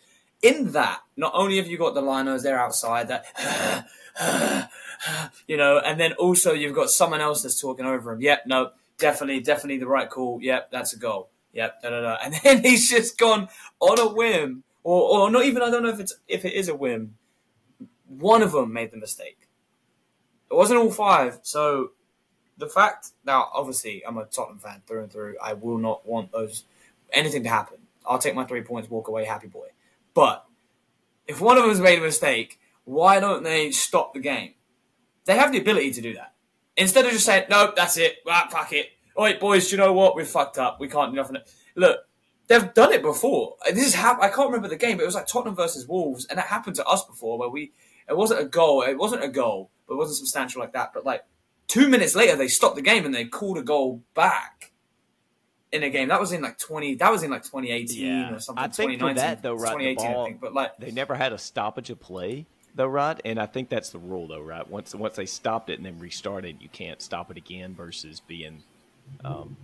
In 0.43 0.73
that, 0.73 1.03
not 1.17 1.33
only 1.37 1.57
have 1.59 1.69
you 1.69 1.79
got 1.79 1.95
the 1.95 2.03
linos 2.03 2.43
there 2.43 2.59
outside 2.59 3.09
that, 3.09 3.89
you 5.47 5.57
know, 5.57 5.79
and 5.79 5.99
then 5.99 6.13
also 6.15 6.53
you've 6.53 6.75
got 6.75 6.91
someone 6.91 7.21
else 7.21 7.43
that's 7.43 7.61
talking 7.61 7.87
over 7.87 8.13
him. 8.13 8.21
Yep, 8.21 8.43
no, 8.47 8.71
definitely, 9.03 9.41
definitely 9.41 9.79
the 9.79 9.87
right 9.87 10.09
call. 10.09 10.39
Yep, 10.41 10.71
that's 10.71 10.95
a 10.95 10.99
goal. 10.99 11.29
Yep, 11.53 11.83
da 11.83 11.91
da 11.91 12.01
da. 12.01 12.17
And 12.25 12.35
then 12.43 12.63
he's 12.65 12.89
just 12.89 13.19
gone 13.19 13.49
on 13.81 13.99
a 13.99 14.09
whim, 14.09 14.63
or 14.83 15.03
or 15.03 15.31
not 15.31 15.45
even. 15.45 15.63
I 15.63 15.71
don't 15.71 15.83
know 15.83 15.91
if 15.91 16.01
it's 16.01 16.15
if 16.29 16.45
it 16.47 16.55
is 16.55 16.69
a 16.69 16.75
whim. 16.75 17.17
One 18.07 18.43
of 18.43 18.53
them 18.53 18.73
made 18.73 18.93
the 18.93 18.97
mistake. 18.97 19.49
It 20.51 20.55
wasn't 20.55 20.81
all 20.81 20.91
five. 20.91 21.41
So 21.43 21.91
the 22.57 22.69
fact 22.69 23.11
now, 23.27 23.49
obviously, 23.53 24.03
I'm 24.07 24.17
a 24.17 24.25
Tottenham 24.25 24.59
fan 24.59 24.83
through 24.87 25.03
and 25.03 25.13
through. 25.13 25.37
I 25.43 25.55
will 25.55 25.79
not 25.79 26.07
want 26.07 26.33
those 26.33 26.65
anything 27.13 27.43
to 27.43 27.49
happen. 27.49 27.79
I'll 28.07 28.19
take 28.19 28.35
my 28.35 28.45
three 28.45 28.63
points, 28.63 28.89
walk 28.89 29.09
away, 29.09 29.25
happy 29.25 29.49
boy. 29.49 29.69
But 30.15 30.47
if 31.27 31.41
one 31.41 31.57
of 31.59 31.65
them's 31.65 31.81
made 31.81 31.99
a 31.99 32.03
mistake, 32.03 32.59
why 32.85 33.21
don't 33.21 33.43
they 33.43 33.71
stop 33.71 34.15
the 34.15 34.21
game? 34.21 34.55
They 35.25 35.37
have 35.37 35.53
the 35.53 35.59
ability 35.59 35.93
to 35.93 36.01
do 36.01 36.15
that. 36.15 36.35
Instead 36.77 37.05
of 37.05 37.13
just 37.13 37.27
saying, 37.27 37.45
nope, 37.51 37.77
that's 37.77 37.97
it, 37.97 38.17
ah, 38.27 38.49
fuck 38.51 38.73
it. 38.73 38.92
All 39.15 39.25
right, 39.25 39.39
boys, 39.39 39.69
do 39.69 39.77
you 39.77 39.83
know 39.83 39.93
what? 39.93 40.15
We're 40.15 40.25
fucked 40.25 40.59
up. 40.59 40.81
We 40.81 40.89
can't 40.89 41.13
do 41.13 41.17
nothing. 41.17 41.37
Look, 41.77 42.01
they've 42.49 42.73
done 42.75 42.93
it 42.93 43.03
before. 43.03 43.57
This 43.73 43.87
is 43.87 43.95
hap- 43.95 44.23
I 44.23 44.29
can't 44.29 44.49
remember 44.49 44.69
the 44.69 44.77
game, 44.77 44.97
but 44.97 45.03
it 45.03 45.07
was 45.07 45.15
like 45.15 45.27
Tottenham 45.27 45.57
versus 45.57 45.87
Wolves, 45.87 46.27
and 46.27 46.39
it 46.39 46.47
happened 46.47 46.77
to 46.77 46.87
us 46.87 47.05
before 47.05 47.39
where 47.39 47.49
we. 47.49 47.73
It 48.09 48.17
wasn't 48.17 48.41
a 48.41 48.45
goal. 48.45 48.83
It 48.83 48.99
wasn't 48.99 49.23
a 49.23 49.29
goal 49.29 49.71
but 49.93 49.95
it 49.95 49.99
wasn't 49.99 50.17
substantial 50.19 50.61
like 50.61 50.73
that. 50.73 50.93
But 50.95 51.05
like 51.05 51.25
two 51.69 51.89
minutes 51.89 52.15
later, 52.15 52.37
they 52.37 52.49
stopped 52.49 52.77
the 52.77 52.83
game 52.83 53.05
and 53.05 53.15
they 53.15 53.25
called 53.25 53.59
a 53.59 53.63
goal 53.63 54.03
back 54.15 54.73
in 55.71 55.83
a 55.83 55.91
game. 55.91 56.09
That 56.09 56.21
was 56.21 56.33
in 56.33 56.43
like 56.43 56.59
twenty. 56.59 56.95
That 56.95 57.11
was 57.11 57.23
in 57.23 57.31
like 57.31 57.45
twenty 57.45 57.71
eighteen 57.71 58.07
yeah. 58.07 58.35
or 58.35 58.41
something. 58.41 58.65
I 58.65 58.69
think 58.69 59.01
for 59.01 59.15
that 59.15 59.43
though, 59.43 59.55
right? 59.55 59.79
The 59.79 59.95
ball, 59.95 60.23
I 60.23 60.25
think, 60.27 60.41
but 60.41 60.55
like 60.55 60.77
they 60.79 60.91
never 60.91 61.15
had 61.15 61.33
a 61.33 61.39
stoppage 61.39 61.91
of 61.91 62.01
play 62.01 62.47
though, 62.75 62.87
right? 62.87 63.21
And 63.25 63.39
I 63.39 63.47
think 63.47 63.69
that's 63.69 63.91
the 63.91 63.99
rule 63.99 64.29
though, 64.29 64.41
right? 64.41 64.67
Once 64.69 64.95
once 64.95 65.17
they 65.17 65.27
stopped 65.27 65.71
it 65.71 65.79
and 65.79 65.85
then 65.85 65.99
restarted, 65.99 66.63
you 66.63 66.69
can't 66.69 67.03
stop 67.03 67.31
it 67.31 67.37
again 67.37 67.75
versus 67.75 68.21
being 68.21 68.63
um, 69.25 69.57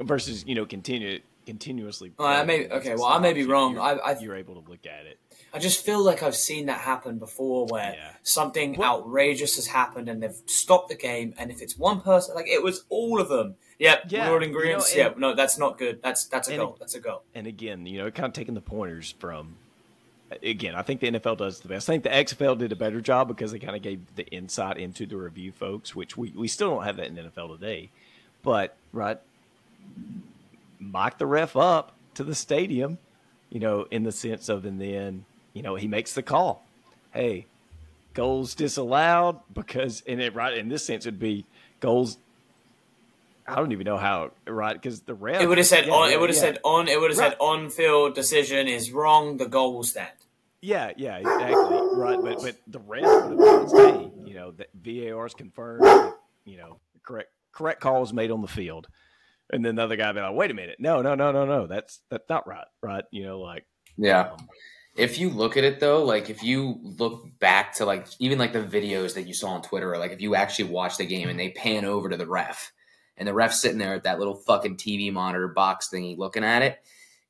versus 0.00 0.44
you 0.46 0.54
know 0.54 0.66
continue 0.66 1.20
continuously. 1.46 2.12
Well, 2.18 2.28
I 2.28 2.44
may 2.44 2.68
okay. 2.68 2.94
Well, 2.94 3.06
I 3.06 3.18
may 3.18 3.32
be 3.32 3.44
wrong. 3.44 3.74
You're, 3.74 3.82
I, 3.82 3.92
I, 3.94 4.18
you're 4.18 4.36
able 4.36 4.60
to 4.62 4.70
look 4.70 4.86
at 4.86 5.06
it. 5.06 5.18
I 5.52 5.58
just 5.58 5.84
feel 5.84 6.02
like 6.02 6.22
I've 6.22 6.36
seen 6.36 6.66
that 6.66 6.80
happen 6.80 7.18
before, 7.18 7.66
where 7.66 7.94
yeah. 7.96 8.12
something 8.22 8.74
what? 8.74 8.86
outrageous 8.86 9.56
has 9.56 9.66
happened 9.66 10.08
and 10.08 10.22
they've 10.22 10.40
stopped 10.46 10.90
the 10.90 10.94
game. 10.94 11.34
And 11.38 11.50
if 11.50 11.60
it's 11.60 11.76
one 11.76 12.00
person, 12.00 12.36
like 12.36 12.46
it 12.46 12.62
was 12.62 12.84
all 12.88 13.20
of 13.20 13.28
them. 13.28 13.56
Yep, 13.80 14.04
yeah, 14.08 14.30
all 14.30 14.42
ingredients. 14.42 14.94
You 14.94 15.02
know, 15.02 15.08
yeah, 15.08 15.14
no, 15.16 15.34
that's 15.34 15.58
not 15.58 15.78
good. 15.78 16.00
That's 16.02 16.26
that's 16.26 16.48
a 16.48 16.56
goal. 16.56 16.76
That's 16.78 16.94
a 16.94 17.00
goal. 17.00 17.22
And 17.34 17.46
again, 17.46 17.86
you 17.86 17.98
know, 17.98 18.10
kind 18.10 18.26
of 18.26 18.32
taking 18.32 18.54
the 18.54 18.60
pointers 18.60 19.14
from. 19.18 19.56
Again, 20.44 20.76
I 20.76 20.82
think 20.82 21.00
the 21.00 21.10
NFL 21.10 21.38
does 21.38 21.58
the 21.58 21.66
best. 21.66 21.90
I 21.90 21.98
think 21.98 22.04
the 22.04 22.10
XFL 22.10 22.56
did 22.56 22.70
a 22.70 22.76
better 22.76 23.00
job 23.00 23.26
because 23.26 23.50
they 23.50 23.58
kind 23.58 23.74
of 23.74 23.82
gave 23.82 24.14
the 24.14 24.24
insight 24.28 24.76
into 24.76 25.04
the 25.04 25.16
review 25.16 25.50
folks, 25.50 25.96
which 25.96 26.16
we, 26.16 26.30
we 26.36 26.46
still 26.46 26.70
don't 26.70 26.84
have 26.84 26.98
that 26.98 27.08
in 27.08 27.16
the 27.16 27.22
NFL 27.22 27.58
today. 27.58 27.90
But 28.42 28.76
right, 28.92 29.18
mock 30.78 31.18
the 31.18 31.26
ref 31.26 31.56
up 31.56 31.92
to 32.14 32.24
the 32.24 32.34
stadium, 32.34 32.98
you 33.50 33.60
know, 33.60 33.86
in 33.90 34.02
the 34.02 34.12
sense 34.12 34.48
of, 34.48 34.64
and 34.64 34.80
then 34.80 35.24
you 35.52 35.62
know, 35.62 35.74
he 35.74 35.88
makes 35.88 36.14
the 36.14 36.22
call. 36.22 36.64
Hey, 37.12 37.46
goals 38.14 38.54
disallowed 38.54 39.40
because 39.52 40.00
in 40.02 40.20
it 40.20 40.34
right 40.34 40.56
in 40.56 40.68
this 40.68 40.84
sense 40.84 41.06
it'd 41.06 41.18
be 41.18 41.44
goals. 41.80 42.18
I 43.46 43.56
don't 43.56 43.72
even 43.72 43.84
know 43.84 43.96
how 43.96 44.30
right 44.46 44.74
because 44.74 45.00
the 45.00 45.14
ref. 45.14 45.40
It 45.40 45.48
would 45.48 45.58
have 45.58 45.66
said 45.66 45.86
yeah, 45.86 45.92
on. 45.92 46.10
It 46.10 46.20
would 46.20 46.30
have 46.30 46.36
yeah. 46.36 46.42
said 46.42 46.58
on. 46.64 46.88
It 46.88 47.00
would 47.00 47.10
have 47.10 47.18
right. 47.18 47.32
said 47.32 47.38
on 47.40 47.70
field 47.70 48.14
decision 48.14 48.68
is 48.68 48.92
wrong. 48.92 49.38
The 49.38 49.46
goal 49.46 49.74
will 49.74 49.84
stand. 49.84 50.10
Yeah, 50.62 50.92
yeah, 50.96 51.16
exactly. 51.16 51.78
right, 51.94 52.18
but 52.22 52.42
but 52.42 52.56
the 52.66 52.78
ref 52.80 53.02
would 53.02 53.40
have 53.40 53.72
been 53.72 54.26
you 54.26 54.34
know 54.34 54.52
that 54.52 54.68
VAR 54.74 55.26
is 55.26 55.34
confirmed. 55.34 56.14
You 56.44 56.58
know, 56.58 56.76
correct 57.02 57.30
correct 57.52 57.80
call 57.80 58.00
was 58.00 58.12
made 58.12 58.30
on 58.30 58.42
the 58.42 58.48
field, 58.48 58.88
and 59.52 59.64
then 59.64 59.76
the 59.76 59.82
other 59.82 59.96
guy 59.96 60.12
be 60.12 60.20
like, 60.20 60.34
"Wait 60.34 60.50
a 60.50 60.54
minute, 60.54 60.76
no, 60.78 61.02
no, 61.02 61.14
no, 61.14 61.32
no, 61.32 61.44
no, 61.44 61.66
that's 61.66 62.00
that's 62.10 62.28
not 62.28 62.46
right." 62.46 62.66
Right, 62.82 63.04
you 63.10 63.24
know, 63.24 63.40
like 63.40 63.66
yeah. 63.96 64.32
Um, 64.32 64.48
if 64.96 65.18
you 65.18 65.30
look 65.30 65.56
at 65.56 65.64
it 65.64 65.80
though, 65.80 66.04
like 66.04 66.30
if 66.30 66.42
you 66.42 66.78
look 66.82 67.38
back 67.38 67.74
to 67.76 67.84
like 67.84 68.06
even 68.18 68.38
like 68.38 68.52
the 68.52 68.62
videos 68.62 69.14
that 69.14 69.26
you 69.26 69.34
saw 69.34 69.50
on 69.50 69.62
Twitter, 69.62 69.92
or 69.92 69.98
like 69.98 70.12
if 70.12 70.20
you 70.20 70.34
actually 70.34 70.70
watch 70.70 70.96
the 70.96 71.06
game 71.06 71.28
and 71.28 71.38
they 71.38 71.50
pan 71.50 71.84
over 71.84 72.08
to 72.08 72.16
the 72.16 72.26
ref 72.26 72.72
and 73.16 73.28
the 73.28 73.34
ref 73.34 73.52
sitting 73.52 73.78
there 73.78 73.94
at 73.94 74.04
that 74.04 74.18
little 74.18 74.34
fucking 74.34 74.76
TV 74.76 75.12
monitor 75.12 75.48
box 75.48 75.88
thingy 75.92 76.18
looking 76.18 76.44
at 76.44 76.62
it, 76.62 76.78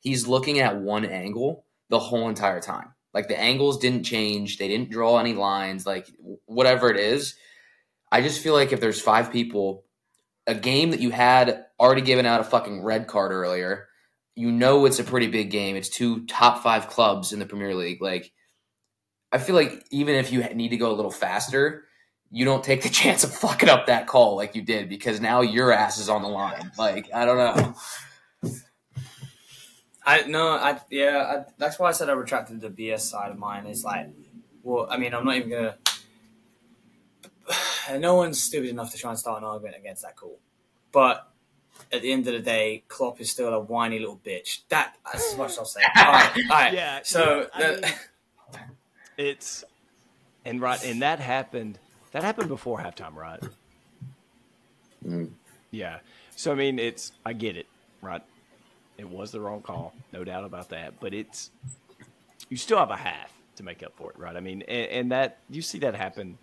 he's 0.00 0.26
looking 0.26 0.58
at 0.60 0.80
one 0.80 1.04
angle 1.04 1.64
the 1.90 1.98
whole 1.98 2.28
entire 2.28 2.60
time. 2.60 2.94
Like 3.12 3.28
the 3.28 3.38
angles 3.38 3.78
didn't 3.78 4.04
change, 4.04 4.58
they 4.58 4.68
didn't 4.68 4.90
draw 4.90 5.18
any 5.18 5.34
lines, 5.34 5.84
like 5.84 6.08
whatever 6.46 6.90
it 6.90 6.96
is. 6.96 7.34
I 8.10 8.22
just 8.22 8.40
feel 8.40 8.54
like 8.54 8.72
if 8.72 8.80
there's 8.80 9.00
five 9.00 9.32
people, 9.32 9.84
a 10.50 10.54
game 10.54 10.90
that 10.90 11.00
you 11.00 11.10
had 11.10 11.66
already 11.78 12.02
given 12.02 12.26
out 12.26 12.40
a 12.40 12.44
fucking 12.44 12.82
red 12.82 13.06
card 13.06 13.32
earlier 13.32 13.88
you 14.40 14.50
know 14.50 14.86
it's 14.86 14.98
a 14.98 15.04
pretty 15.04 15.26
big 15.26 15.50
game. 15.50 15.76
It's 15.76 15.90
two 15.90 16.24
top 16.24 16.62
five 16.62 16.88
clubs 16.88 17.32
in 17.32 17.38
the 17.38 17.44
Premier 17.46 17.74
League. 17.74 18.00
Like, 18.00 18.32
I 19.30 19.36
feel 19.36 19.54
like 19.54 19.84
even 19.90 20.14
if 20.14 20.32
you 20.32 20.42
need 20.54 20.70
to 20.70 20.78
go 20.78 20.90
a 20.90 20.96
little 20.96 21.10
faster, 21.10 21.84
you 22.30 22.46
don't 22.46 22.64
take 22.64 22.82
the 22.82 22.88
chance 23.00 23.22
of 23.22 23.34
fucking 23.34 23.68
up 23.68 23.86
that 23.86 24.06
call 24.06 24.36
like 24.36 24.54
you 24.54 24.62
did 24.62 24.88
because 24.88 25.20
now 25.20 25.42
your 25.42 25.72
ass 25.72 25.98
is 25.98 26.08
on 26.08 26.22
the 26.22 26.28
line. 26.28 26.72
Like, 26.78 27.10
I 27.12 27.26
don't 27.26 27.36
know. 27.36 27.74
I 30.02 30.22
no, 30.22 30.48
I 30.48 30.80
yeah, 30.90 31.18
I, 31.18 31.52
that's 31.58 31.78
why 31.78 31.90
I 31.90 31.92
said 31.92 32.08
I 32.08 32.12
retracted 32.12 32.62
the 32.62 32.70
BS 32.70 33.00
side 33.00 33.30
of 33.30 33.38
mine. 33.38 33.66
Is 33.66 33.84
like 33.84 34.08
well, 34.62 34.86
I 34.90 34.96
mean, 34.96 35.12
I'm 35.12 35.26
not 35.26 35.36
even 35.36 35.50
gonna. 35.50 35.76
No 37.98 38.14
one's 38.16 38.40
stupid 38.40 38.70
enough 38.70 38.90
to 38.92 38.98
try 38.98 39.10
and 39.10 39.18
start 39.18 39.38
an 39.42 39.44
argument 39.48 39.76
against 39.78 40.02
that 40.02 40.16
call, 40.16 40.38
but 40.92 41.26
at 41.92 42.02
the 42.02 42.12
end 42.12 42.26
of 42.26 42.34
the 42.34 42.40
day, 42.40 42.82
Klopp 42.88 43.20
is 43.20 43.30
still 43.30 43.52
a 43.52 43.60
whiny 43.60 43.98
little 43.98 44.20
bitch. 44.24 44.60
That 44.68 44.96
that's 45.04 45.32
as 45.32 45.38
much 45.38 45.50
as 45.52 45.58
I'll 45.58 45.64
say. 45.64 45.80
All 45.96 46.04
right, 46.04 46.30
all 46.36 46.56
right. 46.56 46.74
Yeah, 46.74 47.00
So 47.02 47.48
yeah, 47.58 47.70
the- 47.72 47.80
mean- 47.82 47.92
It's 49.16 49.64
and 50.44 50.60
right, 50.60 50.82
and 50.84 51.02
that 51.02 51.20
happened. 51.20 51.78
That 52.12 52.22
happened 52.24 52.48
before 52.48 52.78
halftime, 52.78 53.14
right? 53.14 53.40
Mm. 55.06 55.30
Yeah. 55.70 55.98
So 56.36 56.52
I 56.52 56.54
mean, 56.54 56.78
it's 56.78 57.12
I 57.24 57.32
get 57.32 57.56
it, 57.56 57.66
right? 58.02 58.22
It 58.98 59.08
was 59.08 59.30
the 59.30 59.40
wrong 59.40 59.62
call, 59.62 59.94
no 60.12 60.24
doubt 60.24 60.44
about 60.44 60.68
that. 60.70 61.00
But 61.00 61.14
it's 61.14 61.50
you 62.48 62.56
still 62.56 62.78
have 62.78 62.90
a 62.90 62.96
half 62.96 63.32
to 63.56 63.62
make 63.62 63.82
up 63.82 63.92
for 63.96 64.10
it, 64.10 64.18
right? 64.18 64.36
I 64.36 64.40
mean, 64.40 64.62
and, 64.62 64.90
and 64.90 65.12
that 65.12 65.38
you 65.48 65.62
see 65.62 65.78
that 65.80 65.94
happen. 65.94 66.38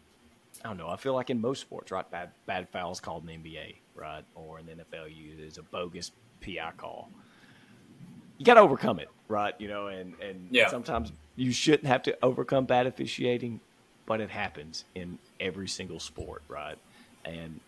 I 0.67 0.69
don't 0.71 0.77
know. 0.79 0.89
I 0.89 0.97
feel 0.97 1.13
like 1.13 1.29
in 1.29 1.39
most 1.39 1.61
sports, 1.61 1.93
right? 1.93 2.09
Bad 2.11 2.31
bad 2.45 2.67
fouls 2.73 2.99
called 2.99 3.23
in 3.23 3.41
the 3.41 3.49
NBA, 3.49 3.75
right, 3.95 4.25
or 4.35 4.59
in 4.59 4.65
the 4.65 4.73
NFL, 4.73 5.15
you 5.15 5.37
there's 5.37 5.57
a 5.57 5.63
bogus 5.63 6.11
PI 6.41 6.73
call. 6.75 7.09
You 8.37 8.45
got 8.45 8.55
to 8.55 8.59
overcome 8.59 8.99
it, 8.99 9.07
right? 9.29 9.53
You 9.59 9.69
know, 9.69 9.87
and 9.87 10.13
and 10.21 10.49
Yeah. 10.51 10.69
sometimes 10.69 11.13
you 11.37 11.53
shouldn't 11.53 11.87
have 11.87 12.03
to 12.03 12.17
overcome 12.21 12.65
bad 12.65 12.85
officiating, 12.85 13.61
but 14.05 14.19
it 14.19 14.29
happens 14.29 14.83
in 14.93 15.19
every 15.39 15.69
single 15.69 16.01
sport, 16.01 16.43
right? 16.49 16.77
And 17.23 17.61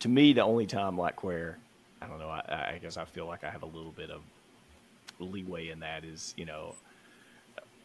to 0.00 0.08
me, 0.08 0.32
the 0.32 0.42
only 0.42 0.64
time 0.64 0.96
like 0.96 1.22
where 1.22 1.58
I 2.00 2.06
don't 2.06 2.18
know, 2.18 2.30
I, 2.30 2.72
I 2.76 2.78
guess 2.80 2.96
I 2.96 3.04
feel 3.04 3.26
like 3.26 3.44
I 3.44 3.50
have 3.50 3.62
a 3.62 3.66
little 3.66 3.92
bit 3.92 4.10
of 4.10 4.22
leeway 5.20 5.68
in 5.68 5.80
that 5.80 6.02
is 6.02 6.32
you 6.38 6.46
know 6.46 6.76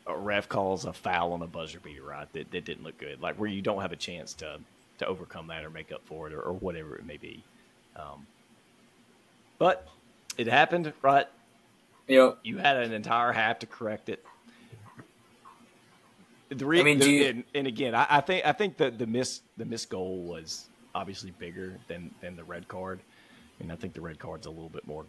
a 0.08 0.18
ref 0.18 0.50
calls 0.50 0.86
a 0.86 0.94
foul 0.94 1.34
on 1.34 1.42
a 1.42 1.48
buzzer 1.48 1.80
beater, 1.80 2.04
right? 2.04 2.32
That, 2.34 2.52
that 2.52 2.66
didn't 2.66 2.84
look 2.84 2.98
good, 2.98 3.22
like 3.22 3.36
where 3.36 3.50
you 3.50 3.62
don't 3.62 3.82
have 3.82 3.92
a 3.92 3.98
chance 3.98 4.34
to 4.36 4.60
to 5.00 5.08
overcome 5.08 5.48
that 5.48 5.64
or 5.64 5.70
make 5.72 5.92
up 5.92 6.02
for 6.06 6.28
it 6.28 6.34
or, 6.34 6.42
or 6.42 6.54
whatever 6.54 6.96
it 6.96 7.06
may 7.06 7.18
be. 7.18 7.44
Um, 7.96 8.28
but 9.58 9.88
it 10.38 10.48
happened, 10.48 10.94
right? 11.02 11.28
you 12.08 12.36
You 12.44 12.58
had 12.58 12.78
an 12.78 12.92
entire 12.94 13.32
half 13.32 13.60
to 13.60 13.66
correct 13.66 14.10
it. 14.10 14.24
The 16.50 16.66
re- 16.66 16.80
I 16.82 16.84
mean, 16.84 17.00
the- 17.00 17.10
you- 17.10 17.26
and, 17.26 17.44
and 17.56 17.68
again, 17.68 17.96
I, 17.96 18.06
I 18.10 18.22
think 18.22 18.46
I 18.46 18.52
think 18.52 18.78
that 18.78 18.98
the 19.00 19.08
miss 19.08 19.42
the 19.58 19.66
missed 19.66 19.90
goal 19.90 20.24
was 20.24 20.66
obviously 20.94 21.32
bigger 21.32 21.80
than 21.88 22.12
than 22.22 22.36
the 22.36 22.44
red 22.44 22.68
card, 22.68 23.00
and 23.60 23.72
I 23.72 23.76
think 23.76 23.94
the 23.94 24.02
red 24.02 24.20
card's 24.20 24.46
a 24.46 24.50
little 24.52 24.70
bit 24.70 24.86
more. 24.86 25.06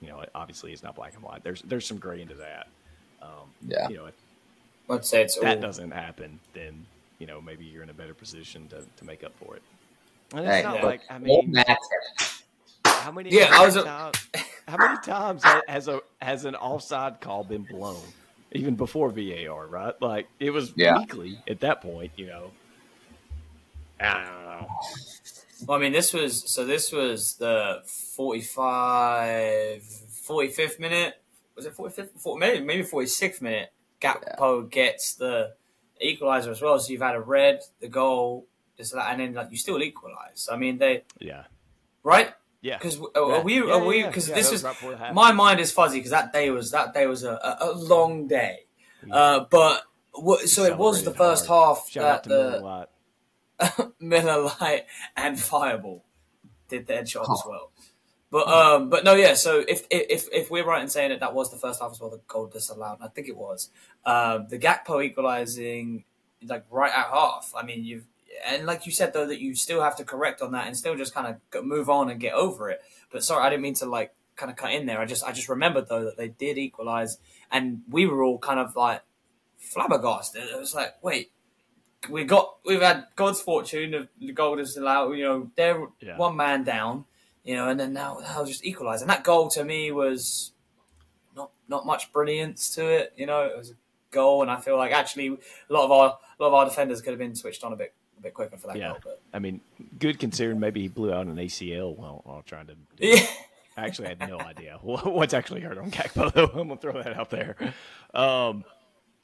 You 0.00 0.08
know, 0.08 0.24
obviously 0.34 0.72
it's 0.72 0.82
not 0.82 0.94
black 0.96 1.14
and 1.14 1.22
white. 1.22 1.42
There's 1.44 1.62
there's 1.62 1.86
some 1.86 1.98
gray 1.98 2.20
into 2.20 2.34
that. 2.34 2.66
Um, 3.22 3.48
Yeah. 3.66 3.88
You 3.88 3.96
know, 3.98 4.06
if 4.06 4.14
let's 4.88 5.08
say 5.08 5.22
it's 5.22 5.38
that 5.38 5.56
all. 5.56 5.62
doesn't 5.62 5.90
happen, 5.92 6.38
then 6.54 6.86
you 7.18 7.26
know 7.26 7.40
maybe 7.40 7.64
you're 7.64 7.82
in 7.82 7.90
a 7.90 7.94
better 7.94 8.14
position 8.14 8.68
to, 8.68 8.84
to 8.96 9.04
make 9.04 9.22
up 9.24 9.32
for 9.44 9.56
it. 9.56 9.62
And 10.34 10.46
Hey, 10.46 10.58
it's 10.58 10.64
not 10.64 10.76
yeah. 10.76 10.84
like 10.86 11.00
I 11.10 11.18
mean, 11.18 11.54
how 12.84 13.12
many? 13.12 13.30
Yeah, 13.30 13.46
how 13.46 13.62
I 13.62 13.66
was 13.66 13.74
many 13.76 13.86
a- 13.86 13.90
times, 13.90 14.16
how 14.68 14.76
many 14.76 14.98
times 15.02 15.42
has 15.68 15.88
a 15.88 16.00
has 16.20 16.44
an 16.44 16.54
offside 16.56 17.20
call 17.20 17.44
been 17.44 17.62
blown, 17.64 18.00
even 18.52 18.74
before 18.76 19.10
VAR? 19.10 19.66
Right, 19.66 19.94
like 20.00 20.28
it 20.40 20.50
was 20.50 20.72
Yeah. 20.76 20.98
weekly 20.98 21.38
at 21.48 21.60
that 21.60 21.80
point. 21.82 22.12
You 22.16 22.26
know, 22.26 22.50
I 24.00 24.14
don't 24.24 24.44
know. 24.44 24.66
Well, 25.66 25.78
I 25.78 25.80
mean, 25.80 25.92
this 25.92 26.12
was 26.12 26.50
so. 26.50 26.64
This 26.64 26.90
was 26.92 27.34
the 27.34 27.82
45, 27.86 29.82
45th 29.82 30.80
minute. 30.80 31.14
Was 31.56 31.66
it 31.66 31.76
45th? 31.76 32.08
40, 32.20 32.40
maybe 32.40 32.64
maybe 32.64 32.82
46th 32.82 33.40
minute. 33.42 33.72
Gakpo 34.02 34.68
gets 34.70 35.14
the 35.14 35.54
equalizer 36.00 36.50
as 36.50 36.60
well. 36.60 36.78
So 36.78 36.92
you've 36.92 37.02
had 37.02 37.14
a 37.14 37.20
red, 37.20 37.60
the 37.80 37.88
goal, 37.88 38.46
this 38.76 38.92
and 38.92 39.00
that, 39.00 39.10
and 39.12 39.20
then 39.20 39.34
like 39.34 39.50
you 39.50 39.56
still 39.56 39.80
equalize. 39.82 40.48
I 40.50 40.56
mean, 40.56 40.78
they 40.78 41.04
Yeah, 41.20 41.44
right 42.02 42.32
yeah. 42.60 42.78
because 42.78 42.98
are, 42.98 43.04
Yeah. 43.14 43.20
are 43.36 43.42
we 43.42 43.54
Yeah, 43.64 43.72
are 43.74 43.84
we 43.84 44.02
because 44.02 44.28
yeah, 44.28 44.34
this 44.34 44.46
that 44.46 44.52
was 44.52 44.64
right 44.64 44.74
before 44.74 44.90
the 44.92 44.96
half. 44.98 45.14
my 45.14 45.32
mind 45.32 45.60
is 45.60 45.70
fuzzy 45.72 45.98
because 45.98 46.10
that 46.10 46.32
day 46.32 46.50
was 46.50 46.70
that 46.72 46.92
day 46.94 47.06
was 47.06 47.22
a, 47.24 47.32
a, 47.32 47.58
a 47.60 47.72
long 47.72 48.26
day. 48.26 48.66
Uh, 49.10 49.44
but 49.50 49.84
what, 50.12 50.48
so 50.48 50.64
it 50.64 50.76
was 50.76 51.04
the 51.04 51.12
first 51.14 51.46
hard. 51.46 51.78
half 51.78 51.88
Shout 51.90 52.24
that 52.24 52.24
to 52.24 52.28
Miller 52.30 52.86
the 53.58 53.92
Miller 54.00 54.50
Lite 54.60 54.86
and 55.16 55.38
Fireball 55.40 56.04
did 56.68 56.86
their 56.86 57.02
job 57.04 57.26
as 57.30 57.42
well. 57.46 57.70
But 58.32 58.48
um, 58.48 58.88
but 58.88 59.04
no, 59.04 59.14
yeah. 59.14 59.34
So 59.34 59.62
if 59.68 59.86
if 59.90 60.26
if 60.32 60.50
we're 60.50 60.64
right 60.64 60.82
in 60.82 60.88
saying 60.88 61.10
that 61.10 61.20
that 61.20 61.34
was 61.34 61.50
the 61.50 61.58
first 61.58 61.80
half 61.82 61.92
as 61.92 62.00
well, 62.00 62.08
the 62.08 62.20
goal 62.26 62.46
disallowed, 62.46 62.98
I 63.02 63.08
think 63.08 63.28
it 63.28 63.36
was 63.36 63.68
um, 64.06 64.46
the 64.48 64.58
Gakpo 64.58 65.04
equalizing 65.04 66.04
like 66.46 66.64
right 66.70 66.90
at 66.90 67.06
half. 67.08 67.52
I 67.54 67.62
mean, 67.62 67.84
you've 67.84 68.06
and 68.46 68.64
like 68.64 68.86
you 68.86 68.92
said 68.92 69.12
though 69.12 69.26
that 69.26 69.38
you 69.38 69.54
still 69.54 69.82
have 69.82 69.96
to 69.96 70.04
correct 70.04 70.40
on 70.40 70.52
that 70.52 70.66
and 70.66 70.74
still 70.74 70.96
just 70.96 71.12
kind 71.14 71.36
of 71.52 71.64
move 71.64 71.90
on 71.90 72.08
and 72.08 72.18
get 72.18 72.32
over 72.32 72.70
it. 72.70 72.80
But 73.12 73.22
sorry, 73.22 73.44
I 73.44 73.50
didn't 73.50 73.62
mean 73.64 73.74
to 73.74 73.86
like 73.86 74.14
kind 74.34 74.50
of 74.50 74.56
cut 74.56 74.72
in 74.72 74.86
there. 74.86 74.98
I 74.98 75.04
just 75.04 75.22
I 75.24 75.32
just 75.32 75.50
remembered 75.50 75.88
though 75.90 76.04
that 76.04 76.16
they 76.16 76.28
did 76.28 76.56
equalize, 76.56 77.18
and 77.50 77.82
we 77.90 78.06
were 78.06 78.22
all 78.24 78.38
kind 78.38 78.58
of 78.58 78.74
like 78.74 79.02
flabbergasted. 79.58 80.44
It 80.44 80.58
was 80.58 80.74
like, 80.74 80.94
wait, 81.02 81.32
we 82.08 82.24
got 82.24 82.56
we've 82.64 82.80
had 82.80 83.04
God's 83.14 83.42
fortune 83.42 83.92
of 83.92 84.08
the 84.18 84.32
goal 84.32 84.56
disallowed. 84.56 85.16
You 85.18 85.24
know, 85.24 85.50
they're 85.54 85.86
Yeah. 86.00 86.16
one 86.16 86.34
man 86.36 86.64
down. 86.64 87.04
You 87.44 87.56
know, 87.56 87.68
and 87.68 87.78
then 87.80 87.92
now 87.92 88.18
now 88.22 88.44
just 88.44 88.64
equalise. 88.64 89.00
And 89.00 89.10
that 89.10 89.24
goal 89.24 89.48
to 89.50 89.64
me 89.64 89.90
was 89.90 90.52
not 91.36 91.50
not 91.68 91.84
much 91.86 92.12
brilliance 92.12 92.74
to 92.76 92.86
it. 92.86 93.12
You 93.16 93.26
know, 93.26 93.42
it 93.44 93.56
was 93.56 93.70
a 93.70 93.74
goal, 94.10 94.42
and 94.42 94.50
I 94.50 94.60
feel 94.60 94.76
like 94.76 94.92
actually 94.92 95.26
a 95.28 95.72
lot 95.72 95.84
of 95.84 95.90
our 95.90 96.18
a 96.38 96.42
lot 96.42 96.48
of 96.48 96.54
our 96.54 96.64
defenders 96.66 97.00
could 97.02 97.10
have 97.10 97.18
been 97.18 97.34
switched 97.34 97.64
on 97.64 97.72
a 97.72 97.76
bit 97.76 97.94
a 98.18 98.22
bit 98.22 98.34
quicker 98.34 98.56
for 98.56 98.68
that 98.68 98.76
Yeah. 98.76 98.90
goal. 98.90 98.98
But 99.02 99.20
I 99.34 99.38
mean, 99.40 99.60
good 99.98 100.18
considering 100.20 100.60
maybe 100.60 100.82
he 100.82 100.88
blew 100.88 101.12
out 101.12 101.26
an 101.26 101.36
ACL 101.36 101.96
while, 101.96 102.20
while 102.24 102.42
trying 102.42 102.66
to. 102.68 102.76
yeah, 102.98 103.16
I 103.76 103.86
actually 103.86 104.08
had 104.08 104.20
no 104.20 104.38
idea 104.38 104.78
what's 104.82 105.34
actually 105.34 105.62
hurt 105.62 105.78
on 105.78 105.90
Gakpo. 105.90 106.32
Though 106.32 106.44
I'm 106.54 106.68
gonna 106.68 106.76
throw 106.76 107.02
that 107.02 107.16
out 107.16 107.30
there. 107.30 107.56
Um, 108.14 108.64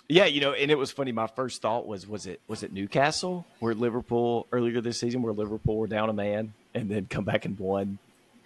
yeah, 0.09 0.25
you 0.25 0.41
know, 0.41 0.55
and 0.55 0.71
it 0.71 0.79
was 0.79 0.91
funny. 0.91 1.13
My 1.13 1.27
first 1.27 1.61
thought 1.63 1.87
was, 1.87 2.07
was 2.09 2.27
it 2.27 2.41
was 2.49 2.63
it 2.65 2.73
Newcastle 2.73 3.47
where 3.61 3.75
Liverpool 3.75 4.49
earlier 4.51 4.81
this 4.81 4.99
season 4.99 5.23
where 5.23 5.35
Liverpool 5.35 5.77
were 5.77 5.87
down 5.87 6.09
a 6.09 6.15
man 6.15 6.55
and 6.75 6.91
then 6.91 7.07
come 7.09 7.25
back 7.25 7.45
and 7.45 7.57
won 7.59 7.99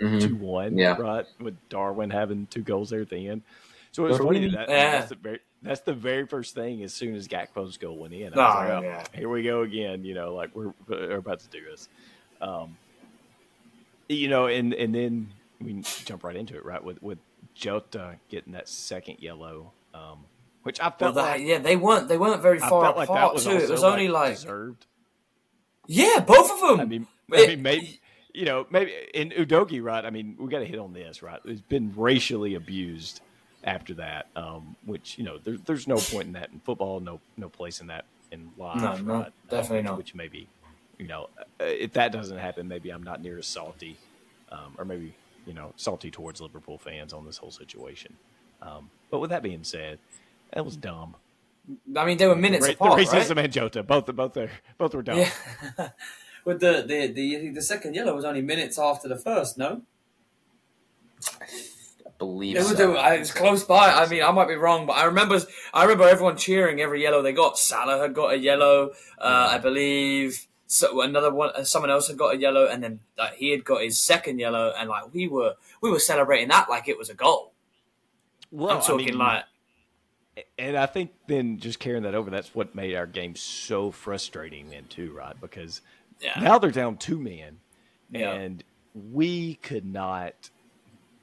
Mhm. 0.02 0.20
two 0.28 0.36
one, 0.36 0.76
Yeah. 0.76 0.96
right? 0.96 1.26
With 1.40 1.56
Darwin 1.68 2.10
having 2.10 2.46
two 2.46 2.62
goals 2.62 2.90
there 2.90 3.00
at 3.02 3.08
the 3.10 3.28
end. 3.28 3.42
So 3.92 4.04
it 4.06 4.10
was 4.10 4.18
funny 4.18 4.40
we- 4.40 4.50
that, 4.50 4.68
Yeah. 4.68 4.90
that's 4.92 5.08
the 5.10 5.14
very 5.16 5.40
that's 5.62 5.80
the 5.82 5.92
very 5.94 6.26
first 6.26 6.54
thing. 6.54 6.82
As 6.82 6.92
soon 6.92 7.14
as 7.14 7.28
Gakpo's 7.28 7.76
goal 7.76 7.96
went 7.98 8.14
in, 8.14 8.34
I 8.34 8.36
was 8.36 8.38
Oh, 8.38 8.58
like, 8.58 8.70
oh, 8.70 8.80
yeah. 8.82 9.04
here 9.14 9.28
we 9.28 9.42
go 9.44 9.62
again. 9.62 10.04
You 10.04 10.14
know, 10.14 10.34
like 10.34 10.54
we're 10.56 10.72
we're 10.88 11.16
about 11.16 11.40
to 11.40 11.48
do 11.48 11.60
this. 11.70 11.88
Um, 12.40 12.76
you 14.08 14.28
know, 14.28 14.46
and 14.46 14.74
and 14.74 14.94
then 14.94 15.28
we 15.60 15.82
jump 16.04 16.24
right 16.24 16.34
into 16.36 16.56
it, 16.56 16.64
right? 16.64 16.82
With 16.82 17.02
with 17.02 17.18
Jota 17.54 18.16
getting 18.28 18.54
that 18.54 18.68
second 18.68 19.18
yellow, 19.20 19.72
um, 19.94 20.24
which 20.64 20.80
I 20.80 20.84
well, 20.84 20.96
felt 20.98 21.14
that, 21.16 21.22
like 21.38 21.42
yeah, 21.42 21.58
they 21.58 21.76
weren't 21.76 22.08
they 22.08 22.18
weren't 22.18 22.42
very 22.42 22.60
I 22.60 22.68
far 22.68 22.84
felt 22.84 22.96
like 22.96 23.08
apart 23.08 23.38
too. 23.38 23.50
It 23.50 23.70
was 23.70 23.84
only 23.84 24.08
like 24.08 24.34
deserved. 24.34 24.86
yeah, 25.86 26.20
both 26.26 26.50
of 26.50 26.60
them. 26.60 26.80
I 26.80 26.84
mean, 26.86 27.06
I 27.32 27.46
mean, 27.46 27.62
maybe 27.62 28.00
you 28.34 28.44
know, 28.44 28.66
maybe 28.70 28.92
in 29.14 29.30
Udogie, 29.30 29.82
right? 29.82 30.04
I 30.04 30.10
mean, 30.10 30.36
we 30.38 30.48
got 30.48 30.60
to 30.60 30.64
hit 30.64 30.78
on 30.78 30.92
this, 30.92 31.22
right? 31.22 31.40
It's 31.44 31.60
been 31.60 31.92
racially 31.96 32.54
abused 32.54 33.20
after 33.64 33.94
that, 33.94 34.26
um, 34.36 34.76
which 34.86 35.18
you 35.18 35.24
know, 35.24 35.38
there, 35.38 35.56
there's 35.66 35.86
no 35.86 35.96
point 35.96 36.26
in 36.26 36.32
that 36.32 36.50
in 36.50 36.60
football, 36.60 37.00
no 37.00 37.20
no 37.36 37.48
place 37.48 37.80
in 37.80 37.88
that 37.88 38.04
in 38.30 38.50
life, 38.56 38.82
No, 38.82 38.96
no, 38.96 39.20
right? 39.20 39.32
definitely 39.50 39.80
um, 39.80 39.84
not. 39.84 39.98
Which 39.98 40.14
maybe, 40.14 40.48
you 40.98 41.06
know, 41.06 41.28
uh, 41.38 41.64
if 41.64 41.92
that 41.92 42.12
doesn't 42.12 42.38
happen, 42.38 42.66
maybe 42.68 42.90
I'm 42.90 43.02
not 43.02 43.22
near 43.22 43.38
as 43.38 43.46
salty, 43.46 43.96
um, 44.50 44.74
or 44.78 44.84
maybe 44.84 45.14
you 45.46 45.54
know, 45.54 45.72
salty 45.76 46.10
towards 46.10 46.40
Liverpool 46.40 46.78
fans 46.78 47.12
on 47.12 47.26
this 47.26 47.36
whole 47.36 47.50
situation. 47.50 48.14
Um, 48.62 48.90
but 49.10 49.18
with 49.18 49.30
that 49.30 49.42
being 49.42 49.64
said, 49.64 49.98
that 50.52 50.64
was 50.64 50.76
dumb. 50.76 51.16
I 51.96 52.04
mean, 52.04 52.16
they 52.18 52.26
were 52.26 52.36
minutes 52.36 52.66
Ra- 52.66 52.74
apart, 52.74 52.98
the 52.98 53.06
right? 53.06 53.22
racism 53.22 53.42
and 53.42 53.52
Jota, 53.52 53.82
both 53.82 54.06
both 54.06 54.36
are 54.36 54.50
both 54.78 54.94
were 54.94 55.02
dumb. 55.02 55.18
Yeah. 55.18 55.30
With 56.44 56.60
the, 56.60 56.84
the 56.86 57.06
the 57.06 57.50
the 57.50 57.62
second 57.62 57.94
yellow 57.94 58.14
was 58.14 58.24
only 58.24 58.42
minutes 58.42 58.78
after 58.78 59.08
the 59.08 59.16
first, 59.16 59.56
no? 59.58 59.82
I 61.40 62.10
believe 62.18 62.56
It 62.56 62.60
was, 62.60 62.76
so. 62.76 62.94
it 62.94 63.18
was 63.20 63.30
close 63.30 63.64
by. 63.64 63.92
I 63.92 64.08
mean, 64.08 64.22
I 64.22 64.30
might 64.32 64.48
be 64.48 64.54
wrong, 64.56 64.86
but 64.86 64.94
I 64.94 65.04
remember 65.04 65.40
I 65.72 65.82
remember 65.82 66.08
everyone 66.08 66.36
cheering 66.36 66.80
every 66.80 67.02
yellow 67.02 67.22
they 67.22 67.32
got. 67.32 67.58
Salah 67.58 68.00
had 68.00 68.14
got 68.14 68.32
a 68.34 68.38
yellow, 68.38 68.90
uh, 69.18 69.50
I 69.52 69.58
believe. 69.58 70.46
So 70.66 71.02
another 71.02 71.32
one, 71.32 71.50
uh, 71.54 71.64
someone 71.64 71.90
else 71.90 72.08
had 72.08 72.16
got 72.16 72.34
a 72.34 72.38
yellow, 72.38 72.66
and 72.66 72.82
then 72.82 73.00
like, 73.18 73.34
he 73.34 73.50
had 73.50 73.64
got 73.64 73.82
his 73.82 74.00
second 74.00 74.38
yellow, 74.38 74.72
and 74.76 74.88
like 74.88 75.12
we 75.14 75.28
were 75.28 75.54
we 75.80 75.90
were 75.90 76.00
celebrating 76.00 76.48
that 76.48 76.68
like 76.70 76.88
it 76.88 76.98
was 76.98 77.10
a 77.10 77.14
goal. 77.14 77.52
Well, 78.50 78.76
I'm 78.76 78.82
talking 78.82 79.08
I 79.08 79.10
mean, 79.10 79.18
like 79.18 79.44
And 80.58 80.76
I 80.76 80.86
think 80.86 81.10
then 81.26 81.58
just 81.58 81.78
carrying 81.78 82.04
that 82.04 82.14
over, 82.14 82.30
that's 82.30 82.54
what 82.54 82.74
made 82.74 82.94
our 82.94 83.06
game 83.06 83.36
so 83.36 83.90
frustrating 83.90 84.70
then 84.70 84.84
too, 84.88 85.12
right? 85.12 85.38
Because 85.40 85.82
yeah, 86.22 86.40
now 86.40 86.58
they're 86.58 86.70
down 86.70 86.96
two 86.96 87.18
men, 87.18 87.58
Yeah. 88.10 88.32
and 88.32 88.62
we 88.94 89.54
could 89.56 89.84
not 89.84 90.50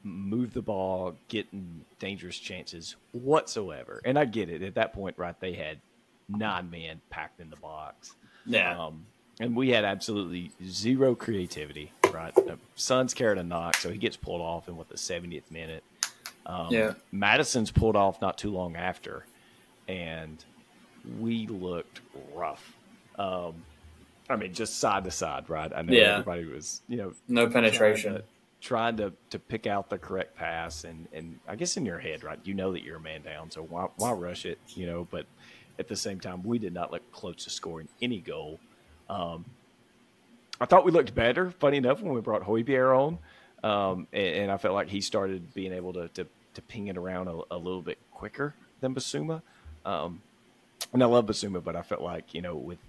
move 0.03 0.53
the 0.53 0.61
ball, 0.61 1.15
get 1.27 1.47
in 1.51 1.83
dangerous 1.99 2.37
chances 2.37 2.95
whatsoever. 3.11 4.01
And 4.05 4.17
I 4.17 4.25
get 4.25 4.49
it 4.49 4.61
at 4.63 4.75
that 4.75 4.93
point, 4.93 5.17
right? 5.17 5.37
They 5.39 5.53
had 5.53 5.79
nine 6.27 6.69
men 6.69 7.01
packed 7.09 7.39
in 7.39 7.49
the 7.49 7.55
box. 7.57 8.13
Yeah. 8.45 8.77
Um, 8.85 9.05
and 9.39 9.55
we 9.55 9.69
had 9.69 9.85
absolutely 9.85 10.51
zero 10.65 11.15
creativity, 11.15 11.91
right? 12.13 12.33
Son's 12.75 13.13
carried 13.13 13.37
a 13.39 13.43
knock, 13.43 13.75
so 13.75 13.89
he 13.91 13.97
gets 13.97 14.15
pulled 14.17 14.41
off 14.41 14.67
in 14.67 14.77
what 14.77 14.89
the 14.89 14.95
70th 14.95 15.49
minute. 15.51 15.83
Um, 16.45 16.67
Yeah. 16.71 16.93
Maddison's 17.11 17.71
pulled 17.71 17.95
off 17.95 18.21
not 18.21 18.37
too 18.37 18.51
long 18.51 18.75
after, 18.75 19.25
and 19.87 20.43
we 21.19 21.45
looked 21.47 22.01
rough. 22.33 22.73
Um, 23.17 23.63
I 24.29 24.35
mean, 24.35 24.53
just 24.53 24.77
side 24.79 25.03
to 25.05 25.11
side, 25.11 25.49
right? 25.49 25.71
I 25.75 25.81
know 25.81 25.93
Yeah. 25.93 26.11
everybody 26.19 26.45
was, 26.45 26.81
you 26.87 26.97
know, 26.97 27.13
no 27.27 27.47
trying 27.47 27.63
penetration. 27.63 28.13
to, 28.15 28.23
trying 28.61 28.97
to, 28.97 29.11
to 29.31 29.39
pick 29.39 29.65
out 29.67 29.89
the 29.89 29.97
correct 29.97 30.35
pass, 30.35 30.83
and, 30.83 31.07
and 31.13 31.39
I 31.47 31.55
guess 31.55 31.77
in 31.77 31.85
your 31.85 31.97
head, 31.99 32.23
right, 32.23 32.39
you 32.43 32.53
know 32.53 32.71
that 32.73 32.83
you're 32.83 32.97
a 32.97 33.01
man 33.01 33.21
down, 33.23 33.49
so 33.49 33.61
why, 33.63 33.87
why 33.95 34.11
rush 34.11 34.45
it, 34.45 34.59
you 34.75 34.85
know? 34.85 35.07
But 35.09 35.25
at 35.79 35.87
the 35.87 35.95
same 35.95 36.19
time, 36.19 36.43
we 36.43 36.59
did 36.59 36.73
not 36.73 36.91
look 36.91 37.09
close 37.11 37.43
to 37.45 37.49
scoring 37.49 37.87
any 38.01 38.19
goal. 38.19 38.59
Um, 39.09 39.45
I 40.61 40.65
thought 40.65 40.83
we 40.85 40.91
looked 40.91 41.15
better, 41.15 41.51
funny 41.51 41.77
enough, 41.77 42.01
when 42.01 42.13
we 42.13 42.21
brought 42.21 42.43
Højbjerg 42.43 42.97
on. 42.97 43.17
Um, 43.63 44.07
and, 44.13 44.35
and 44.35 44.51
I 44.51 44.57
felt 44.57 44.73
like 44.75 44.89
he 44.89 45.01
started 45.01 45.53
being 45.53 45.73
able 45.73 45.93
to, 45.93 46.07
to, 46.09 46.27
to 46.53 46.61
ping 46.63 46.87
it 46.87 46.97
around 46.97 47.29
a, 47.29 47.39
a 47.51 47.57
little 47.57 47.81
bit 47.81 47.97
quicker 48.11 48.53
than 48.81 48.93
Bissouma. 48.93 49.41
Um, 49.85 50.21
and 50.93 51.01
I 51.01 51.05
love 51.05 51.25
Bissouma, 51.25 51.63
but 51.63 51.75
I 51.75 51.81
felt 51.81 52.01
like, 52.01 52.33
you 52.33 52.41
know, 52.41 52.55
with 52.55 52.79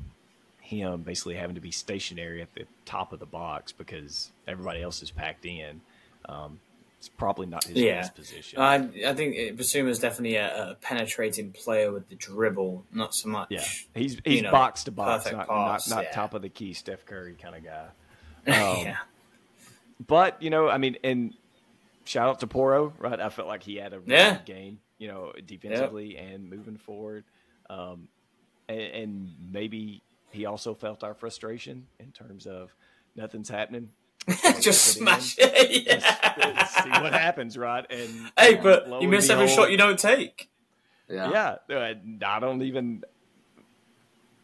him 0.71 1.03
basically 1.03 1.35
having 1.35 1.55
to 1.57 1.61
be 1.61 1.71
stationary 1.71 2.41
at 2.43 2.53
the 2.55 2.65
top 2.85 3.13
of 3.13 3.19
the 3.19 3.27
box 3.27 3.73
because 3.73 4.31
everybody 4.49 4.83
else 4.83 5.03
is 5.03 5.11
packed 5.11 5.45
in, 5.45 5.81
um, 6.29 6.61
it's 6.99 7.09
probably 7.09 7.47
not 7.47 7.65
his 7.65 7.77
Yeah. 7.77 8.01
best 8.03 8.15
position. 8.15 8.61
I 8.61 8.75
I 9.07 9.15
think 9.15 9.35
Bissouma 9.59 9.89
is 9.89 9.99
definitely 9.99 10.37
a, 10.37 10.71
a 10.71 10.75
penetrating 10.77 11.51
player 11.53 11.91
with 11.93 12.09
the 12.09 12.15
dribble, 12.15 12.85
not 12.93 13.15
so 13.15 13.29
much. 13.29 13.49
Yeah, 13.51 13.65
he's 13.95 14.19
he's 14.25 14.43
know, 14.43 14.51
box 14.51 14.85
to 14.85 14.91
box, 14.91 15.31
not 15.33 15.49
pass, 15.49 15.89
not, 15.89 15.97
not 15.97 16.05
yeah. 16.05 16.11
top 16.13 16.35
of 16.35 16.43
the 16.43 16.49
key 16.49 16.73
Steph 16.75 17.05
Curry 17.07 17.37
kind 17.41 17.57
of 17.57 17.65
guy. 17.65 17.87
Um, 18.47 18.87
yeah. 18.87 18.97
But 20.07 20.43
you 20.43 20.51
know, 20.51 20.69
I 20.69 20.79
mean, 20.79 20.97
and 21.05 21.35
shout 22.05 22.29
out 22.29 22.41
to 22.41 22.47
Porro, 22.47 22.93
right? 22.99 23.21
I 23.21 23.29
felt 23.29 23.49
like 23.49 23.63
he 23.63 23.77
had 23.77 23.93
a 23.93 24.01
really 24.01 24.13
Yeah. 24.13 24.37
good 24.37 24.45
game, 24.47 24.79
you 24.99 25.09
know, 25.09 25.33
defensively 25.47 26.17
and 26.17 26.49
moving 26.49 26.77
forward. 26.79 27.25
Um, 27.69 28.09
and, 28.69 28.81
and 28.81 29.35
maybe 29.53 30.03
he 30.31 30.47
also 30.47 30.75
felt 30.75 31.03
our 31.05 31.15
frustration 31.15 31.87
in 31.99 32.13
terms 32.13 32.47
of 32.47 32.75
nothing's 33.17 33.49
happening. 33.49 33.91
Just 34.61 34.99
Put 34.99 35.09
it 35.09 35.23
smash 35.23 35.35
it. 35.39 35.87
Let's- 35.89 36.37
let's 36.39 36.75
see 36.85 36.91
what 36.91 37.13
happens, 37.13 37.57
right? 37.59 37.85
And 37.91 38.31
Hey, 38.39 38.55
but 38.57 39.01
you 39.03 39.09
miss 39.09 39.29
every 39.31 39.47
behold- 39.47 39.59
shot 39.59 39.71
you 39.71 39.77
don't 39.77 39.99
take. 39.99 40.49
Yeah. 41.09 41.57
yeah, 41.69 41.77
uh, 41.77 41.95
I 42.25 42.39
don't 42.41 42.63
even 42.63 43.03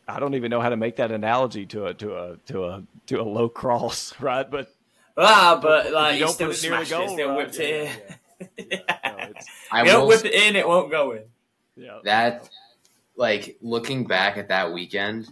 I 0.08 0.18
don't 0.20 0.34
even 0.34 0.50
know 0.50 0.60
how 0.60 0.68
to 0.68 0.76
make 0.76 0.96
that 0.96 1.10
analogy 1.12 1.66
to 1.66 1.86
a 1.86 1.94
to 1.94 2.16
a 2.16 2.36
to 2.46 2.64
a 2.64 2.82
to 3.06 3.20
a 3.20 3.22
low 3.22 3.48
cross, 3.48 4.12
right? 4.20 4.50
But 4.50 4.68
Ah, 5.16 5.58
but 5.62 5.92
like 5.92 6.14
you 6.14 6.20
you 6.20 6.24
don't 6.26 6.34
still 6.34 6.48
put 6.48 6.58
it 6.58 6.62
near 6.70 6.78
the 6.80 6.86
smashed 6.86 6.92
it, 6.92 7.06
goal, 7.06 7.16
still 7.16 7.28
right? 7.28 7.36
whipped 7.38 7.58
it 7.60 7.90
Yeah, 8.40 8.46
in. 8.58 8.66
yeah. 8.70 8.78
No, 9.16 9.22
it's- 9.30 9.46
I 9.72 9.80
you 9.82 9.86
don't 9.90 10.00
will 10.02 10.08
whip 10.08 10.24
it 10.24 10.34
in, 10.34 10.56
it 10.56 10.66
won't 10.66 10.90
go 10.90 11.12
in. 11.12 11.22
yeah. 11.76 11.98
that 12.04 12.48
like 13.16 13.56
looking 13.62 14.04
back 14.06 14.36
at 14.36 14.48
that 14.48 14.72
weekend, 14.72 15.28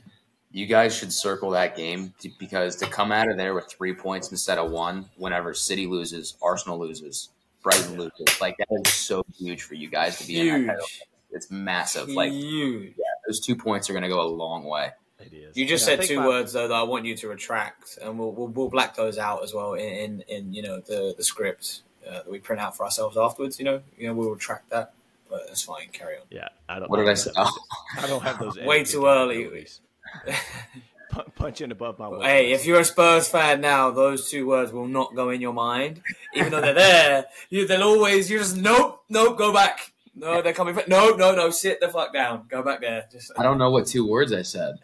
you 0.55 0.67
guys 0.67 0.95
should 0.95 1.13
circle 1.13 1.51
that 1.51 1.77
game 1.77 2.15
to, 2.21 2.31
because 2.39 2.77
to 2.77 2.87
come 2.87 3.11
out 3.11 3.29
of 3.29 3.37
there 3.37 3.55
with 3.55 3.67
three 3.69 3.93
points 3.93 4.31
instead 4.31 4.57
of 4.57 4.71
one, 4.71 5.07
whenever 5.17 5.53
City 5.53 5.87
loses, 5.89 6.37
Arsenal 6.41 6.79
loses, 6.79 7.31
Brighton 7.63 7.99
loses, 7.99 8.41
like 8.41 8.57
that 8.59 8.69
is 8.87 8.93
so 8.93 9.25
huge 9.37 9.63
for 9.63 9.75
you 9.75 9.89
guys 9.91 10.17
to 10.19 10.27
be 10.27 10.39
in 10.41 10.47
that 10.47 10.55
Huge. 10.59 10.67
title. 10.69 10.87
It's 11.33 11.51
massive. 11.51 12.09
Like 12.09 12.31
Huge. 12.31 12.95
those 13.27 13.41
two 13.41 13.57
points 13.57 13.91
are 13.91 13.95
going 13.95 14.05
to 14.05 14.09
go 14.09 14.21
a 14.21 14.29
long 14.31 14.63
way. 14.65 14.91
It 15.19 15.33
is. 15.33 15.57
You 15.57 15.67
just 15.67 15.89
And 15.89 16.01
I 16.01 16.05
said 16.05 16.09
two 16.15 16.21
my- 16.21 16.27
words 16.29 16.53
though 16.53 16.69
that 16.69 16.75
I 16.75 16.83
want 16.85 17.05
you 17.05 17.17
to 17.17 17.29
retract, 17.29 17.99
and 18.01 18.17
we'll 18.19 18.31
we'll, 18.33 18.49
we'll 18.49 18.69
black 18.69 18.95
those 18.95 19.19
out 19.19 19.43
as 19.43 19.53
well 19.55 19.75
in 19.75 19.83
in, 19.85 20.21
in 20.29 20.53
you 20.55 20.63
know 20.63 20.81
the 20.81 21.15
the 21.17 21.25
script 21.25 21.83
uh, 22.07 22.13
that 22.23 22.31
we 22.31 22.39
print 22.39 22.61
out 22.61 22.77
for 22.77 22.85
ourselves 22.85 23.17
afterwards. 23.17 23.59
You 23.59 23.65
know, 23.65 23.83
you 23.99 24.07
know 24.07 24.15
we'll 24.15 24.31
retract 24.31 24.71
that, 24.71 24.93
but 25.31 25.47
that's 25.49 25.63
fine. 25.63 25.89
Carry 25.93 26.17
on. 26.17 26.25
Yeah, 26.31 26.49
I 26.69 26.79
don't. 26.79 26.91
What 26.91 26.99
did 26.99 27.09
I 27.09 27.15
say? 27.15 27.31
Oh, 27.37 27.51
I 27.99 28.07
don't 28.07 28.23
have 28.23 28.39
those. 28.39 28.57
Way 28.59 28.85
too 28.85 29.07
early. 29.07 29.67
Capabilities. 30.25 30.83
Pu- 31.11 31.31
Punching 31.37 31.71
above 31.71 31.99
my 31.99 32.09
weight. 32.09 32.23
Hey, 32.25 32.53
if 32.53 32.67
you're 32.67 32.81
a 32.81 32.85
Spurs 32.85 33.29
fan 33.29 33.61
now, 33.61 33.91
those 33.91 34.29
two 34.31 34.47
words 34.47 34.73
will 34.73 34.89
not 34.89 35.15
go 35.15 35.31
in 35.31 35.41
your 35.41 35.53
mind, 35.53 36.03
even 36.35 36.51
though 36.51 36.61
they're 36.61 36.75
there. 36.75 37.27
You, 37.51 37.67
they'll 37.69 37.83
always 37.85 38.29
you 38.31 38.39
just 38.39 38.57
nope, 38.57 39.03
nope, 39.09 39.39
go 39.39 39.53
back. 39.53 39.93
No, 40.17 40.43
they're 40.43 40.53
coming. 40.53 40.75
back. 40.75 40.89
No, 40.89 41.11
no, 41.11 41.35
no, 41.35 41.51
sit 41.51 41.81
the 41.81 41.89
fuck 41.89 42.13
down. 42.13 42.47
Go 42.49 42.63
back 42.63 42.81
there. 42.81 43.05
Just 43.13 43.31
I 43.39 43.43
don't 43.45 43.59
know 43.59 43.71
what 43.71 43.87
two 43.87 44.09
words 44.09 44.33
I 44.33 44.43
said. 44.43 44.77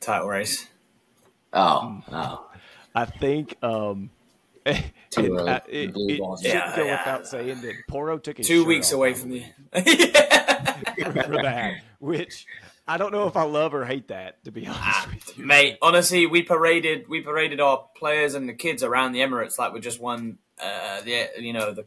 title 0.00 0.28
race. 0.28 0.66
Oh, 1.52 2.02
oh. 2.12 2.46
I 2.94 3.04
think 3.04 3.56
um, 3.62 4.10
and, 4.64 4.84
Too 5.10 5.36
early. 5.36 5.48
uh, 5.50 5.60
it, 5.68 5.92
Blue 5.92 6.08
it 6.08 6.16
should 6.16 6.44
Yeah, 6.48 6.74
go 6.76 6.84
yeah. 6.84 6.98
without 7.00 7.26
saying 7.26 7.60
that 7.62 7.74
Porro 7.88 8.18
took 8.18 8.38
his 8.38 8.46
Two 8.46 8.60
shirt 8.60 8.66
weeks 8.68 8.88
off 8.88 8.96
away 8.96 9.14
from 9.14 9.30
me 9.30 9.46
the. 9.72 9.82
for 11.04 11.12
that, 11.42 11.74
which 11.98 12.46
I 12.90 12.96
don't 12.96 13.12
know 13.12 13.28
if 13.28 13.36
I 13.36 13.44
love 13.44 13.72
or 13.72 13.84
hate 13.84 14.08
that. 14.08 14.42
To 14.44 14.50
be 14.50 14.66
honest 14.66 15.06
with 15.06 15.38
you, 15.38 15.46
Mate, 15.46 15.78
honestly, 15.80 16.26
we 16.26 16.42
paraded 16.42 17.08
we 17.08 17.20
paraded 17.20 17.60
our 17.60 17.86
players 17.94 18.34
and 18.34 18.48
the 18.48 18.52
kids 18.52 18.82
around 18.82 19.12
the 19.12 19.20
Emirates 19.20 19.60
like 19.60 19.72
we 19.72 19.78
just 19.78 20.00
won 20.00 20.38
uh, 20.60 21.00
the 21.02 21.28
you 21.38 21.52
know 21.52 21.72
the 21.72 21.86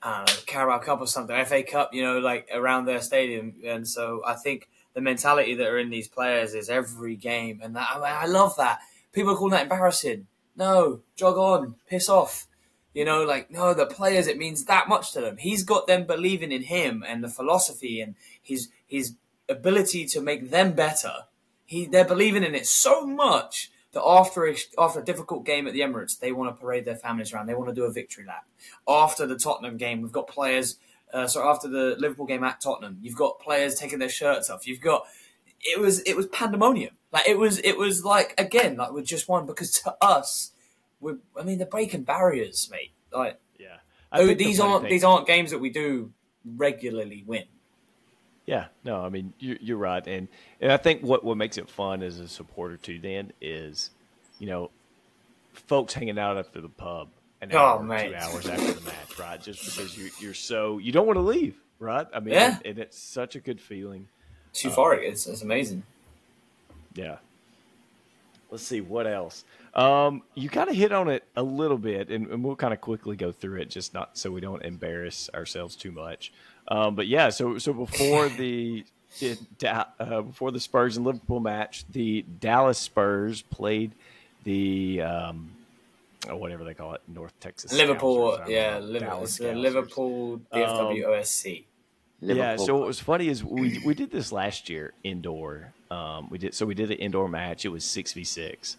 uh, 0.00 0.24
Carabao 0.46 0.78
Cup 0.78 1.00
or 1.00 1.08
something, 1.08 1.44
FA 1.44 1.64
Cup, 1.64 1.92
you 1.92 2.04
know, 2.04 2.20
like 2.20 2.48
around 2.54 2.84
their 2.84 3.00
stadium. 3.00 3.54
And 3.66 3.88
so 3.88 4.22
I 4.24 4.34
think 4.34 4.68
the 4.94 5.00
mentality 5.00 5.54
that 5.56 5.66
are 5.66 5.78
in 5.78 5.90
these 5.90 6.06
players 6.06 6.54
is 6.54 6.70
every 6.70 7.16
game, 7.16 7.60
and 7.60 7.74
that, 7.74 7.88
I, 7.90 8.22
I 8.22 8.26
love 8.26 8.56
that. 8.56 8.78
People 9.12 9.34
calling 9.34 9.50
that 9.50 9.64
embarrassing. 9.64 10.28
No, 10.54 11.00
jog 11.16 11.36
on, 11.36 11.74
piss 11.88 12.08
off. 12.08 12.46
You 12.94 13.04
know, 13.04 13.24
like 13.24 13.50
no, 13.50 13.74
the 13.74 13.86
players 13.86 14.28
it 14.28 14.38
means 14.38 14.64
that 14.66 14.88
much 14.88 15.10
to 15.12 15.20
them. 15.20 15.38
He's 15.38 15.64
got 15.64 15.88
them 15.88 16.06
believing 16.06 16.52
in 16.52 16.62
him 16.62 17.04
and 17.04 17.24
the 17.24 17.28
philosophy 17.28 18.00
and 18.00 18.14
his 18.40 18.68
his 18.86 19.16
ability 19.48 20.06
to 20.06 20.20
make 20.20 20.50
them 20.50 20.72
better. 20.72 21.26
He 21.64 21.86
they're 21.86 22.04
believing 22.04 22.44
in 22.44 22.54
it 22.54 22.66
so 22.66 23.06
much 23.06 23.70
that 23.92 24.02
after 24.02 24.46
a, 24.46 24.56
after 24.78 25.00
a 25.00 25.04
difficult 25.04 25.44
game 25.44 25.66
at 25.66 25.72
the 25.72 25.80
Emirates, 25.80 26.18
they 26.18 26.32
want 26.32 26.54
to 26.54 26.60
parade 26.60 26.84
their 26.84 26.96
families 26.96 27.32
around. 27.32 27.46
They 27.46 27.54
want 27.54 27.68
to 27.68 27.74
do 27.74 27.84
a 27.84 27.92
victory 27.92 28.24
lap. 28.26 28.46
After 28.86 29.26
the 29.26 29.36
Tottenham 29.36 29.76
game, 29.76 30.02
we've 30.02 30.12
got 30.12 30.28
players. 30.28 30.78
Uh, 31.12 31.26
so 31.26 31.48
after 31.48 31.68
the 31.68 31.96
Liverpool 31.98 32.26
game 32.26 32.44
at 32.44 32.60
Tottenham, 32.60 32.98
you've 33.00 33.16
got 33.16 33.40
players 33.40 33.74
taking 33.74 33.98
their 33.98 34.10
shirts 34.10 34.50
off. 34.50 34.66
You've 34.66 34.80
got 34.80 35.06
it 35.60 35.80
was 35.80 36.00
it 36.00 36.16
was 36.16 36.26
pandemonium. 36.26 36.94
Like 37.12 37.28
it 37.28 37.38
was 37.38 37.58
it 37.60 37.78
was 37.78 38.04
like 38.04 38.34
again 38.38 38.76
like 38.76 38.92
we 38.92 39.02
just 39.02 39.28
won 39.28 39.46
because 39.46 39.72
to 39.82 39.96
us, 40.00 40.52
we 41.00 41.14
I 41.38 41.42
mean 41.42 41.58
they're 41.58 41.66
breaking 41.66 42.04
barriers, 42.04 42.68
mate. 42.70 42.92
Like 43.12 43.40
yeah. 43.58 43.78
oh, 44.12 44.26
think 44.26 44.38
the 44.38 44.44
these 44.44 44.60
aren't 44.60 44.88
these 44.88 45.04
aren't 45.04 45.26
games 45.26 45.50
that 45.50 45.58
we 45.58 45.70
do 45.70 46.12
regularly 46.44 47.24
win. 47.26 47.44
Yeah, 48.48 48.68
no, 48.82 49.02
I 49.04 49.10
mean 49.10 49.34
you're, 49.38 49.58
you're 49.60 49.76
right, 49.76 50.04
and 50.06 50.26
and 50.58 50.72
I 50.72 50.78
think 50.78 51.02
what 51.02 51.22
what 51.22 51.36
makes 51.36 51.58
it 51.58 51.68
fun 51.68 52.02
as 52.02 52.18
a 52.18 52.26
supporter 52.26 52.78
too, 52.78 52.96
Dan, 52.98 53.30
is 53.42 53.90
you 54.38 54.46
know, 54.46 54.70
folks 55.52 55.92
hanging 55.92 56.18
out 56.18 56.38
after 56.38 56.62
the 56.62 56.70
pub 56.70 57.08
an 57.42 57.50
Oh, 57.52 57.58
hour, 57.58 57.82
mate. 57.82 58.08
two 58.08 58.14
hours 58.16 58.48
after 58.48 58.72
the 58.72 58.80
match, 58.86 59.18
right? 59.18 59.38
Just 59.42 59.64
because 59.66 59.98
you 59.98 60.08
you're 60.18 60.32
so 60.32 60.78
you 60.78 60.92
don't 60.92 61.06
want 61.06 61.18
to 61.18 61.22
leave, 61.22 61.56
right? 61.78 62.06
I 62.14 62.20
mean, 62.20 62.32
Yeah. 62.32 62.56
and, 62.56 62.66
and 62.66 62.78
it's 62.78 62.98
such 62.98 63.36
a 63.36 63.40
good 63.40 63.60
feeling. 63.60 64.08
It's 64.50 64.62
euphoric. 64.62 65.02
It's, 65.02 65.26
it's 65.26 65.42
amazing. 65.42 65.82
Yeah. 66.94 67.16
Let's 68.50 68.64
see 68.64 68.80
what 68.80 69.06
else. 69.06 69.44
Um, 69.74 70.22
you 70.34 70.48
kind 70.48 70.70
of 70.70 70.74
hit 70.74 70.90
on 70.90 71.08
it 71.10 71.22
a 71.36 71.42
little 71.42 71.76
bit, 71.76 72.08
and, 72.08 72.26
and 72.28 72.42
we'll 72.42 72.56
kind 72.56 72.72
of 72.72 72.80
quickly 72.80 73.14
go 73.14 73.30
through 73.30 73.60
it, 73.60 73.68
just 73.68 73.92
not 73.92 74.16
so 74.16 74.30
we 74.30 74.40
don't 74.40 74.62
embarrass 74.64 75.28
ourselves 75.34 75.76
too 75.76 75.92
much. 75.92 76.32
Um, 76.68 76.94
but 76.94 77.06
yeah, 77.06 77.30
so 77.30 77.58
so 77.58 77.72
before 77.72 78.28
the 78.28 78.84
it, 79.20 79.38
uh, 79.64 80.22
before 80.22 80.50
the 80.50 80.60
Spurs 80.60 80.96
and 80.96 81.06
Liverpool 81.06 81.40
match, 81.40 81.84
the 81.90 82.22
Dallas 82.40 82.78
Spurs 82.78 83.42
played 83.42 83.92
the 84.44 85.02
um, 85.02 85.50
oh, 86.28 86.36
whatever 86.36 86.64
they 86.64 86.74
call 86.74 86.94
it, 86.94 87.00
North 87.08 87.32
Texas 87.40 87.72
Liverpool, 87.72 88.32
Scousers, 88.32 88.48
yeah, 88.48 88.78
know, 88.78 88.84
Liverpool, 88.84 89.08
Dallas 89.08 89.30
it's 89.30 89.38
the 89.38 89.54
Liverpool 89.54 90.40
DFW 90.52 91.06
OSC. 91.06 91.64
Yeah. 92.20 92.56
So 92.56 92.76
what 92.76 92.86
was 92.86 93.00
funny 93.00 93.28
is 93.28 93.44
we 93.44 93.80
we 93.84 93.94
did 93.94 94.10
this 94.10 94.32
last 94.32 94.68
year 94.68 94.92
indoor. 95.04 95.72
Um, 95.90 96.28
we 96.30 96.38
did 96.38 96.54
so 96.54 96.66
we 96.66 96.74
did 96.74 96.90
an 96.90 96.98
indoor 96.98 97.28
match. 97.28 97.64
It 97.64 97.68
was 97.68 97.84
six 97.84 98.12
v 98.12 98.24
six. 98.24 98.76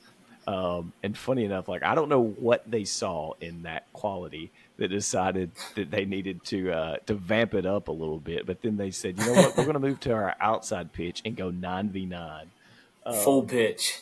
Um, 0.47 0.93
and 1.03 1.17
funny 1.17 1.45
enough, 1.45 1.67
like 1.67 1.83
I 1.83 1.95
don't 1.95 2.09
know 2.09 2.23
what 2.23 2.69
they 2.69 2.83
saw 2.83 3.33
in 3.39 3.63
that 3.63 3.91
quality 3.93 4.51
that 4.79 4.87
decided 4.87 5.51
that 5.75 5.91
they 5.91 6.05
needed 6.05 6.43
to 6.45 6.71
uh, 6.71 6.97
to 7.05 7.13
vamp 7.13 7.53
it 7.53 7.65
up 7.65 7.89
a 7.89 7.91
little 7.91 8.19
bit. 8.19 8.45
But 8.45 8.61
then 8.61 8.77
they 8.77 8.91
said, 8.91 9.19
you 9.19 9.25
know 9.25 9.33
what, 9.33 9.57
we're 9.57 9.65
going 9.65 9.73
to 9.73 9.79
move 9.79 9.99
to 10.01 10.13
our 10.13 10.35
outside 10.39 10.93
pitch 10.93 11.21
and 11.25 11.35
go 11.35 11.51
nine 11.51 11.89
v 11.89 12.05
nine. 12.05 12.49
Full 13.23 13.43
pitch. 13.43 14.01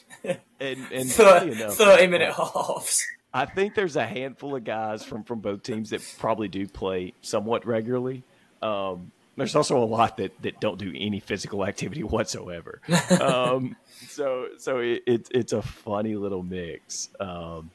And 0.59 0.79
and 0.91 1.09
30, 1.09 1.51
enough, 1.51 1.75
30 1.75 2.07
minute 2.07 2.33
halves. 2.33 3.05
I 3.33 3.45
think 3.45 3.75
there's 3.75 3.95
a 3.95 4.05
handful 4.05 4.55
of 4.55 4.63
guys 4.63 5.03
from 5.03 5.23
from 5.23 5.39
both 5.39 5.63
teams 5.63 5.91
that 5.91 6.01
probably 6.17 6.47
do 6.47 6.67
play 6.67 7.13
somewhat 7.21 7.65
regularly. 7.65 8.23
Um, 8.61 9.11
there's 9.35 9.55
also 9.55 9.77
a 9.77 9.85
lot 9.85 10.17
that, 10.17 10.41
that 10.41 10.59
don't 10.59 10.79
do 10.79 10.91
any 10.95 11.19
physical 11.19 11.63
activity 11.63 12.03
whatsoever. 12.03 12.81
um, 13.21 13.75
so 14.07 14.47
so 14.57 14.79
it, 14.79 15.03
it, 15.05 15.27
it's 15.31 15.53
a 15.53 15.61
funny 15.61 16.15
little 16.15 16.41
mix. 16.43 17.09
Um, 17.19 17.69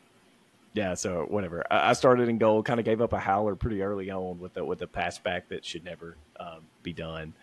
yeah, 0.74 0.94
so 0.94 1.26
whatever. 1.28 1.64
I, 1.70 1.92
started 1.92 2.28
in 2.28 2.38
goal, 2.38 2.62
kind 2.62 2.80
of 2.80 2.86
gave 2.86 3.00
up 3.00 3.12
a 3.12 3.18
howler 3.18 3.54
pretty 3.54 3.82
early 3.82 4.10
on 4.10 4.38
with 4.38 4.54
the 4.54 4.64
with 4.64 4.78
the 4.78 4.86
pass 4.86 5.18
back 5.18 5.48
that 5.50 5.64
should 5.64 5.84
never 5.84 6.16
um, 6.40 6.62
be 6.82 6.92
done. 6.92 7.34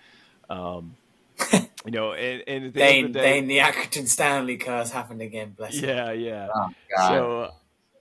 Um, 0.49 0.95
you 1.53 1.91
know, 1.91 2.13
and, 2.13 2.43
and 2.47 2.65
at 2.65 2.73
the 2.73 2.79
Dane, 2.79 3.11
the 3.11 3.19
day, 3.19 3.33
Dane, 3.33 3.47
the 3.47 3.59
Accrington 3.59 4.07
Stanley 4.07 4.57
curse 4.57 4.91
happened 4.91 5.21
again. 5.21 5.53
Bless 5.55 5.75
you. 5.75 5.87
yeah, 5.87 6.11
yeah. 6.11 6.47
Oh, 6.53 6.69
So, 6.97 7.51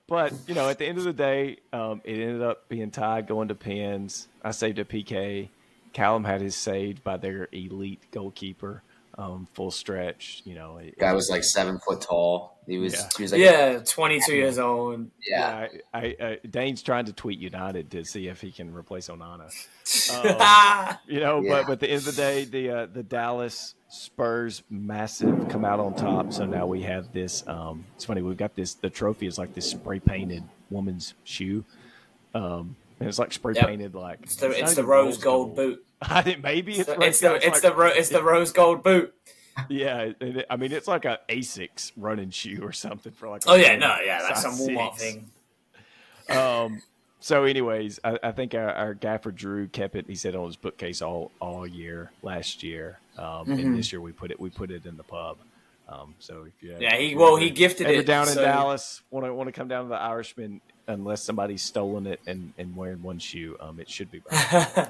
but 0.09 0.33
you 0.47 0.55
know, 0.55 0.69
at 0.69 0.79
the 0.79 0.87
end 0.87 0.99
of 0.99 1.05
the 1.05 1.13
day, 1.13 1.59
um, 1.73 2.01
it 2.05 2.15
ended 2.19 2.43
up 2.43 2.69
being 2.69 2.91
tied, 2.91 3.27
going 3.27 3.49
to 3.49 3.55
pins. 3.55 4.29
I 4.43 4.53
saved 4.53 4.79
a 4.79 4.85
PK. 4.85 5.51
Callum 5.93 6.25
had 6.25 6.41
his 6.41 6.57
saved 6.57 7.05
by 7.05 7.17
their 7.17 7.49
elite 7.53 8.01
goalkeeper, 8.13 8.83
um, 9.19 9.49
full 9.53 9.71
stretch. 9.71 10.43
You 10.45 10.55
know, 10.55 10.79
it, 10.79 10.99
Guy 10.99 11.13
was 11.13 11.29
like 11.29 11.45
seven 11.45 11.79
foot 11.81 12.01
tall. 12.01 12.57
He 12.67 12.79
was. 12.79 12.95
Yeah. 12.95 13.09
He 13.17 13.23
was 13.23 13.33
like. 13.33 13.41
yeah, 13.41 13.79
22 13.85 14.33
years 14.35 14.59
old. 14.59 15.11
Yeah. 15.27 15.67
yeah, 15.73 15.79
I, 15.93 15.99
I, 16.21 16.25
uh, 16.25 16.37
Dane's 16.49 16.83
trying 16.83 17.07
to 17.07 17.13
tweet 17.13 17.39
United 17.39 17.91
to 17.91 18.05
see 18.05 18.29
if 18.29 18.41
he 18.41 18.53
can 18.53 18.73
replace 18.75 19.09
Onana. 19.09 19.51
You 21.07 21.21
know, 21.21 21.41
Yeah. 21.41 21.51
but 21.51 21.67
but 21.67 21.73
at 21.73 21.81
the 21.81 21.91
end 21.91 21.99
of 22.01 22.05
the 22.05 22.13
day, 22.13 22.45
the 22.45 22.71
uh, 22.71 22.87
the 22.87 23.03
Dallas 23.03 23.75
Spurs 23.89 24.63
massive 24.71 25.49
come 25.49 25.65
out 25.65 25.81
on 25.81 25.95
top. 25.95 26.33
So 26.33 26.45
now 26.47 26.67
we 26.67 26.83
have 26.83 27.13
this. 27.13 27.43
Um, 27.47 27.85
it's 27.97 28.05
funny 28.05 28.23
we've 28.23 28.37
got 28.37 28.55
this. 28.55 28.75
The 28.75 28.91
trophy 28.91 29.27
is 29.27 29.39
like 29.39 29.55
this 29.55 29.71
spray 29.71 29.99
painted 29.99 30.45
woman's 30.71 31.15
shoe, 31.25 31.65
um, 32.35 32.77
and 33.01 33.09
it's 33.09 33.19
like 33.19 33.33
spray 33.33 33.55
Yep. 33.55 33.67
painted 33.67 33.95
like 33.95 34.19
it's 34.23 34.37
the, 34.37 34.51
it's 34.51 34.75
the 34.75 34.85
rose 34.85 35.19
gold 35.19 35.55
boot. 35.57 35.85
I 36.03 36.23
think 36.23 36.43
maybe 36.43 36.75
it's 36.79 36.89
It's, 36.89 37.03
it's, 37.03 37.21
the 37.21 37.35
it's 37.47 37.61
the 37.61 37.75
ro- 37.75 37.93
it's 37.95 38.09
the 38.09 38.23
rose 38.23 38.53
gold 38.53 38.83
boot. 38.83 39.15
yeah. 39.69 40.13
it- 40.21 40.47
I 40.51 40.57
mean, 40.57 40.73
it's 40.73 40.87
like 40.89 41.05
a 41.05 41.19
Asics 41.29 41.93
running 41.97 42.31
shoe 42.31 42.61
or 42.63 42.73
something 42.73 43.13
for 43.13 43.29
like. 43.29 43.43
Oh 43.47 43.55
yeah, 43.55 43.77
no, 43.77 43.97
yeah, 44.05 44.23
that's 44.23 44.43
some 44.43 44.53
Walmart 44.53 44.97
thing. 44.97 45.31
Um, 46.29 46.83
so, 47.21 47.45
anyways, 47.45 47.99
I, 48.05 48.19
I 48.23 48.33
think 48.33 48.55
our, 48.55 48.71
our 48.73 48.95
gaffer 48.95 49.33
Drew 49.33 49.67
kept 49.67 49.97
it. 49.97 50.07
He 50.07 50.15
said 50.15 50.37
on 50.37 50.47
his 50.47 50.57
bookcase 50.57 51.03
all 51.03 51.33
all 51.41 51.67
year 51.67 52.11
last 52.23 52.63
year, 52.63 52.99
um, 53.17 53.47
Mhm. 53.47 53.59
and 53.61 53.79
this 53.79 53.91
year 53.93 54.01
we 54.01 54.13
put 54.13 54.31
it 54.31 54.39
we 54.39 54.51
put 54.51 54.71
it 54.71 54.87
in 54.87 54.97
the 54.97 55.03
pub. 55.03 55.39
Um, 55.89 56.15
so 56.19 56.45
if 56.47 56.63
you 56.63 56.77
Yeah, 56.79 56.97
he 56.97 57.15
well 57.15 57.37
he 57.37 57.51
gifted 57.51 57.87
ever 57.87 58.01
it 58.01 58.07
down 58.07 58.29
in 58.29 58.37
Dallas 58.37 59.03
want 59.11 59.25
to 59.27 59.33
want 59.33 59.49
to 59.49 59.53
come 59.53 59.69
down 59.69 59.85
to 59.85 59.89
the 59.89 59.97
Irishman, 59.97 60.61
unless 60.87 61.23
somebody's 61.23 61.63
stolen 61.63 62.07
it 62.07 62.21
and, 62.27 62.53
and 62.59 62.75
wearing 62.77 63.03
one 63.03 63.19
shoe, 63.19 63.57
um, 63.61 63.79
it 63.79 63.89
should 63.89 64.11
be. 64.11 64.23
Right. 64.31 64.89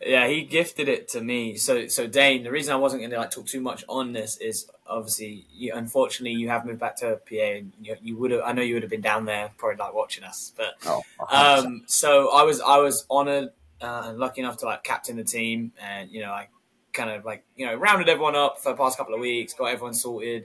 yeah, 0.00 0.28
he 0.28 0.42
gifted 0.42 0.88
it 0.88 1.08
to 1.08 1.20
me. 1.20 1.56
So, 1.56 1.86
so 1.88 2.06
Dane, 2.06 2.44
the 2.44 2.50
reason 2.50 2.72
I 2.72 2.76
wasn't 2.76 3.02
going 3.02 3.10
to 3.10 3.18
like 3.18 3.30
talk 3.30 3.46
too 3.46 3.60
much 3.60 3.84
on 3.88 4.12
this 4.12 4.36
is 4.38 4.70
obviously, 4.86 5.44
you, 5.52 5.72
unfortunately, 5.74 6.38
you 6.38 6.48
have 6.48 6.64
moved 6.64 6.80
back 6.80 6.96
to 6.96 7.20
PA, 7.28 7.34
and 7.34 7.72
you, 7.80 7.96
you 8.00 8.16
would 8.16 8.30
have. 8.30 8.40
I 8.44 8.52
know 8.52 8.62
you 8.62 8.74
would 8.74 8.82
have 8.82 8.90
been 8.90 9.00
down 9.00 9.26
there, 9.26 9.50
probably 9.58 9.76
like 9.76 9.92
watching 9.92 10.24
us. 10.24 10.52
But 10.56 10.76
Oh, 10.86 11.02
um, 11.28 11.82
so 11.86 12.30
I 12.32 12.44
was, 12.44 12.60
I 12.60 12.78
was 12.78 13.04
honored 13.10 13.50
uh, 13.80 14.04
and 14.06 14.18
lucky 14.18 14.40
enough 14.40 14.58
to 14.58 14.66
like 14.66 14.82
captain 14.84 15.16
the 15.16 15.24
team, 15.24 15.72
and 15.78 16.10
you 16.10 16.22
know, 16.22 16.30
I 16.30 16.48
kind 16.92 17.10
of 17.10 17.24
like 17.24 17.44
you 17.56 17.66
know 17.66 17.74
rounded 17.74 18.08
everyone 18.08 18.36
up 18.36 18.60
for 18.60 18.70
the 18.70 18.76
past 18.76 18.96
couple 18.96 19.14
of 19.14 19.20
weeks, 19.20 19.54
got 19.54 19.66
everyone 19.66 19.94
sorted, 19.94 20.44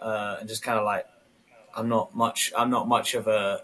uh, 0.00 0.36
and 0.40 0.48
just 0.48 0.62
kind 0.62 0.78
of 0.78 0.84
like, 0.84 1.06
I'm 1.74 1.88
not 1.88 2.14
much, 2.14 2.52
I'm 2.56 2.70
not 2.70 2.88
much 2.88 3.14
of 3.14 3.26
a 3.26 3.62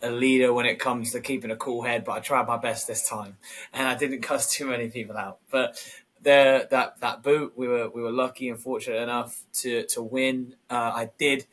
a 0.00 0.10
leader 0.10 0.52
when 0.52 0.66
it 0.66 0.78
comes 0.78 1.12
to 1.12 1.20
keeping 1.20 1.50
a 1.50 1.56
cool 1.56 1.82
head, 1.82 2.04
but 2.04 2.12
I 2.12 2.20
tried 2.20 2.46
my 2.46 2.56
best 2.56 2.86
this 2.86 3.08
time, 3.08 3.36
and 3.72 3.86
I 3.88 3.96
didn't 3.96 4.22
cuss 4.22 4.52
too 4.52 4.66
many 4.66 4.88
people 4.88 5.16
out. 5.16 5.38
But 5.50 5.82
the 6.22 6.68
that 6.70 7.00
that 7.00 7.22
boot, 7.22 7.52
we 7.56 7.68
were 7.68 7.88
we 7.88 8.02
were 8.02 8.12
lucky 8.12 8.48
and 8.48 8.58
fortunate 8.58 9.02
enough 9.02 9.44
to 9.54 9.84
to 9.86 10.02
win. 10.02 10.54
Uh, 10.70 10.92
I 10.94 11.10
did. 11.18 11.46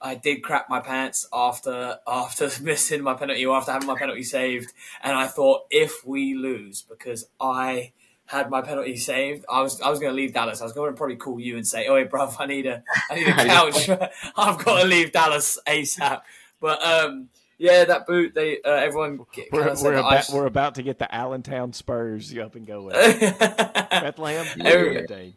I 0.00 0.14
did 0.14 0.44
crap 0.44 0.70
my 0.70 0.78
pants 0.78 1.28
after 1.32 1.98
after 2.06 2.50
missing 2.62 3.02
my 3.02 3.14
penalty 3.14 3.44
or 3.44 3.56
after 3.56 3.72
having 3.72 3.88
my 3.88 3.98
penalty 3.98 4.22
saved, 4.22 4.72
and 5.02 5.16
I 5.16 5.26
thought 5.26 5.62
if 5.70 6.06
we 6.06 6.34
lose 6.34 6.82
because 6.82 7.28
I 7.40 7.92
had 8.28 8.50
my 8.50 8.60
penalty 8.62 8.96
saved, 8.96 9.44
I 9.50 9.62
was 9.62 9.80
I 9.80 9.90
was 9.90 9.98
going 9.98 10.12
to 10.12 10.16
leave 10.16 10.32
Dallas. 10.34 10.60
I 10.60 10.64
was 10.64 10.72
going 10.72 10.92
to 10.92 10.96
probably 10.96 11.16
call 11.16 11.40
you 11.40 11.56
and 11.56 11.66
say, 11.66 11.86
"Oh, 11.88 11.96
hey, 11.96 12.04
bruv, 12.04 12.36
I 12.38 12.46
need 12.46 12.66
a 12.66 12.82
I 13.10 13.14
need 13.16 13.26
a 13.28 13.32
couch. 13.34 13.88
I've 14.36 14.64
got 14.64 14.82
to 14.82 14.86
leave 14.86 15.12
Dallas 15.12 15.58
asap." 15.66 16.22
But 16.60 16.82
um, 16.84 17.28
yeah, 17.56 17.84
that 17.84 18.06
boot. 18.06 18.34
They 18.34 18.60
uh, 18.62 18.70
everyone 18.70 19.18
kind 19.18 19.48
We're, 19.50 19.60
we're, 19.62 19.74
that 19.74 20.04
I 20.04 20.14
about, 20.14 20.24
sh- 20.24 20.30
we're 20.30 20.46
about 20.46 20.74
to 20.76 20.82
get 20.82 20.98
the 20.98 21.12
Allentown 21.12 21.72
Spurs 21.72 22.36
up 22.38 22.54
and 22.54 22.66
going. 22.66 22.92
Bethlehem, 22.94 24.46
Every- 24.64 25.06
Good. 25.06 25.34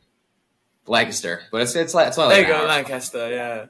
Lancaster, 0.88 1.44
but 1.52 1.62
it's 1.62 1.76
it's 1.76 1.94
like 1.94 2.08
it's 2.08 2.18
only 2.18 2.36
there 2.36 2.44
like 2.44 2.48
you 2.50 2.54
go, 2.54 2.62
hour. 2.62 2.68
Lancaster. 2.68 3.30
Yeah, 3.30 3.66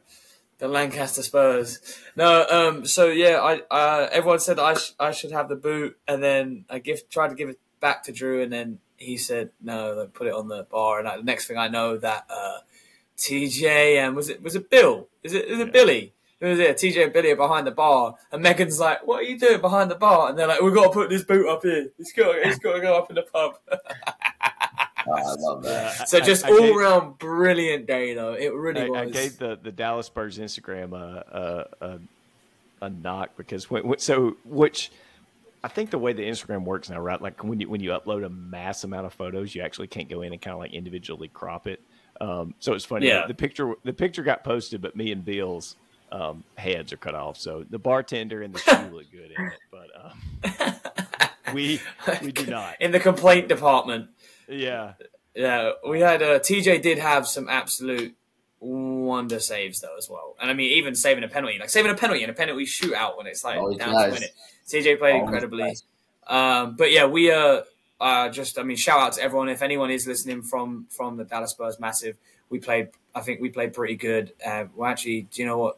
the 0.59 0.67
Lancaster 0.67 1.21
Spurs. 1.21 1.79
No, 2.15 2.45
um. 2.49 2.85
So 2.85 3.07
yeah, 3.09 3.39
I 3.41 3.61
uh, 3.69 4.07
everyone 4.11 4.39
said 4.39 4.59
I 4.59 4.75
sh- 4.75 4.93
I 4.99 5.11
should 5.11 5.31
have 5.31 5.49
the 5.49 5.55
boot, 5.57 5.97
and 6.07 6.23
then 6.23 6.65
I 6.69 6.79
give 6.79 7.07
tried 7.09 7.27
to 7.29 7.35
give 7.35 7.49
it 7.49 7.59
back 7.81 8.03
to 8.03 8.11
Drew, 8.13 8.41
and 8.41 8.51
then 8.51 8.79
he 9.01 9.17
said 9.17 9.49
no, 9.61 9.93
like, 9.93 10.13
put 10.13 10.27
it 10.27 10.33
on 10.33 10.47
the 10.47 10.63
bar. 10.71 10.99
And 10.99 11.07
I, 11.07 11.17
the 11.17 11.23
next 11.23 11.47
thing 11.47 11.57
I 11.57 11.67
know, 11.67 11.97
that 11.97 12.25
uh, 12.29 12.59
TJ 13.17 13.95
and 13.97 14.15
was 14.15 14.29
it 14.29 14.41
was 14.41 14.55
it 14.55 14.69
Bill? 14.69 15.07
Is 15.23 15.33
it 15.33 15.45
is 15.45 15.59
it 15.59 15.67
Yeah. 15.67 15.71
Billy? 15.71 16.13
Who 16.39 16.47
was 16.47 16.59
it? 16.59 16.77
TJ 16.77 17.03
and 17.03 17.13
Billy 17.13 17.29
are 17.31 17.35
behind 17.35 17.67
the 17.67 17.71
bar, 17.71 18.15
and 18.31 18.41
Megan's 18.41 18.79
like, 18.79 19.05
"What 19.05 19.19
are 19.19 19.23
you 19.23 19.37
doing 19.37 19.61
behind 19.61 19.91
the 19.91 19.95
bar?" 19.95 20.29
And 20.29 20.39
they're 20.39 20.47
like, 20.47 20.61
"We've 20.61 20.73
got 20.73 20.85
to 20.85 20.89
put 20.89 21.09
this 21.09 21.23
boot 21.23 21.47
up 21.47 21.61
here. 21.61 21.89
It's 21.99 22.11
got 22.13 22.35
it's 22.35 22.57
got 22.57 22.73
to 22.73 22.81
go 22.81 22.95
up 22.97 23.09
in 23.11 23.15
the 23.15 23.21
pub." 23.21 23.53
Oh, 23.71 23.77
I 25.13 25.35
love 25.37 25.63
that. 25.63 26.09
So 26.09 26.19
just 26.19 26.45
I 26.45 26.49
all 26.51 26.59
gave- 26.59 26.75
round 26.75 27.19
brilliant 27.19 27.85
day 27.85 28.15
though. 28.15 28.33
It 28.33 28.53
really 28.53 28.81
I, 28.81 28.89
was. 28.89 28.99
I 29.01 29.05
gave 29.11 29.37
the, 29.37 29.59
the 29.61 29.71
Dallas 29.71 30.07
Spurs 30.07 30.39
Instagram 30.39 30.93
a 30.93 31.67
a, 31.81 31.85
a, 31.85 31.99
a 32.85 32.89
knock 32.89 33.37
because 33.37 33.69
when, 33.69 33.85
when- 33.87 33.99
so 33.99 34.35
which 34.43 34.91
I 35.63 35.67
think 35.67 35.91
the 35.91 35.99
way 35.99 36.13
the 36.13 36.23
Instagram 36.23 36.63
works 36.63 36.89
now, 36.89 36.99
right? 36.99 37.21
Like 37.21 37.43
when 37.43 37.59
you 37.59 37.69
when 37.69 37.81
you 37.81 37.91
upload 37.91 38.25
a 38.25 38.29
mass 38.29 38.83
amount 38.83 39.05
of 39.05 39.13
photos, 39.13 39.53
you 39.53 39.61
actually 39.61 39.87
can't 39.87 40.09
go 40.09 40.21
in 40.21 40.33
and 40.33 40.41
kind 40.41 40.53
of 40.53 40.59
like 40.59 40.73
individually 40.73 41.27
crop 41.27 41.67
it. 41.67 41.81
Um, 42.19 42.55
so 42.59 42.73
it's 42.73 42.85
funny. 42.85 43.07
Yeah. 43.07 43.27
The 43.27 43.33
picture 43.33 43.73
the 43.83 43.93
picture 43.93 44.23
got 44.23 44.43
posted, 44.43 44.81
but 44.81 44.95
me 44.95 45.11
and 45.11 45.23
Bill's 45.23 45.75
um, 46.11 46.43
heads 46.57 46.91
are 46.93 46.97
cut 46.97 47.15
off. 47.15 47.37
So 47.37 47.65
the 47.69 47.79
bartender 47.79 48.41
and 48.41 48.53
the 48.53 48.59
shoe 48.59 48.71
look 48.93 49.11
good 49.11 49.31
in 49.31 49.45
it, 49.45 49.59
but 49.71 50.73
um, 50.73 51.53
we 51.53 51.79
we 52.21 52.31
do 52.31 52.47
not. 52.47 52.75
in 52.79 52.91
the 52.91 52.99
complaint 52.99 53.47
department. 53.47 54.09
Yeah, 54.47 54.93
Yeah, 55.35 55.71
we 55.87 56.01
had 56.01 56.21
uh, 56.21 56.39
TJ 56.39 56.81
did 56.81 56.97
have 56.97 57.27
some 57.27 57.47
absolute 57.47 58.15
wonder 58.59 59.39
saves 59.39 59.81
though 59.81 59.95
as 59.97 60.09
well, 60.09 60.35
and 60.41 60.49
I 60.49 60.53
mean 60.53 60.71
even 60.73 60.95
saving 60.95 61.23
a 61.23 61.27
penalty, 61.27 61.57
like 61.59 61.69
saving 61.69 61.91
a 61.91 61.95
penalty 61.95 62.23
in 62.23 62.29
a 62.29 62.33
penalty 62.33 62.65
shootout 62.65 63.17
when 63.17 63.27
it's 63.27 63.43
like 63.43 63.57
Always 63.57 63.77
down 63.77 63.93
does. 63.93 64.05
to 64.05 64.11
win 64.11 64.23
it. 64.23 64.31
TJ 64.71 64.99
played 64.99 65.15
Always 65.15 65.23
incredibly. 65.23 65.75
Um, 66.27 66.75
but 66.75 66.91
yeah, 66.91 67.05
we 67.05 67.31
uh, 67.31 67.61
uh, 67.99 68.29
just 68.29 68.57
I 68.57 68.63
mean 68.63 68.77
shout 68.77 68.99
out 68.99 69.13
to 69.13 69.21
everyone 69.21 69.49
if 69.49 69.61
anyone 69.61 69.91
is 69.91 70.07
listening 70.07 70.41
from 70.41 70.87
from 70.89 71.17
the 71.17 71.23
Dallas 71.25 71.51
Spurs 71.51 71.79
massive. 71.79 72.17
We 72.49 72.59
played, 72.59 72.89
I 73.15 73.21
think 73.21 73.39
we 73.39 73.49
played 73.49 73.73
pretty 73.73 73.95
good. 73.95 74.33
Uh, 74.45 74.65
well, 74.75 74.89
actually, 74.89 75.21
do 75.31 75.41
you 75.41 75.47
know 75.47 75.57
what? 75.57 75.77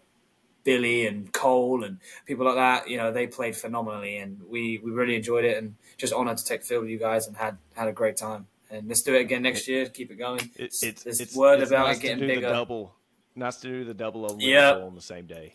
Billy 0.64 1.06
and 1.06 1.32
Cole 1.34 1.84
and 1.84 2.00
people 2.26 2.46
like 2.46 2.56
that, 2.56 2.90
you 2.90 2.96
know, 2.98 3.12
they 3.12 3.28
played 3.28 3.56
phenomenally, 3.56 4.18
and 4.18 4.42
we 4.50 4.80
we 4.84 4.92
really 4.92 5.16
enjoyed 5.16 5.46
it, 5.46 5.58
and 5.58 5.76
just 5.98 6.14
honored 6.14 6.38
to 6.38 6.46
take 6.46 6.62
the 6.62 6.68
field 6.68 6.84
with 6.84 6.92
you 6.92 6.98
guys, 6.98 7.28
and 7.28 7.36
had 7.36 7.58
had 7.74 7.88
a 7.88 7.92
great 7.92 8.18
time. 8.18 8.48
And 8.72 8.88
let's 8.88 9.04
do 9.04 9.14
it 9.14 9.22
again 9.22 9.44
next 9.44 9.68
year. 9.68 9.88
Keep 9.88 10.12
it 10.12 10.16
going. 10.16 10.40
it, 10.56 10.74
it's 10.82 11.04
This 11.04 11.20
it's 11.20 11.36
word 11.36 11.60
it's 11.60 11.70
about 11.70 11.88
nice 11.88 11.98
it 11.98 12.02
getting 12.02 12.20
to 12.20 12.28
do 12.28 12.36
bigger 12.36 12.48
the 12.48 12.54
double. 12.54 12.96
Nice 13.36 13.58
to 13.58 13.68
do 13.68 13.84
the 13.84 13.94
double 13.94 14.26
over 14.26 14.38
Yeah. 14.40 14.72
On 14.76 14.96
the 14.96 15.02
same 15.02 15.26
day. 15.26 15.54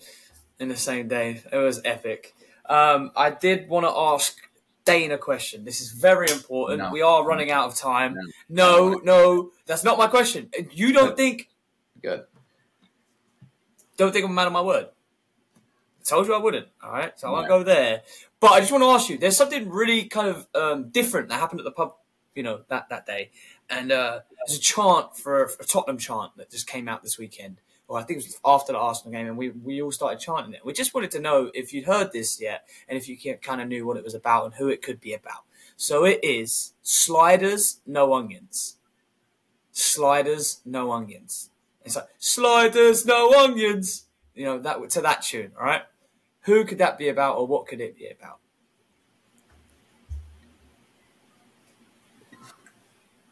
in 0.60 0.68
the 0.68 0.76
same 0.76 1.08
day. 1.08 1.42
It 1.52 1.56
was 1.56 1.80
epic. 1.84 2.34
Um, 2.68 3.12
I 3.16 3.30
did 3.30 3.68
want 3.68 3.86
to 3.86 3.90
ask 3.90 4.36
Dane 4.84 5.12
a 5.12 5.18
question. 5.18 5.64
This 5.64 5.80
is 5.80 5.92
very 5.92 6.30
important. 6.30 6.78
No. 6.80 6.90
We 6.90 7.02
are 7.02 7.24
running 7.24 7.50
out 7.50 7.66
of 7.66 7.74
time. 7.74 8.16
No, 8.48 9.00
no, 9.02 9.50
that's 9.66 9.84
not 9.84 9.98
my 9.98 10.06
question. 10.06 10.50
You 10.72 10.92
don't 10.92 11.16
think? 11.16 11.48
Good. 12.02 12.24
Don't 13.96 14.12
think 14.12 14.24
I'm 14.24 14.30
a 14.30 14.34
man 14.34 14.46
of 14.46 14.52
my 14.52 14.62
word. 14.62 14.86
I 16.00 16.04
told 16.04 16.26
you 16.26 16.34
I 16.34 16.38
wouldn't. 16.38 16.68
All 16.82 16.90
right, 16.90 17.18
so 17.18 17.28
I 17.28 17.30
won't 17.32 17.48
go 17.48 17.62
there. 17.62 18.02
But 18.40 18.52
I 18.52 18.60
just 18.60 18.70
want 18.70 18.82
to 18.82 18.88
ask 18.88 19.10
you. 19.10 19.18
There's 19.18 19.36
something 19.36 19.68
really 19.68 20.04
kind 20.04 20.28
of 20.28 20.46
um, 20.54 20.90
different 20.90 21.28
that 21.28 21.40
happened 21.40 21.60
at 21.60 21.64
the 21.64 21.72
pub. 21.72 21.94
You 22.34 22.44
know 22.44 22.60
that 22.68 22.88
that 22.90 23.04
day, 23.04 23.30
and 23.68 23.90
uh, 23.90 24.20
there's 24.46 24.58
a 24.58 24.62
chant 24.62 25.16
for 25.16 25.50
a 25.60 25.64
Tottenham 25.64 25.98
chant 25.98 26.36
that 26.36 26.50
just 26.50 26.68
came 26.68 26.88
out 26.88 27.02
this 27.02 27.18
weekend. 27.18 27.60
Or 27.88 27.98
I 27.98 28.02
think 28.02 28.20
it 28.20 28.26
was 28.26 28.38
after 28.44 28.72
the 28.72 28.78
Arsenal 28.78 29.12
game, 29.12 29.26
and 29.26 29.36
we, 29.38 29.48
we 29.48 29.80
all 29.80 29.90
started 29.90 30.20
chanting 30.20 30.52
it. 30.52 30.64
We 30.64 30.74
just 30.74 30.92
wanted 30.92 31.10
to 31.12 31.20
know 31.20 31.50
if 31.54 31.72
you'd 31.72 31.86
heard 31.86 32.12
this 32.12 32.38
yet, 32.38 32.68
and 32.86 32.98
if 32.98 33.08
you 33.08 33.16
kind 33.38 33.62
of 33.62 33.68
knew 33.68 33.86
what 33.86 33.96
it 33.96 34.04
was 34.04 34.14
about 34.14 34.44
and 34.44 34.54
who 34.54 34.68
it 34.68 34.82
could 34.82 35.00
be 35.00 35.14
about. 35.14 35.44
So 35.76 36.04
it 36.04 36.20
is 36.22 36.74
sliders, 36.82 37.80
no 37.86 38.12
onions. 38.12 38.76
Sliders, 39.72 40.60
no 40.66 40.92
onions. 40.92 41.50
It's 41.84 41.96
like 41.96 42.08
sliders, 42.18 43.06
no 43.06 43.32
onions. 43.32 44.04
You 44.34 44.44
know 44.44 44.58
that 44.58 44.90
to 44.90 45.00
that 45.00 45.22
tune. 45.22 45.52
All 45.58 45.64
right. 45.64 45.82
Who 46.42 46.64
could 46.66 46.78
that 46.78 46.98
be 46.98 47.08
about, 47.08 47.36
or 47.38 47.46
what 47.46 47.66
could 47.66 47.80
it 47.80 47.96
be 47.96 48.08
about? 48.08 48.38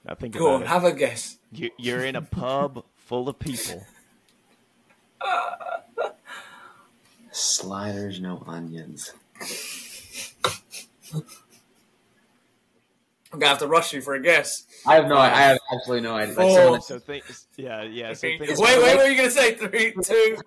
I 0.07 0.15
think 0.15 0.35
Go 0.37 0.55
on, 0.55 0.63
it. 0.63 0.69
have 0.69 0.85
a 0.85 0.93
guess. 0.93 1.39
You're 1.53 2.05
in 2.05 2.17
a 2.17 2.23
pub 2.23 2.85
full 2.95 3.29
of 3.29 3.39
people. 3.39 3.85
Sliders, 7.37 8.19
no 8.19 8.43
onions. 8.47 9.13
I'm 11.13 11.23
gonna 13.31 13.49
have 13.49 13.59
to 13.59 13.67
rush 13.67 13.93
you 13.93 14.01
for 14.01 14.15
a 14.15 14.23
guess. 14.23 14.65
I 14.87 14.95
have 14.95 15.07
no. 15.07 15.19
I 15.19 15.29
have 15.29 15.59
absolutely 15.71 16.09
no 16.09 16.15
idea. 16.15 16.35
Like 16.35 16.47
Four. 16.47 16.59
someone 16.59 16.81
So 16.81 16.99
think, 16.99 17.25
yeah, 17.57 17.83
yeah. 17.83 18.15
So 18.15 18.27
wait, 18.27 18.39
think 18.39 18.59
wait, 18.59 18.79
what 18.79 19.01
are 19.01 19.11
you 19.11 19.19
gonna 19.19 19.31
say? 19.31 19.55
Three, 19.55 19.93
two, 20.03 20.39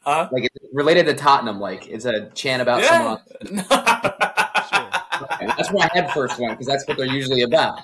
huh? 0.00 0.28
like 0.32 0.44
it's 0.44 0.56
related 0.72 1.04
to 1.04 1.12
Tottenham. 1.12 1.60
Like 1.60 1.86
it's 1.86 2.06
a 2.06 2.30
chant 2.30 2.62
about 2.62 2.82
someone. 2.82 3.20
Sure. 4.66 4.88
And 5.40 5.50
that's 5.50 5.70
where 5.70 5.86
my 5.86 5.90
head 5.92 6.10
first 6.12 6.40
went 6.40 6.52
because 6.54 6.66
that's 6.66 6.86
what 6.88 6.96
they're 6.96 7.06
usually 7.06 7.42
about. 7.42 7.78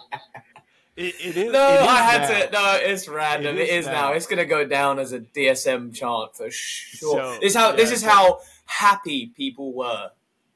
It, 0.96 1.14
it 1.20 1.36
is. 1.36 1.52
no, 1.52 1.68
it 1.70 1.74
is 1.82 1.88
I 1.88 1.96
had 2.02 2.20
now. 2.20 2.28
to. 2.28 2.50
No, 2.52 2.86
it's 2.86 3.08
random. 3.08 3.56
It 3.56 3.60
It 3.62 3.68
is 3.70 3.70
is, 3.80 3.86
now. 3.86 3.92
now. 3.92 4.12
It's 4.12 4.26
gonna 4.26 4.44
go 4.44 4.66
down 4.66 4.98
as 4.98 5.12
a 5.12 5.20
DSM 5.20 5.94
chant 5.94 6.36
for 6.36 6.50
sure. 6.50 7.16
So, 7.18 7.38
this 7.40 7.54
how. 7.54 7.72
This 7.72 7.90
is 7.90 8.02
how 8.02 8.40
happy 8.66 9.32
people 9.34 9.72
were 9.72 10.10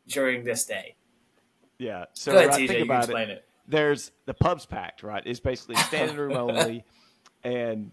during 0.08 0.44
this 0.44 0.64
day. 0.66 0.94
Yeah. 1.78 2.06
So 2.12 2.32
ahead, 2.36 2.48
right, 2.50 2.60
TJ. 2.60 2.68
think 2.68 2.84
about 2.84 3.04
explain 3.04 3.30
it. 3.30 3.38
it. 3.38 3.44
There's 3.68 4.10
the 4.26 4.34
pub's 4.34 4.66
packed, 4.66 5.02
right? 5.02 5.22
It's 5.26 5.40
basically 5.40 5.76
standing 5.88 6.16
room 6.16 6.36
only, 6.36 6.84
and 7.42 7.90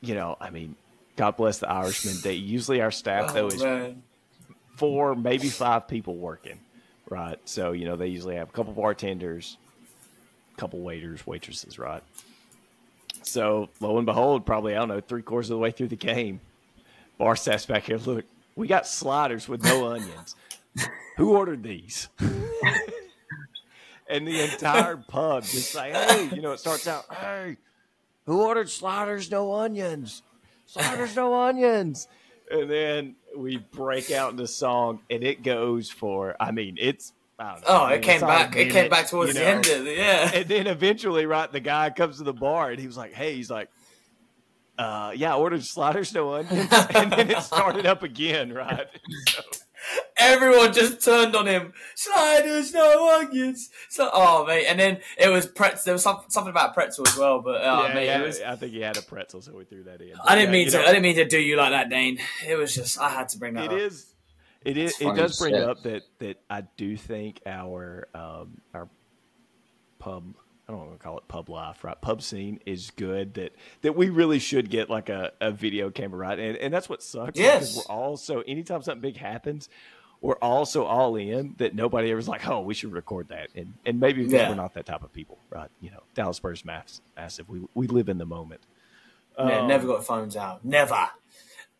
you 0.00 0.14
know, 0.14 0.36
I 0.40 0.50
mean, 0.50 0.76
God 1.16 1.36
bless 1.36 1.58
the 1.58 1.68
Irishmen. 1.68 2.14
They 2.22 2.34
usually 2.34 2.80
our 2.80 2.90
staff 2.92 3.34
though 3.34 3.44
Oh, 3.46 3.48
is 3.48 3.62
man. 3.62 4.02
four, 4.76 5.14
maybe 5.14 5.48
five 5.48 5.86
people 5.88 6.16
working, 6.16 6.60
right? 7.10 7.38
So 7.44 7.72
you 7.72 7.84
know 7.86 7.96
they 7.96 8.06
usually 8.06 8.36
have 8.36 8.48
a 8.48 8.52
couple 8.52 8.72
bartenders, 8.72 9.58
couple 10.60 10.80
waiters, 10.80 11.26
waitresses, 11.26 11.78
right? 11.78 12.02
So 13.22 13.70
lo 13.80 13.96
and 13.96 14.06
behold, 14.06 14.44
probably 14.44 14.74
I 14.74 14.78
don't 14.78 14.88
know, 14.88 15.00
three 15.00 15.22
quarters 15.22 15.48
of 15.50 15.54
the 15.54 15.58
way 15.58 15.70
through 15.70 15.88
the 15.88 15.96
game, 15.96 16.40
bar 17.18 17.34
staff's 17.34 17.66
back 17.66 17.84
here. 17.84 17.96
Look, 17.96 18.26
we 18.54 18.68
got 18.68 18.86
sliders 18.86 19.48
with 19.48 19.64
no 19.64 19.88
onions. 19.88 20.36
Who 21.16 21.36
ordered 21.36 21.62
these? 21.62 22.08
and 24.08 24.28
the 24.28 24.42
entire 24.52 24.96
pub 24.96 25.44
just 25.44 25.74
like, 25.74 25.94
hey, 25.94 26.28
you 26.34 26.42
know, 26.42 26.52
it 26.52 26.60
starts 26.60 26.86
out, 26.86 27.06
hey, 27.14 27.56
who 28.26 28.42
ordered 28.42 28.68
sliders, 28.68 29.30
no 29.30 29.52
onions? 29.54 30.22
Sliders, 30.66 31.16
no 31.16 31.34
onions. 31.34 32.06
And 32.50 32.70
then 32.70 33.16
we 33.36 33.58
break 33.58 34.10
out 34.10 34.32
into 34.32 34.46
song, 34.46 35.00
and 35.10 35.22
it 35.22 35.42
goes 35.42 35.90
for, 35.90 36.36
I 36.38 36.50
mean, 36.50 36.76
it's, 36.80 37.12
Oh, 37.66 37.86
it 37.86 38.02
came 38.02 38.20
back. 38.20 38.54
It 38.56 38.70
came 38.70 38.90
back 38.90 39.08
towards 39.08 39.34
you 39.34 39.40
the 39.40 39.46
end 39.46 39.66
of 39.66 39.86
it. 39.86 39.96
Yeah. 39.96 40.30
And 40.34 40.48
then 40.48 40.66
eventually, 40.66 41.26
right, 41.26 41.50
the 41.50 41.60
guy 41.60 41.90
comes 41.90 42.18
to 42.18 42.24
the 42.24 42.32
bar, 42.34 42.70
and 42.70 42.78
he 42.80 42.86
was 42.86 42.96
like, 42.96 43.12
hey, 43.14 43.34
he's 43.34 43.50
like, 43.50 43.68
uh, 44.78 45.12
yeah, 45.14 45.34
I 45.34 45.38
ordered 45.38 45.64
sliders, 45.64 46.12
no 46.14 46.34
onions. 46.34 46.68
And 46.94 47.12
then 47.12 47.30
it 47.30 47.42
started 47.42 47.86
up 47.86 48.02
again, 48.02 48.52
right? 48.52 48.86
So, 49.28 49.42
Everyone 50.18 50.74
just 50.74 51.02
turned 51.02 51.34
on 51.34 51.46
him. 51.46 51.72
Sliders, 51.94 52.74
no 52.74 53.18
onions. 53.18 53.70
So, 53.88 54.10
oh 54.12 54.44
mate, 54.46 54.66
and 54.66 54.78
then 54.78 54.98
it 55.18 55.30
was 55.30 55.46
pretzel. 55.46 55.80
There 55.86 55.94
was 55.94 56.02
some, 56.02 56.20
something 56.28 56.50
about 56.50 56.74
pretzel 56.74 57.08
as 57.08 57.16
well, 57.16 57.40
but 57.40 57.62
oh, 57.64 57.86
yeah, 57.86 57.94
mate, 57.94 58.04
yeah, 58.04 58.20
it 58.20 58.26
was. 58.26 58.40
I 58.42 58.56
think 58.56 58.72
he 58.72 58.80
had 58.82 58.98
a 58.98 59.02
pretzel, 59.02 59.40
so 59.40 59.56
we 59.56 59.64
threw 59.64 59.82
that 59.84 60.02
in. 60.02 60.12
I 60.22 60.34
didn't 60.34 60.48
Yeah, 60.52 60.52
mean 60.52 60.68
to. 60.70 60.76
know, 60.76 60.82
I 60.82 60.86
didn't 60.88 61.02
mean 61.02 61.16
to 61.16 61.24
do 61.24 61.38
you 61.40 61.56
like 61.56 61.70
that, 61.70 61.88
Dane. 61.88 62.18
It 62.46 62.56
was 62.56 62.74
just 62.74 62.98
I 63.00 63.08
had 63.08 63.30
to 63.30 63.38
bring 63.38 63.54
that 63.54 63.64
It 63.64 63.72
up. 63.72 63.78
is. 63.78 64.06
It 64.64 64.76
is. 64.76 65.00
It 65.00 65.14
does 65.16 65.38
bring 65.38 65.54
shit. 65.54 65.62
up 65.62 65.82
that 65.84 66.02
that 66.18 66.36
I 66.50 66.62
do 66.76 66.96
think 66.96 67.40
our 67.46 68.08
um, 68.14 68.60
our 68.74 68.88
pub. 69.98 70.34
I 70.68 70.72
don't 70.72 70.86
want 70.86 70.92
to 70.92 71.02
call 71.02 71.18
it 71.18 71.26
pub 71.26 71.48
life, 71.48 71.82
right? 71.82 72.00
Pub 72.00 72.22
scene 72.22 72.60
is 72.64 72.92
good. 72.94 73.34
That 73.34 73.52
that 73.82 73.96
we 73.96 74.08
really 74.10 74.38
should 74.38 74.70
get 74.70 74.88
like 74.88 75.08
a, 75.08 75.32
a 75.40 75.50
video 75.50 75.90
camera, 75.90 76.18
right? 76.18 76.38
And 76.38 76.56
and 76.58 76.72
that's 76.72 76.88
what 76.88 77.02
sucks. 77.02 77.38
Yes. 77.38 77.76
we're 77.76 77.92
all 77.94 78.16
so. 78.16 78.42
Anytime 78.46 78.82
something 78.82 79.00
big 79.00 79.16
happens, 79.16 79.68
we're 80.20 80.36
all 80.36 80.64
so 80.66 80.84
all 80.84 81.16
in 81.16 81.54
that 81.58 81.74
nobody 81.74 82.10
ever's 82.12 82.28
like, 82.28 82.46
oh, 82.46 82.60
we 82.60 82.74
should 82.74 82.92
record 82.92 83.28
that. 83.30 83.48
And 83.56 83.74
and 83.84 83.98
maybe 83.98 84.22
Yeah. 84.24 84.48
we're 84.50 84.54
not 84.54 84.74
that 84.74 84.86
type 84.86 85.02
of 85.02 85.12
people, 85.12 85.38
right? 85.50 85.70
You 85.80 85.90
know, 85.90 86.02
Dallas 86.14 86.36
Spurs 86.36 86.64
mass, 86.64 87.00
massive. 87.16 87.48
We 87.48 87.62
we 87.74 87.86
live 87.88 88.08
in 88.08 88.18
the 88.18 88.26
moment. 88.26 88.60
Yeah, 89.38 89.60
Um, 89.62 89.68
never 89.68 89.86
got 89.86 90.04
phones 90.04 90.36
out. 90.36 90.64
Never. 90.64 91.08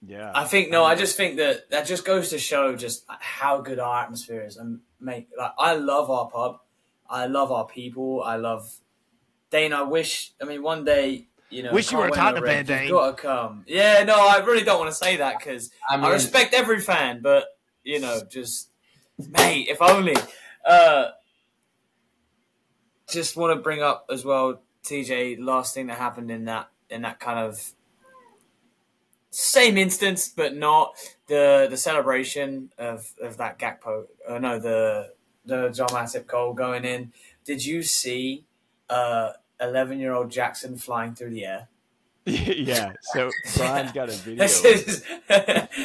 Yeah, 0.06 0.32
I 0.34 0.44
think 0.44 0.70
no. 0.70 0.84
I 0.84 0.94
just 0.94 1.16
think 1.16 1.36
that 1.36 1.70
that 1.70 1.86
just 1.86 2.04
goes 2.04 2.30
to 2.30 2.38
show 2.38 2.74
just 2.74 3.04
how 3.08 3.60
good 3.60 3.78
our 3.78 4.02
atmosphere 4.02 4.42
is. 4.42 4.56
And 4.56 4.80
mate, 4.98 5.28
like 5.36 5.52
I 5.58 5.74
love 5.74 6.10
our 6.10 6.28
pub. 6.28 6.60
I 7.08 7.26
love 7.26 7.52
our 7.52 7.66
people. 7.66 8.22
I 8.22 8.36
love 8.36 8.80
Dane. 9.50 9.72
I 9.72 9.82
wish. 9.82 10.32
I 10.40 10.44
mean, 10.46 10.62
one 10.62 10.84
day. 10.84 11.26
You 11.52 11.64
know, 11.64 11.72
Wish 11.72 11.90
you 11.90 11.98
were 11.98 12.04
a 12.04 12.10
win 12.10 12.16
Tottenham 12.16 12.44
ring, 12.44 12.52
fan, 12.52 12.64
Dane. 12.64 12.82
You've 12.82 12.92
got 12.92 13.16
to 13.16 13.22
come. 13.22 13.64
Yeah, 13.66 14.04
no, 14.04 14.14
I 14.14 14.38
really 14.44 14.62
don't 14.62 14.78
want 14.78 14.92
to 14.92 14.96
say 14.96 15.16
that 15.16 15.36
because 15.36 15.72
I 15.90 15.96
I, 15.96 16.12
respect 16.12 16.54
every 16.54 16.78
fan, 16.78 17.22
but 17.22 17.44
you 17.82 17.98
know, 17.98 18.20
just 18.30 18.70
mate, 19.18 19.66
if 19.68 19.82
only. 19.82 20.14
Uh, 20.64 21.06
just 23.08 23.36
want 23.36 23.56
to 23.56 23.62
bring 23.62 23.82
up 23.82 24.06
as 24.10 24.24
well, 24.24 24.62
TJ. 24.84 25.38
Last 25.40 25.74
thing 25.74 25.88
that 25.88 25.98
happened 25.98 26.30
in 26.30 26.44
that 26.44 26.68
in 26.88 27.02
that 27.02 27.20
kind 27.20 27.38
of 27.38 27.72
same 29.30 29.78
instance, 29.78 30.28
but 30.28 30.56
not 30.56 30.94
the 31.26 31.66
the 31.70 31.76
celebration 31.76 32.72
of 32.78 33.12
of 33.20 33.36
that 33.38 33.58
Gakpo. 33.58 34.04
Uh, 34.28 34.38
no, 34.38 34.58
the 34.58 35.12
the 35.44 35.68
Joel 35.70 35.88
Matip 35.88 36.26
goal 36.26 36.52
going 36.52 36.84
in. 36.84 37.12
Did 37.44 37.64
you 37.64 37.82
see 37.82 38.44
uh 38.88 39.30
eleven 39.60 39.98
year 39.98 40.12
old 40.12 40.30
Jackson 40.30 40.76
flying 40.76 41.14
through 41.14 41.30
the 41.30 41.44
air? 41.44 41.68
yeah. 42.26 42.92
So 43.14 43.30
Brian's 43.56 43.92
got 43.92 44.08
a 44.08 44.12
video. 44.26 44.44
This 44.44 44.64
is 44.64 45.04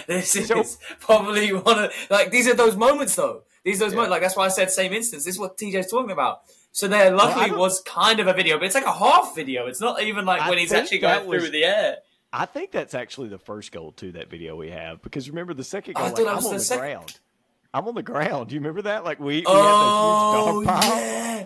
this 0.08 0.36
is 0.36 0.48
So- 0.48 0.64
probably 1.00 1.54
one 1.54 1.86
of 1.86 1.94
like 2.10 2.32
these 2.32 2.48
are 2.48 2.54
those 2.56 2.76
moments 2.76 3.16
though. 3.16 3.44
These 3.64 3.82
are 3.82 3.86
those 3.86 3.94
Yeah. 3.94 3.98
moments 3.98 4.12
like 4.12 4.22
that's 4.22 4.36
why 4.36 4.46
I 4.46 4.50
said 4.50 4.70
same 4.72 4.94
instance. 4.94 5.24
This 5.26 5.36
is 5.36 5.40
what 5.40 5.58
TJ's 5.58 5.90
talking 5.90 6.12
about. 6.12 6.42
So 6.72 6.88
there 6.90 7.10
luckily 7.12 7.48
don't- 7.52 7.58
was 7.60 7.82
kind 7.82 8.20
of 8.20 8.28
a 8.28 8.34
video, 8.34 8.58
but 8.58 8.66
it's 8.66 8.76
like 8.76 8.86
a 8.86 8.92
half 8.92 9.34
video. 9.34 9.68
It's 9.68 9.80
not 9.80 10.02
even 10.04 10.26
like 10.26 10.42
I 10.42 10.50
when 10.50 10.58
he's 10.58 10.74
actually 10.74 10.98
going 11.00 11.26
was- 11.26 11.42
through 11.42 11.52
the 11.52 11.64
air. 11.64 11.98
I 12.38 12.46
think 12.46 12.72
that's 12.72 12.94
actually 12.94 13.30
the 13.30 13.38
first 13.38 13.72
goal 13.72 13.94
to 13.94 14.12
that 14.14 14.30
video 14.30 14.58
we 14.58 14.70
have 14.70 15.02
because 15.02 15.30
remember 15.30 15.54
the 15.54 15.64
second 15.64 15.94
oh, 15.96 16.00
goal, 16.00 16.28
I 16.28 16.34
like, 16.34 16.38
I'm 16.38 16.46
on 16.46 16.58
the 16.58 16.76
ground. 16.78 17.20
I'm 17.74 17.88
on 17.88 17.96
the 17.96 18.04
ground. 18.04 18.50
Do 18.50 18.56
you 18.56 18.60
remember 18.60 18.82
that? 18.84 19.06
Like 19.06 19.20
we, 19.20 19.38
we 19.38 19.44
Oh 19.48 20.60
had 20.62 20.66
huge 20.66 20.68
dog 20.68 20.82
pile. 20.82 21.00
yeah, 21.00 21.46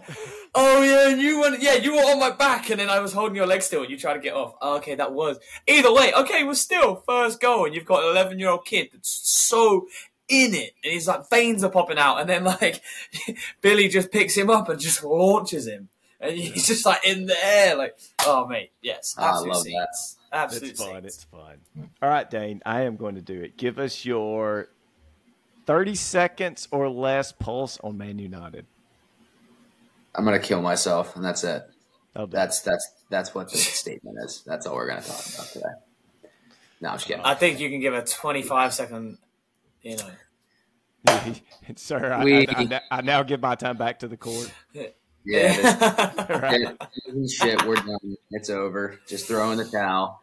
oh 0.56 0.82
yeah, 0.82 1.10
and 1.12 1.22
you 1.22 1.42
went, 1.42 1.62
yeah, 1.62 1.76
you 1.76 1.94
were 1.94 2.02
on 2.02 2.20
my 2.20 2.32
back, 2.32 2.72
and 2.72 2.80
then 2.80 2.90
I 2.90 3.00
was 3.00 3.14
holding 3.14 3.36
your 3.36 3.46
leg 3.46 3.62
still, 3.62 3.82
and 3.82 3.92
you 3.92 4.00
tried 4.00 4.16
to 4.16 4.20
get 4.20 4.34
off. 4.34 4.56
Oh, 4.62 4.78
okay, 4.78 4.96
that 4.96 5.14
was 5.14 5.38
either 5.68 5.94
way. 5.94 6.12
Okay, 6.12 6.44
we're 6.44 6.56
still 6.56 7.04
first 7.08 7.40
goal, 7.40 7.66
and 7.66 7.76
you've 7.76 7.86
got 7.86 8.04
an 8.04 8.10
eleven 8.10 8.40
year 8.40 8.50
old 8.50 8.66
kid 8.66 8.90
that's 8.92 9.10
so 9.10 9.88
in 10.28 10.56
it, 10.56 10.74
and 10.84 10.94
he's 10.94 11.08
like 11.08 11.30
veins 11.30 11.64
are 11.64 11.70
popping 11.70 12.00
out, 12.00 12.20
and 12.20 12.28
then 12.28 12.44
like 12.44 12.82
Billy 13.62 13.88
just 13.90 14.12
picks 14.12 14.36
him 14.36 14.50
up 14.50 14.70
and 14.70 14.80
just 14.80 15.04
launches 15.04 15.68
him, 15.68 15.90
and 16.22 16.36
he's 16.38 16.68
just 16.68 16.86
like 16.86 17.06
in 17.06 17.26
the 17.26 17.46
air, 17.46 17.76
like 17.76 17.98
oh 18.26 18.48
mate, 18.48 18.72
yes, 18.82 19.16
ah, 19.18 19.24
I 19.24 19.30
absolute 19.30 19.54
love 19.54 19.64
scenes. 19.64 20.18
absolute 20.32 20.70
It's 20.72 20.80
fun. 20.84 20.94
scenes. 20.94 21.06
It's 21.06 21.24
fun. 21.26 21.58
All 22.02 22.10
right, 22.10 22.30
Dane. 22.30 22.62
I 22.66 22.82
am 22.82 22.96
going 22.96 23.16
to 23.16 23.22
do 23.22 23.42
it. 23.42 23.58
Give 23.58 23.80
us 23.80 24.06
your 24.06 24.70
30 25.66 25.96
seconds 25.96 26.68
or 26.72 26.90
less 26.90 27.32
pulse 27.32 27.80
on 27.84 27.98
Man 27.98 28.20
United. 28.20 28.66
I'm 30.16 30.26
gonna 30.26 30.40
kill 30.40 30.62
myself, 30.62 31.16
and 31.16 31.24
that's 31.24 31.44
it. 31.44 31.64
That's 32.30 32.62
that's 32.62 32.92
that's 33.10 33.34
what 33.36 33.50
the 33.52 33.58
statement 33.58 34.18
is. 34.26 34.42
That's 34.46 34.66
all 34.66 34.76
we're 34.76 34.88
gonna 34.88 35.02
talk 35.02 35.26
about 35.34 35.48
today. 35.48 35.66
No, 36.82 36.90
I'm 36.90 36.96
just 36.96 37.08
kidding. 37.08 37.24
I 37.24 37.36
think 37.36 37.60
you 37.60 37.70
can 37.70 37.80
give 37.80 37.94
a 37.94 38.04
twenty 38.04 38.42
five 38.42 38.74
second, 38.74 39.20
you 39.84 39.98
know. 39.98 40.10
Sir, 41.76 42.12
I, 42.12 42.24
We- 42.24 42.48
I, 42.48 42.52
I, 42.52 42.82
I 42.92 43.02
now 43.02 43.24
give 43.24 43.40
my 43.42 43.56
time 43.56 43.78
back 43.78 44.00
to 44.00 44.08
the 44.08 44.18
court. 44.18 44.52
Yeah, 45.30 46.26
right. 46.42 46.76
this 47.14 47.34
shit. 47.36 47.64
We're 47.66 47.76
done. 47.76 48.18
It's 48.32 48.50
over. 48.50 49.00
Just 49.08 49.28
throw 49.28 49.52
in 49.52 49.58
the 49.60 49.66
towel. 49.66 50.22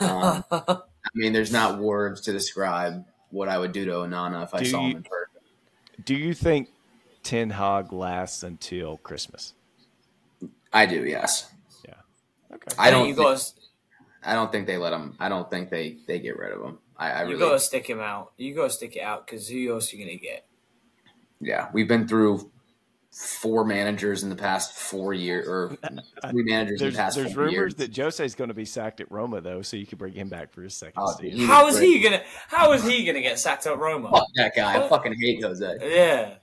Um, 0.00 0.44
I 0.50 0.80
mean, 1.14 1.32
there's 1.34 1.52
not 1.52 1.78
words 1.78 2.22
to 2.22 2.32
describe 2.32 3.04
what 3.30 3.48
I 3.48 3.58
would 3.58 3.72
do 3.72 3.84
to 3.84 3.90
Onana 3.92 4.44
if 4.44 4.54
I 4.54 4.60
Do 4.60 4.64
saw 4.64 4.80
you- 4.80 4.90
him 4.92 4.96
in 4.98 5.02
person. 5.02 6.04
Do 6.04 6.14
you 6.14 6.32
think 6.32 6.70
Ten 7.22 7.50
Hag 7.50 7.92
lasts 7.92 8.42
until 8.42 8.96
Christmas? 8.98 9.52
I 10.72 10.86
do. 10.86 11.04
Yes. 11.04 11.50
Yeah. 11.86 11.94
Okay. 12.54 12.74
I 12.78 12.90
don't. 12.90 13.08
you 13.08 13.14
think- 13.14 13.38
I 14.24 14.34
don't 14.34 14.50
think 14.50 14.66
they 14.66 14.78
let 14.78 14.92
him. 14.92 15.16
I 15.20 15.28
don't 15.28 15.50
think 15.50 15.70
they 15.70 15.98
they 16.06 16.18
get 16.18 16.38
rid 16.38 16.52
of 16.52 16.62
him. 16.62 16.78
I, 16.96 17.10
I 17.10 17.22
you 17.24 17.28
really. 17.30 17.38
got 17.40 17.52
to 17.52 17.60
stick 17.60 17.86
him 17.88 18.00
out. 18.00 18.32
You 18.36 18.54
got 18.54 18.64
to 18.64 18.70
stick 18.70 18.96
it 18.96 19.00
out 19.02 19.26
because 19.26 19.48
who 19.48 19.72
else 19.72 19.92
are 19.92 19.96
you 19.96 20.04
gonna 20.04 20.16
get? 20.18 20.44
Yeah, 21.40 21.68
we've 21.72 21.86
been 21.86 22.08
through 22.08 22.50
four 23.20 23.64
managers 23.64 24.22
in 24.22 24.28
the 24.30 24.36
past 24.36 24.72
four 24.74 25.12
years, 25.12 25.48
or 25.48 25.76
uh, 25.82 25.88
uh, 26.22 26.30
three 26.30 26.44
managers 26.44 26.80
in 26.80 26.84
There's, 26.86 26.94
the 26.94 26.98
past 26.98 27.16
there's 27.16 27.32
four 27.34 27.44
rumors 27.44 27.52
years. 27.54 27.74
that 27.76 27.96
Jose 27.96 28.24
is 28.24 28.34
going 28.34 28.48
to 28.48 28.54
be 28.54 28.64
sacked 28.64 29.00
at 29.00 29.10
Roma, 29.10 29.40
though, 29.40 29.62
so 29.62 29.76
you 29.76 29.86
could 29.86 29.98
bring 29.98 30.12
him 30.12 30.28
back 30.28 30.52
for 30.52 30.62
his 30.62 30.74
second 30.74 30.94
Oh, 31.04 31.12
season. 31.18 31.38
he- 31.40 31.44
How 31.46 31.66
is 31.68 31.76
great. 31.78 31.86
he 31.88 32.00
gonna? 32.00 32.22
How 32.48 32.72
is 32.72 32.84
he 32.84 33.04
gonna 33.04 33.20
get 33.20 33.38
sacked 33.38 33.66
at 33.66 33.76
Roma? 33.78 34.10
Fuck 34.10 34.26
that 34.36 34.54
guy. 34.54 34.84
I 34.84 34.88
fucking 34.88 35.14
hate 35.20 35.42
Jose. 35.42 35.76
Yeah, 35.82 36.34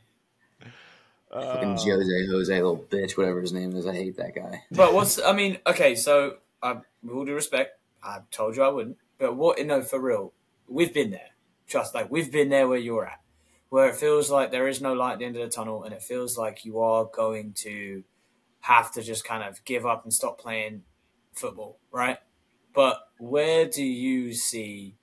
Fucking 1.32 1.70
Uh, 1.74 1.78
Jose, 1.78 2.26
Jose, 2.28 2.54
little 2.56 2.78
bitch, 2.90 3.18
whatever 3.18 3.42
his 3.42 3.52
name 3.54 3.76
is. 3.76 3.86
I 3.88 3.94
hate 3.94 4.18
that 4.18 4.36
guy. 4.36 4.64
But 4.72 4.94
what's 4.94 5.22
I 5.22 5.34
mean? 5.34 5.58
Okay, 5.68 5.96
so 5.96 6.38
I, 6.64 6.74
with 7.04 7.14
all 7.16 7.26
due 7.26 7.34
respect, 7.34 7.80
I 8.04 8.20
told 8.32 8.56
you 8.56 8.64
I 8.64 8.70
wouldn't. 8.70 8.98
But 9.18 9.36
what? 9.36 9.64
No, 9.66 9.82
for 9.82 10.00
real, 10.00 10.34
we've 10.68 10.94
been 10.94 11.12
there. 11.12 11.30
Trust, 11.68 11.96
like 11.96 12.12
we've 12.12 12.32
been 12.32 12.50
there 12.50 12.68
where 12.68 12.78
you're 12.78 13.06
at, 13.08 13.20
where 13.76 13.90
it 13.90 13.96
feels 13.98 14.32
like 14.32 14.52
there 14.52 14.70
is 14.70 14.80
no 14.80 14.94
light 14.94 15.12
at 15.12 15.20
the 15.20 15.26
end 15.26 15.36
of 15.36 15.42
the 15.42 15.54
tunnel, 15.54 15.84
and 15.84 15.94
it 15.94 16.02
feels 16.02 16.38
like 16.38 16.64
you 16.64 16.80
are 16.80 17.10
going 17.14 17.52
to 17.52 18.06
have 18.62 18.90
to 18.90 19.02
just 19.02 19.26
kind 19.26 19.44
of 19.44 19.62
give 19.66 19.86
up 19.86 20.06
and 20.06 20.14
stop 20.14 20.40
playing 20.40 20.84
football, 21.34 21.78
right? 21.92 22.20
But 22.74 23.00
where 23.18 23.66
do 23.68 23.84
you 23.84 24.32
see 24.32 24.96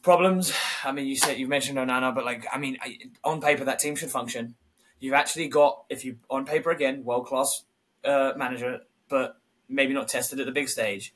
problems? 0.00 0.50
I 0.82 0.92
mean, 0.92 1.06
you 1.06 1.14
said 1.14 1.36
you've 1.36 1.50
mentioned 1.50 1.76
Onana, 1.76 2.14
but 2.14 2.24
like, 2.24 2.46
I 2.50 2.56
mean, 2.56 2.78
on 3.22 3.42
paper 3.42 3.66
that 3.66 3.80
team 3.80 3.96
should 3.96 4.10
function. 4.10 4.54
You've 4.98 5.12
actually 5.12 5.48
got, 5.48 5.84
if 5.90 6.06
you 6.06 6.16
on 6.30 6.46
paper 6.46 6.70
again, 6.70 7.04
world 7.04 7.26
class 7.26 7.64
uh, 8.02 8.32
manager, 8.34 8.80
but 9.10 9.36
maybe 9.68 9.92
not 9.92 10.08
tested 10.08 10.40
at 10.40 10.46
the 10.46 10.52
big 10.52 10.70
stage. 10.70 11.12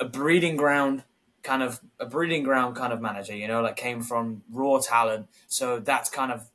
A 0.00 0.04
breeding 0.04 0.56
ground 0.56 1.04
kind 1.44 1.62
of 1.62 1.80
a 2.00 2.06
breeding 2.06 2.42
ground 2.42 2.74
kind 2.74 2.92
of 2.92 3.00
manager, 3.00 3.36
you 3.36 3.46
know, 3.46 3.60
like 3.60 3.76
came 3.76 4.02
from 4.02 4.42
raw 4.50 4.78
talent. 4.78 5.28
So 5.46 5.78
that's 5.78 6.10
kind 6.10 6.32
of 6.32 6.48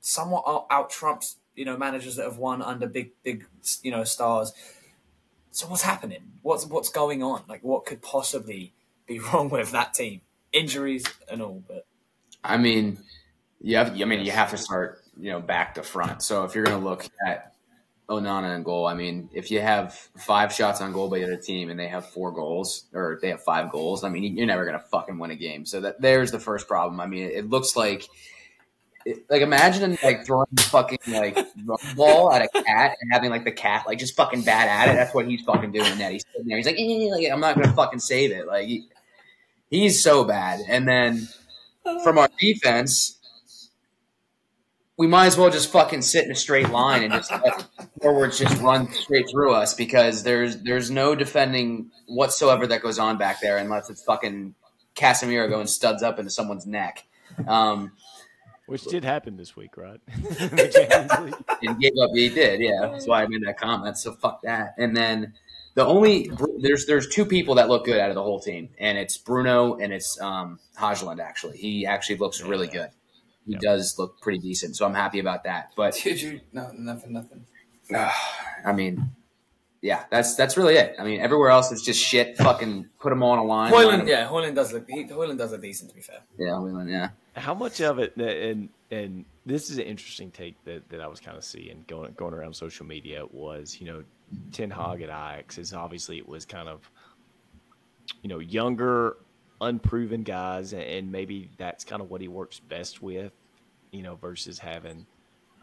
somewhat 0.00 0.44
out, 0.46 0.66
out 0.70 0.90
trumps, 0.90 1.36
you 1.56 1.64
know, 1.64 1.76
managers 1.76 2.16
that 2.16 2.26
have 2.26 2.38
won 2.38 2.62
under 2.62 2.86
big, 2.86 3.10
big, 3.24 3.46
you 3.82 3.90
know, 3.90 4.04
stars. 4.04 4.52
So 5.50 5.66
what's 5.66 5.82
happening? 5.82 6.20
What's 6.42 6.66
what's 6.66 6.90
going 6.90 7.22
on? 7.22 7.42
Like, 7.48 7.64
what 7.64 7.86
could 7.86 8.02
possibly 8.02 8.72
be 9.06 9.18
wrong 9.32 9.48
with 9.48 9.72
that 9.72 9.94
team? 9.94 10.20
Injuries 10.52 11.04
and 11.28 11.42
all, 11.42 11.62
but 11.66 11.86
I 12.44 12.56
mean, 12.56 12.98
you 13.60 13.76
have. 13.76 14.00
I 14.00 14.04
mean, 14.04 14.24
you 14.24 14.32
have 14.32 14.50
to 14.50 14.56
start, 14.56 15.02
you 15.18 15.30
know, 15.30 15.40
back 15.40 15.74
to 15.74 15.82
front. 15.82 16.22
So 16.22 16.44
if 16.44 16.54
you're 16.54 16.64
going 16.64 16.80
to 16.80 16.84
look 16.84 17.06
at 17.26 17.49
Onana 18.10 18.54
and 18.54 18.64
goal, 18.64 18.86
I 18.86 18.94
mean, 18.94 19.30
if 19.32 19.50
you 19.50 19.60
have 19.60 19.94
five 20.18 20.52
shots 20.52 20.80
on 20.80 20.92
goal 20.92 21.08
by 21.08 21.20
the 21.20 21.24
other 21.24 21.36
team 21.36 21.70
and 21.70 21.78
they 21.78 21.88
have 21.88 22.10
four 22.10 22.32
goals 22.32 22.84
or 22.92 23.18
they 23.22 23.28
have 23.28 23.42
five 23.42 23.70
goals, 23.70 24.04
I 24.04 24.08
mean, 24.10 24.36
you're 24.36 24.46
never 24.46 24.70
to 24.70 24.78
fucking 24.78 25.18
win 25.18 25.30
a 25.30 25.36
game. 25.36 25.64
So 25.64 25.80
that 25.80 26.00
there's 26.00 26.30
the 26.30 26.40
first 26.40 26.68
problem. 26.68 27.00
I 27.00 27.06
mean, 27.06 27.30
it 27.30 27.48
looks 27.48 27.76
like. 27.76 28.06
Like 29.30 29.40
imagine 29.40 29.96
like 30.02 30.26
throwing 30.26 30.46
fucking 30.58 30.98
like 31.08 31.38
ball 31.96 32.30
at 32.34 32.42
a 32.42 32.48
cat 32.48 32.96
and 33.00 33.10
having 33.10 33.30
like 33.30 33.44
the 33.44 33.50
cat 33.50 33.84
like 33.86 33.98
just 33.98 34.14
fucking 34.14 34.42
bad 34.42 34.68
at 34.68 34.92
it. 34.92 34.96
That's 34.98 35.14
what 35.14 35.26
he's 35.26 35.40
fucking 35.40 35.72
doing. 35.72 35.96
That 35.96 36.12
he's 36.12 36.22
sitting 36.30 36.46
there. 36.46 36.58
He's 36.58 36.66
like, 36.66 36.76
"Eh, 36.78 37.08
like 37.10 37.32
I'm 37.32 37.40
not 37.40 37.54
gonna 37.54 37.72
fucking 37.72 38.00
save 38.00 38.30
it. 38.30 38.46
Like 38.46 38.66
he, 38.68 38.88
he's 39.70 40.02
so 40.02 40.24
bad. 40.24 40.60
And 40.68 40.86
then 40.86 41.26
from 42.04 42.18
our 42.18 42.28
defense, 42.38 43.18
we 45.00 45.06
might 45.06 45.28
as 45.28 45.38
well 45.38 45.48
just 45.48 45.72
fucking 45.72 46.02
sit 46.02 46.26
in 46.26 46.30
a 46.30 46.34
straight 46.34 46.68
line 46.68 47.04
and 47.04 47.10
just 47.14 47.30
let 47.30 47.66
forwards 48.02 48.38
just 48.38 48.60
run 48.60 48.86
straight 48.92 49.30
through 49.30 49.54
us 49.54 49.72
because 49.72 50.22
there's 50.24 50.58
there's 50.58 50.90
no 50.90 51.14
defending 51.14 51.90
whatsoever 52.06 52.66
that 52.66 52.82
goes 52.82 52.98
on 52.98 53.16
back 53.16 53.40
there 53.40 53.56
unless 53.56 53.88
it's 53.88 54.02
fucking 54.04 54.54
Casemiro 54.94 55.48
going 55.48 55.66
studs 55.66 56.02
up 56.02 56.18
into 56.18 56.30
someone's 56.30 56.66
neck. 56.66 57.06
Um, 57.48 57.92
which 58.66 58.84
did 58.84 59.02
happen 59.02 59.38
this 59.38 59.56
week, 59.56 59.78
right? 59.78 60.00
The 60.06 60.70
Champions 60.70 61.20
League. 61.24 61.44
and 61.62 61.80
gave 61.80 61.92
up. 61.98 62.10
He 62.12 62.28
did, 62.28 62.60
yeah. 62.60 62.90
That's 62.92 63.06
why 63.06 63.22
I 63.22 63.26
made 63.26 63.42
that 63.46 63.58
comment. 63.58 63.96
So 63.96 64.12
fuck 64.12 64.42
that. 64.42 64.74
And 64.76 64.94
then 64.94 65.32
the 65.76 65.86
only 65.86 66.30
there's 66.58 66.84
there's 66.84 67.08
two 67.08 67.24
people 67.24 67.54
that 67.54 67.70
look 67.70 67.86
good 67.86 67.98
out 67.98 68.10
of 68.10 68.16
the 68.16 68.22
whole 68.22 68.40
team, 68.40 68.68
and 68.78 68.98
it's 68.98 69.16
Bruno 69.16 69.76
and 69.78 69.94
it's 69.94 70.20
um, 70.20 70.58
Hojlund. 70.78 71.20
Actually, 71.20 71.56
he 71.56 71.86
actually 71.86 72.16
looks 72.18 72.42
really 72.42 72.66
Yeah. 72.66 72.72
good. 72.74 72.90
He 73.46 73.52
Yeah. 73.54 73.58
does 73.60 73.98
look 73.98 74.20
pretty 74.20 74.38
decent, 74.38 74.76
so 74.76 74.86
I'm 74.86 74.94
happy 74.94 75.18
about 75.18 75.44
that. 75.44 75.72
But 75.76 75.94
did 76.02 76.20
you? 76.20 76.40
No, 76.52 76.70
nothing, 76.76 77.12
nothing. 77.12 77.46
uh, 77.94 78.10
I 78.64 78.72
mean, 78.72 79.10
yeah, 79.80 80.04
that's 80.10 80.34
that's 80.36 80.56
really 80.56 80.74
it. 80.74 80.94
I 80.98 81.04
mean, 81.04 81.20
everywhere 81.20 81.48
else 81.48 81.72
it's 81.72 81.82
just 81.82 82.00
shit. 82.00 82.36
Fucking 82.36 82.88
put 83.00 83.08
them 83.10 83.22
all 83.22 83.30
on 83.32 83.38
a 83.38 83.44
line. 83.44 83.72
line 83.72 83.86
Hojlund, 83.86 84.00
'em- 84.00 84.08
yeah, 84.08 84.28
Hojlund 84.28 84.54
does 84.54 84.72
look. 84.72 84.88
He, 84.88 85.04
Hojlund 85.04 85.38
does 85.38 85.52
look 85.52 85.62
decent, 85.62 85.90
to 85.90 85.96
be 85.96 86.02
fair. 86.02 86.20
yeah, 86.38 86.48
Hojlund, 86.50 86.90
yeah. 86.90 87.10
How 87.34 87.54
much 87.54 87.80
of 87.80 87.98
it, 87.98 88.14
and 88.16 88.68
and 88.90 89.24
this 89.46 89.70
is 89.70 89.78
an 89.78 89.84
interesting 89.84 90.30
take 90.30 90.62
that, 90.64 90.88
that 90.90 91.00
I 91.00 91.06
was 91.06 91.18
kind 91.20 91.36
of 91.38 91.44
seeing 91.44 91.84
going 91.88 92.12
going 92.12 92.34
around 92.34 92.54
social 92.54 92.84
media 92.84 93.24
was, 93.30 93.80
you 93.80 93.86
know, 93.86 94.04
Ten 94.52 94.70
Hag 94.70 95.00
at 95.00 95.08
Ajax 95.08 95.56
is 95.56 95.72
obviously 95.72 96.18
it 96.18 96.28
was 96.28 96.44
kind 96.44 96.68
of, 96.68 96.90
you 98.22 98.28
know, 98.28 98.38
younger, 98.40 99.16
unproven 99.60 100.22
guys, 100.22 100.72
and 100.72 101.10
maybe 101.12 101.50
that's 101.58 101.84
kind 101.84 102.00
of 102.02 102.10
what 102.10 102.20
he 102.20 102.28
works 102.28 102.58
best 102.60 103.02
with, 103.02 103.32
you 103.90 104.02
know, 104.02 104.14
versus 104.16 104.58
having, 104.58 105.06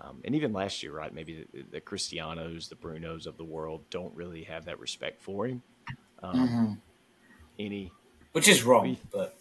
um, 0.02 0.20
and 0.26 0.36
even 0.36 0.54
last 0.54 0.84
year, 0.84 0.92
right? 0.94 1.14
Maybe 1.14 1.46
the, 1.54 1.64
the 1.72 1.82
Cristianos, 1.82 2.70
the 2.70 2.76
Brunos 2.76 3.26
of 3.26 3.38
the 3.38 3.44
world 3.44 3.82
don't 3.90 4.14
really 4.16 4.44
have 4.44 4.66
that 4.66 4.80
respect 4.80 5.22
for 5.22 5.48
him. 5.48 5.62
Um, 6.22 6.82
Any, 7.60 7.92
Which 8.34 8.48
is 8.48 8.64
wrong, 8.64 8.98
but 9.12 9.38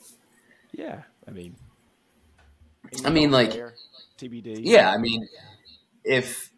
yeah, 0.72 1.02
I 1.28 1.30
mean, 1.30 1.54
I 3.04 3.10
mean, 3.10 3.30
like- 3.30 3.52
there, 3.52 3.74
TBD. 4.18 4.60
Yeah, 4.62 4.90
I 4.90 4.96
mean, 4.96 5.28
if 6.04 6.50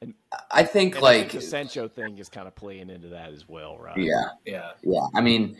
And- 0.00 0.14
I 0.50 0.62
think 0.64 0.96
And 0.96 1.04
I 1.04 1.12
think 1.12 1.24
like 1.24 1.32
the 1.32 1.40
Sancho 1.40 1.86
thing 1.88 2.18
is 2.18 2.28
kind 2.28 2.46
of 2.48 2.54
playing 2.56 2.90
into 2.90 3.08
that 3.08 3.32
as 3.32 3.48
well, 3.48 3.78
right? 3.78 3.96
yeah, 3.98 4.30
yeah, 4.44 4.70
Yeah, 4.82 5.06
I 5.14 5.20
mean, 5.20 5.56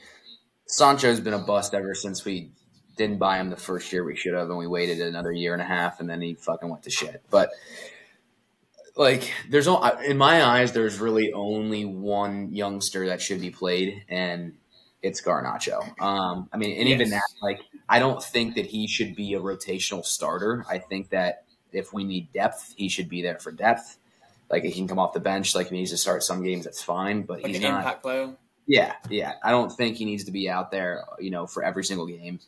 Sancho's 0.69 1.21
been 1.21 1.35
a 1.35 1.39
bust 1.39 1.75
ever 1.75 1.95
since 1.95 2.25
we 2.25 2.53
didn't 2.97 3.19
buy 3.19 3.39
him 3.39 3.49
the 3.49 3.57
first 3.57 3.93
year 3.93 4.05
we 4.05 4.17
should 4.17 4.35
have, 4.35 4.49
and 4.49 4.59
we 4.59 4.67
waited 4.67 5.01
another 5.01 5.33
year 5.33 5.53
and 5.53 5.63
a 5.63 5.65
half, 5.65 6.01
and 6.01 6.09
then 6.09 6.21
he 6.21 6.35
fucking 6.35 6.69
went 6.69 6.83
to 6.83 6.91
shit. 6.91 7.23
But 7.31 7.51
like, 8.97 9.33
there's 9.49 9.67
no, 9.67 9.83
in 10.05 10.19
my 10.19 10.45
eyes, 10.45 10.73
there's 10.73 10.99
really 10.99 11.33
only 11.33 11.85
one 11.85 12.53
youngster 12.53 13.07
that 13.07 13.23
should 13.23 13.41
be 13.41 13.51
played, 13.51 14.05
and 14.09 14.55
it's 15.01 15.23
Garnacho. 15.23 16.01
Um, 16.03 16.49
I 16.53 16.57
mean, 16.57 16.79
and 16.79 16.89
even 16.89 17.11
that, 17.11 17.23
like, 17.41 17.61
I 17.89 18.01
don't 18.01 18.23
think 18.23 18.57
that 18.57 18.67
he 18.67 18.89
should 18.89 19.15
be 19.15 19.35
a 19.35 19.41
rotational 19.41 20.05
starter. 20.05 20.67
I 20.69 20.79
think 20.79 21.11
that 21.11 21.45
if 21.73 21.93
we 21.93 22.03
need 22.05 22.33
depth, 22.33 22.75
he 22.77 22.89
should 22.89 23.09
be 23.09 23.23
there 23.23 23.39
for 23.39 23.53
depth. 23.53 23.97
Like, 24.51 24.65
he 24.65 24.73
can 24.73 24.89
come 24.89 24.99
off 24.99 25.13
the 25.13 25.21
bench. 25.21 25.55
Like, 25.55 25.67
if 25.67 25.71
he 25.71 25.79
needs 25.79 25.93
to 25.93 25.97
start 25.97 26.25
some 26.25 26.43
games, 26.43 26.65
that's 26.65 26.83
fine. 26.83 27.23
But 27.23 27.43
like 27.43 27.53
he's 27.53 27.57
an 27.59 27.71
not. 27.71 27.79
impact 27.79 28.03
player. 28.03 28.35
Yeah, 28.69 28.93
yeah. 29.11 29.33
I 29.43 29.51
don't 29.51 29.73
think 29.73 29.97
he 29.97 30.05
needs 30.05 30.25
to 30.25 30.31
be 30.31 30.49
out 30.49 30.71
there, 30.71 31.05
you 31.19 31.31
know, 31.31 31.47
for 31.47 31.65
every 31.65 31.83
single 31.85 32.07
game. 32.07 32.39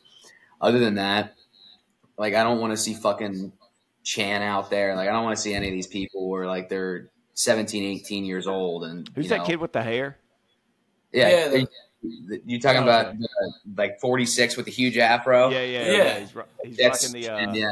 Other 0.61 0.77
than 0.79 0.95
that, 0.95 1.33
like 2.17 2.35
I 2.35 2.43
don't 2.43 2.61
want 2.61 2.71
to 2.71 2.77
see 2.77 2.93
fucking 2.93 3.51
Chan 4.03 4.41
out 4.43 4.69
there. 4.69 4.95
Like 4.95 5.09
I 5.09 5.11
don't 5.11 5.23
want 5.23 5.35
to 5.35 5.41
see 5.41 5.53
any 5.55 5.67
of 5.67 5.73
these 5.73 5.87
people 5.87 6.29
where 6.29 6.45
like 6.45 6.69
they're 6.69 7.09
17, 7.33 7.83
18 7.83 8.23
years 8.23 8.45
old 8.45 8.83
and 8.83 9.09
Who's 9.15 9.25
you 9.25 9.29
that 9.29 9.39
know- 9.39 9.45
kid 9.45 9.59
with 9.59 9.73
the 9.73 9.81
hair? 9.81 10.17
Yeah, 11.11 11.29
Yeah, 11.49 11.65
you, 12.03 12.41
you 12.45 12.59
talking 12.59 12.81
Oh, 12.81 12.83
about 12.83 13.07
okay. 13.07 13.17
the, 13.17 13.51
like 13.75 13.99
46 13.99 14.55
with 14.55 14.65
the 14.67 14.71
huge 14.71 14.97
afro? 14.97 15.49
Yeah, 15.49 15.61
yeah, 15.63 15.85
Yeah. 15.85 15.91
yeah. 15.91 16.19
He's, 16.19 16.29
he's 16.29 16.35
rocking 16.87 17.11
the. 17.21 17.29
Uh, 17.29 17.37
and 17.37 17.55
yeah. 17.55 17.71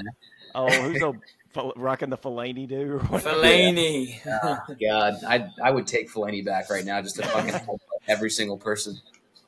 Oh, 0.55 0.69
who's 0.81 0.99
the 0.99 1.13
rocking 1.77 2.09
the 2.09 2.17
Fellaini 2.17 2.67
dude? 2.67 2.89
or 2.89 2.97
whatever? 2.99 3.29
Fellaini. 3.41 4.19
Oh, 4.43 4.57
God, 4.81 5.15
I 5.27 5.47
I 5.63 5.71
would 5.71 5.85
take 5.87 6.11
Fellaini 6.11 6.43
back 6.43 6.69
right 6.69 6.83
now 6.83 7.01
just 7.01 7.15
to 7.17 7.23
fucking 7.27 7.53
help 7.65 7.79
every 8.09 8.29
single 8.29 8.57
person. 8.57 8.99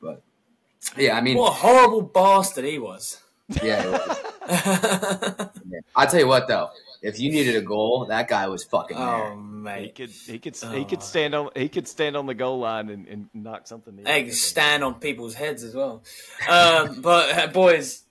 But 0.01 0.21
yeah, 0.97 1.17
I 1.17 1.21
mean, 1.21 1.37
what 1.37 1.49
a 1.49 1.53
horrible 1.55 2.01
bastard 2.03 2.65
he 2.65 2.79
was. 2.79 3.21
yeah. 3.61 4.15
I'll 5.95 6.07
tell 6.07 6.19
you 6.19 6.27
what 6.27 6.47
though, 6.47 6.69
if 7.01 7.19
you 7.19 7.31
needed 7.31 7.55
a 7.55 7.61
goal, 7.61 8.05
that 8.05 8.27
guy 8.27 8.47
was 8.47 8.63
fucking 8.63 8.97
there. 8.97 9.05
oh 9.05 9.75
He 9.79 9.89
could, 9.89 10.09
he 10.09 10.39
could, 10.39 10.55
he 10.55 10.65
Oh. 10.81 10.85
could 10.85 11.03
stand 11.03 11.35
on, 11.35 11.49
he 11.55 11.67
could 11.69 11.87
stand 11.87 12.15
on 12.15 12.25
the 12.25 12.33
goal 12.33 12.59
line 12.59 12.89
and, 12.89 13.07
and 13.07 13.29
knock 13.33 13.67
something 13.67 13.97
in. 13.97 14.07
eggs 14.07 14.41
stand 14.41 14.83
on 14.83 14.95
people's 14.95 15.33
heads 15.33 15.63
as 15.63 15.75
well. 15.75 16.03
Um, 16.49 17.01
but 17.01 17.37
uh, 17.37 17.47
boys, 17.47 18.03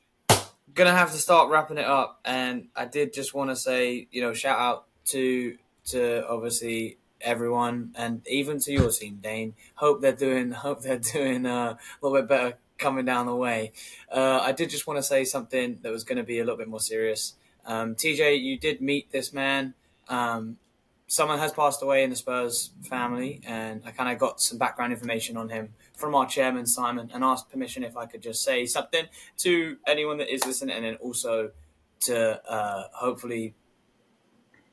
gonna 0.75 0.93
have 0.93 1.13
to 1.13 1.19
start 1.19 1.51
wrapping 1.51 1.79
it 1.79 1.87
up. 1.87 2.21
And 2.25 2.69
I 2.77 2.85
did 2.85 3.13
just 3.13 3.35
want 3.35 3.51
to 3.51 3.57
say, 3.57 4.09
you 4.11 4.23
know, 4.23 4.35
shout 4.35 4.59
out 4.59 4.87
to 5.07 5.57
to 5.87 6.27
obviously 6.29 6.99
everyone 7.21 7.95
and 7.97 8.23
even 8.29 8.59
to 8.61 8.73
your 8.73 8.91
team, 8.91 9.21
Dane. 9.23 9.55
Hope 9.75 10.01
they're 10.01 10.13
doing, 10.13 10.51
hope 10.67 10.83
they're 10.83 10.99
doing 10.99 11.47
uh, 11.47 11.77
a 11.77 11.79
little 12.07 12.19
bit 12.19 12.29
better 12.29 12.59
coming 12.79 13.05
down 13.05 13.27
the 13.27 13.37
way. 13.37 13.73
Uh, 14.11 14.41
I 14.43 14.53
did 14.53 14.71
just 14.71 14.87
want 14.87 14.99
to 14.99 15.03
say 15.03 15.25
something 15.25 15.79
that 15.83 15.93
was 15.93 16.05
going 16.05 16.19
to 16.19 16.25
be 16.25 16.39
a 16.39 16.43
little 16.43 16.57
bit 16.57 16.69
more 16.69 16.81
serious. 16.81 17.35
Um, 17.67 17.95
TJ, 17.95 18.41
you 18.41 18.59
did 18.59 18.81
meet 18.81 19.13
this 19.13 19.33
man. 19.33 19.75
Um, 20.09 20.57
someone 21.07 21.39
has 21.39 21.53
passed 21.53 21.83
away 21.83 22.05
in 22.05 22.11
the 22.11 22.17
Spurs 22.17 22.71
family, 22.83 23.41
and 23.45 23.83
I 23.85 23.91
kind 23.91 24.11
of 24.11 24.19
got 24.19 24.41
some 24.41 24.59
background 24.59 24.93
information 24.93 25.37
on 25.37 25.49
him 25.49 25.75
from 25.97 26.15
our 26.15 26.27
chairman 26.27 26.67
Simon, 26.67 27.11
and 27.13 27.23
asked 27.23 27.51
permission 27.51 27.85
if 27.85 27.97
I 27.97 28.07
could 28.07 28.23
just 28.23 28.43
say 28.43 28.65
something 28.65 29.07
to 29.39 29.77
anyone 29.87 30.19
that 30.19 30.33
is 30.33 30.47
listening, 30.47 30.85
and 30.85 30.97
also 30.99 31.51
to 32.03 32.51
uh, 32.51 32.85
hopefully 32.93 33.55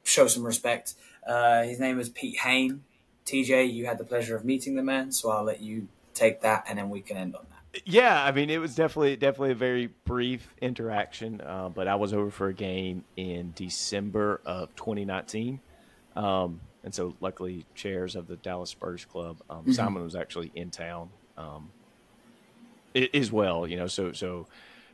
show 0.08 0.28
some 0.28 0.44
respect. 0.44 0.96
Uh, 1.26 1.64
his 1.64 1.80
name 1.80 2.00
is 2.00 2.10
Pete 2.10 2.40
Hain. 2.40 2.84
TJ, 3.26 3.74
you 3.74 3.86
had 3.86 3.98
the 3.98 4.06
pleasure 4.06 4.36
of 4.36 4.46
meeting 4.46 4.76
the 4.76 4.84
man, 4.84 5.12
so 5.12 5.30
I'll 5.30 5.44
let 5.44 5.62
you 5.62 5.88
take 6.14 6.42
that, 6.42 6.66
and 6.68 6.80
then 6.80 6.90
we 6.90 7.02
can 7.02 7.18
end 7.18 7.36
on 7.36 7.46
that. 7.50 7.82
Yeah, 7.86 8.24
I 8.24 8.32
mean, 8.32 8.50
it 8.50 8.60
was 8.60 8.74
definitely 8.74 9.18
definitely 9.18 9.52
a 9.52 9.56
very 9.56 9.88
brief 10.06 10.54
interaction, 10.62 11.42
uh, 11.42 11.70
but 11.70 11.88
I 11.88 11.96
was 11.96 12.14
over 12.14 12.32
for 12.32 12.48
a 12.48 12.54
game 12.54 13.04
in 13.18 13.54
December 13.56 14.42
of 14.46 14.74
2019, 14.78 15.60
um, 16.16 16.62
and 16.84 16.96
so 16.96 17.14
luckily, 17.20 17.66
chairs 17.76 18.16
of 18.16 18.28
the 18.28 18.38
Dallas 18.38 18.70
Spurs 18.70 19.04
club, 19.04 19.38
um, 19.50 19.58
mm-hmm. 19.58 19.74
Simon 19.74 20.04
was 20.04 20.16
actually 20.16 20.52
in 20.56 20.72
town 20.72 21.10
um, 21.38 21.70
as 23.14 23.32
well. 23.32 23.68
You 23.68 23.76
know, 23.76 23.88
so 23.88 24.14
so 24.14 24.48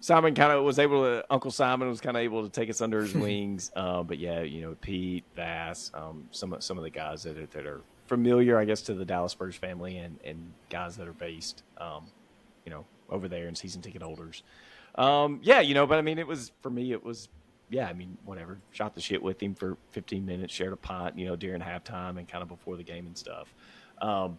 Simon 0.03 0.35
kind 0.35 0.51
of 0.51 0.65
was 0.65 0.79
able 0.79 1.03
to 1.03 1.23
Uncle 1.29 1.49
Simon 1.49 1.87
was 1.87 2.01
kind 2.01 2.17
of 2.17 2.23
able 2.23 2.43
to 2.43 2.49
take 2.49 2.69
us 2.69 2.81
under 2.81 3.01
his 3.01 3.13
wings. 3.13 3.71
Uh, 3.83 4.03
but 4.03 4.19
yeah, 4.19 4.41
you 4.41 4.61
know, 4.61 4.75
Pete 4.81 5.23
Bass, 5.33 5.91
um, 5.93 6.27
some 6.31 6.53
some 6.59 6.77
of 6.77 6.83
the 6.83 6.89
guys 6.89 7.23
that 7.23 7.37
are, 7.37 7.45
that 7.47 7.65
are 7.65 7.79
familiar, 8.07 8.57
I 8.57 8.65
guess, 8.65 8.81
to 8.83 8.93
the 8.93 9.05
Dallas 9.05 9.31
Spurs 9.31 9.55
family 9.55 9.97
and 9.97 10.19
and 10.25 10.51
guys 10.69 10.97
that 10.97 11.07
are 11.07 11.13
based. 11.13 11.63
Um, 11.77 12.07
you 12.65 12.71
know, 12.71 12.85
over 13.09 13.29
there 13.29 13.47
and 13.47 13.57
season 13.57 13.81
ticket 13.81 14.01
holders. 14.01 14.43
Um, 14.95 15.39
yeah, 15.41 15.61
you 15.61 15.73
know, 15.73 15.87
but 15.87 15.99
I 15.99 16.01
mean, 16.01 16.19
it 16.19 16.27
was 16.27 16.51
for 16.61 16.69
me, 16.69 16.91
it 16.91 17.03
was, 17.03 17.29
yeah, 17.69 17.87
I 17.87 17.93
mean, 17.93 18.17
whatever. 18.25 18.57
Shot 18.71 18.95
the 18.95 19.01
shit 19.01 19.23
with 19.23 19.41
him 19.41 19.55
for 19.55 19.77
15 19.91 20.25
minutes, 20.25 20.53
shared 20.53 20.73
a 20.73 20.77
pint, 20.77 21.17
you 21.17 21.25
know, 21.25 21.37
during 21.37 21.61
halftime 21.61 22.17
and 22.17 22.27
kind 22.27 22.41
of 22.41 22.49
before 22.49 22.75
the 22.75 22.83
game 22.83 23.05
and 23.07 23.17
stuff. 23.17 23.53
Um, 24.01 24.37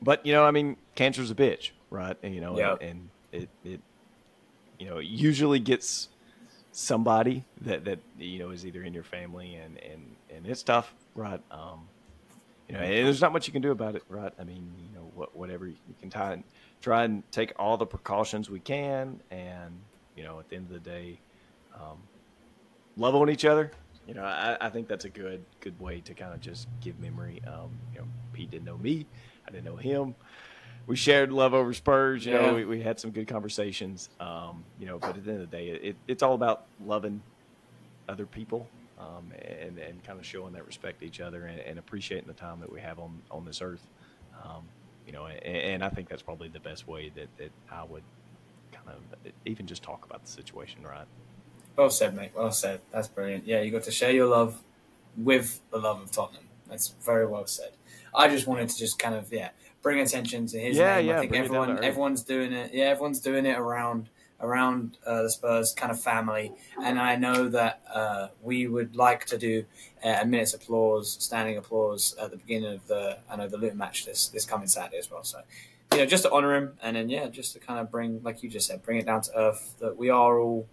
but 0.00 0.24
you 0.24 0.32
know, 0.32 0.44
I 0.44 0.52
mean, 0.52 0.76
cancer's 0.94 1.32
a 1.32 1.34
bitch, 1.34 1.72
right? 1.90 2.16
And 2.22 2.32
you 2.32 2.40
know, 2.40 2.56
and, 2.56 2.82
and 2.82 3.08
it, 3.32 3.48
it, 3.64 3.80
you 4.78 4.86
know, 4.86 4.98
usually 4.98 5.58
gets 5.58 6.08
somebody 6.72 7.44
that 7.60 7.84
that 7.84 8.00
you 8.18 8.38
know 8.38 8.50
is 8.50 8.66
either 8.66 8.82
in 8.82 8.92
your 8.92 9.04
family 9.04 9.54
and 9.54 9.78
and 9.78 10.16
and 10.34 10.46
it's 10.46 10.62
tough, 10.62 10.94
right? 11.14 11.40
Um, 11.50 11.88
you 12.68 12.74
know, 12.74 12.80
and 12.80 13.06
there's 13.06 13.20
not 13.20 13.32
much 13.32 13.46
you 13.46 13.52
can 13.52 13.62
do 13.62 13.70
about 13.70 13.94
it, 13.94 14.02
right? 14.08 14.32
I 14.38 14.44
mean, 14.44 14.72
you 14.90 14.98
know, 14.98 15.10
what, 15.14 15.36
whatever 15.36 15.66
you 15.66 15.76
can 16.00 16.10
tie 16.10 16.42
try 16.80 17.04
and 17.04 17.22
take 17.30 17.52
all 17.58 17.76
the 17.76 17.86
precautions 17.86 18.50
we 18.50 18.60
can, 18.60 19.20
and 19.30 19.72
you 20.16 20.24
know, 20.24 20.38
at 20.38 20.48
the 20.48 20.56
end 20.56 20.66
of 20.66 20.72
the 20.72 20.90
day, 20.90 21.18
um, 21.74 21.98
love 22.96 23.14
on 23.14 23.30
each 23.30 23.44
other. 23.44 23.70
You 24.06 24.14
know, 24.14 24.22
I, 24.22 24.56
I, 24.60 24.68
think 24.68 24.86
that's 24.86 25.06
a 25.06 25.08
good 25.08 25.42
good 25.60 25.78
way 25.80 26.00
to 26.02 26.12
kind 26.12 26.34
of 26.34 26.40
just 26.40 26.68
give 26.80 26.98
memory. 27.00 27.40
Um, 27.46 27.70
you 27.92 28.00
know, 28.00 28.06
Pete 28.32 28.50
didn't 28.50 28.66
know 28.66 28.76
me, 28.78 29.06
I 29.46 29.50
didn't 29.50 29.64
know 29.64 29.76
him. 29.76 30.14
We 30.86 30.96
shared 30.96 31.32
love 31.32 31.54
over 31.54 31.72
Spurs. 31.72 32.26
You 32.26 32.34
yeah. 32.34 32.46
know, 32.46 32.54
we, 32.54 32.64
we, 32.64 32.82
had 32.82 33.00
some 33.00 33.10
good 33.10 33.26
conversations. 33.26 34.10
Um, 34.20 34.64
you 34.78 34.86
know, 34.86 34.98
but 34.98 35.16
at 35.16 35.24
the 35.24 35.30
end 35.30 35.42
of 35.42 35.50
the 35.50 35.56
day, 35.56 35.68
it, 35.68 35.96
it's 36.06 36.22
all 36.22 36.34
about 36.34 36.66
loving 36.84 37.22
other 38.08 38.26
people 38.26 38.68
um, 38.98 39.32
and, 39.60 39.78
and 39.78 40.04
kind 40.04 40.18
of 40.18 40.26
showing 40.26 40.52
that 40.52 40.66
respect 40.66 41.00
to 41.00 41.06
each 41.06 41.20
other 41.20 41.46
and, 41.46 41.60
and, 41.60 41.78
appreciating 41.78 42.26
the 42.26 42.34
time 42.34 42.60
that 42.60 42.70
we 42.70 42.80
have 42.80 42.98
on, 42.98 43.22
on 43.30 43.44
this 43.44 43.62
earth. 43.62 43.86
Um, 44.44 44.64
you 45.06 45.12
know, 45.12 45.26
and, 45.26 45.42
and, 45.42 45.84
I 45.84 45.88
think 45.88 46.08
that's 46.08 46.22
probably 46.22 46.48
the 46.48 46.60
best 46.60 46.86
way 46.86 47.10
that, 47.14 47.28
that 47.38 47.50
I 47.70 47.84
would 47.84 48.02
kind 48.72 48.88
of 48.88 49.32
even 49.44 49.66
just 49.66 49.82
talk 49.82 50.04
about 50.04 50.24
the 50.24 50.30
situation, 50.30 50.82
right? 50.82 51.06
Well 51.76 51.90
said, 51.90 52.14
mate. 52.14 52.32
Well 52.34 52.52
said. 52.52 52.80
That's 52.92 53.08
brilliant. 53.08 53.46
Yeah, 53.46 53.60
you 53.60 53.70
got 53.70 53.82
to 53.84 53.90
share 53.90 54.12
your 54.12 54.26
love 54.26 54.60
with 55.16 55.60
the 55.70 55.78
love 55.78 56.00
of 56.02 56.10
Tottenham. 56.10 56.48
That's 56.68 56.94
very 57.04 57.26
well 57.26 57.46
said. 57.46 57.72
I 58.14 58.28
just 58.28 58.46
wanted 58.46 58.68
to 58.68 58.78
just 58.78 58.98
kind 58.98 59.14
of 59.14 59.32
yeah 59.32 59.50
bring 59.84 60.00
attention 60.00 60.46
to 60.48 60.58
his 60.58 60.76
yeah, 60.76 60.96
name. 60.96 61.06
Yeah, 61.06 61.18
I 61.18 61.20
think 61.20 61.36
everyone 61.36 61.84
everyone's 61.84 62.22
doing 62.22 62.52
it. 62.52 62.74
Yeah, 62.74 62.86
everyone's 62.86 63.20
doing 63.20 63.46
it 63.46 63.56
around 63.56 64.08
around 64.40 64.98
uh, 65.06 65.22
the 65.22 65.30
Spurs 65.30 65.72
kind 65.72 65.92
of 65.92 66.00
family. 66.00 66.52
And 66.82 66.98
I 66.98 67.14
know 67.14 67.48
that 67.48 67.82
uh, 67.94 68.28
we 68.42 68.66
would 68.66 68.96
like 68.96 69.26
to 69.26 69.38
do 69.38 69.64
uh, 70.04 70.18
a 70.22 70.26
minute's 70.26 70.54
applause, 70.54 71.16
standing 71.20 71.56
applause 71.56 72.16
at 72.20 72.32
the 72.32 72.38
beginning 72.38 72.74
of 72.74 72.86
the 72.88 73.18
I 73.30 73.36
know 73.36 73.46
the 73.46 73.58
Luton 73.58 73.78
match 73.78 74.06
this 74.06 74.26
this 74.28 74.44
coming 74.44 74.66
Saturday 74.66 74.98
as 74.98 75.10
well. 75.10 75.22
So 75.22 75.40
you 75.92 75.98
know, 75.98 76.06
just 76.06 76.24
to 76.24 76.32
honour 76.32 76.56
him, 76.56 76.72
and 76.82 76.96
then 76.96 77.08
yeah, 77.08 77.28
just 77.28 77.52
to 77.52 77.60
kind 77.60 77.78
of 77.78 77.90
bring, 77.90 78.22
like 78.24 78.42
you 78.42 78.48
just 78.48 78.66
said, 78.66 78.82
bring 78.82 78.98
it 78.98 79.06
down 79.06 79.20
to 79.22 79.38
earth 79.38 79.76
that 79.78 79.96
we 79.96 80.10
are 80.10 80.40
all 80.40 80.66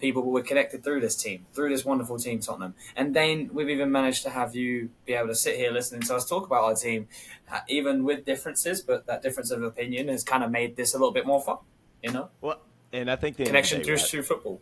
people 0.00 0.22
were 0.22 0.42
connected 0.42 0.84
through 0.84 1.00
this 1.00 1.16
team, 1.16 1.46
through 1.52 1.70
this 1.70 1.84
wonderful 1.84 2.18
team, 2.18 2.40
Tottenham. 2.40 2.74
And 2.96 3.14
then 3.14 3.50
we've 3.52 3.68
even 3.68 3.90
managed 3.90 4.22
to 4.24 4.30
have 4.30 4.54
you 4.54 4.90
be 5.06 5.14
able 5.14 5.28
to 5.28 5.34
sit 5.34 5.56
here 5.56 5.70
listening 5.70 6.02
to 6.02 6.14
us 6.14 6.28
talk 6.28 6.46
about 6.46 6.64
our 6.64 6.74
team, 6.74 7.08
uh, 7.50 7.60
even 7.68 8.04
with 8.04 8.24
differences, 8.24 8.80
but 8.80 9.06
that 9.06 9.22
difference 9.22 9.50
of 9.50 9.62
opinion 9.62 10.08
has 10.08 10.24
kind 10.24 10.44
of 10.44 10.50
made 10.50 10.76
this 10.76 10.94
a 10.94 10.98
little 10.98 11.12
bit 11.12 11.26
more 11.26 11.40
fun, 11.40 11.58
you 12.02 12.12
know? 12.12 12.28
Well, 12.40 12.60
and 12.92 13.10
I 13.10 13.16
think 13.16 13.36
the 13.36 13.44
connection 13.44 13.82
through 13.82 13.96
right, 13.96 14.26
football. 14.26 14.60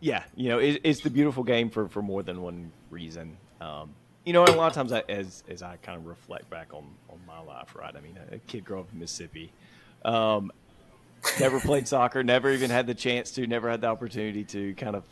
Yeah, 0.00 0.22
you 0.36 0.48
know, 0.48 0.58
it, 0.58 0.80
it's 0.84 1.00
the 1.00 1.10
beautiful 1.10 1.42
game 1.42 1.70
for, 1.70 1.88
for 1.88 2.02
more 2.02 2.22
than 2.22 2.42
one 2.42 2.70
reason. 2.90 3.36
Um, 3.60 3.94
you 4.24 4.32
know, 4.32 4.44
and 4.44 4.54
a 4.54 4.56
lot 4.56 4.68
of 4.68 4.74
times, 4.74 4.92
I, 4.92 5.02
as 5.08 5.42
as 5.48 5.62
I 5.62 5.76
kind 5.78 5.98
of 5.98 6.06
reflect 6.06 6.48
back 6.50 6.72
on, 6.72 6.84
on 7.08 7.18
my 7.26 7.40
life, 7.40 7.74
right? 7.74 7.94
I 7.94 8.00
mean, 8.00 8.18
a, 8.30 8.38
kid 8.38 8.64
growing 8.64 8.84
up 8.84 8.92
in 8.92 8.98
Mississippi, 8.98 9.50
um, 10.04 10.52
never 11.38 11.60
played 11.60 11.88
soccer, 11.88 12.22
never 12.22 12.50
even 12.50 12.70
had 12.70 12.86
the 12.86 12.94
chance 12.94 13.32
to, 13.32 13.46
never 13.46 13.70
had 13.70 13.80
the 13.80 13.86
opportunity 13.86 14.44
to, 14.44 14.74
kind 14.74 14.96
of 14.96 15.04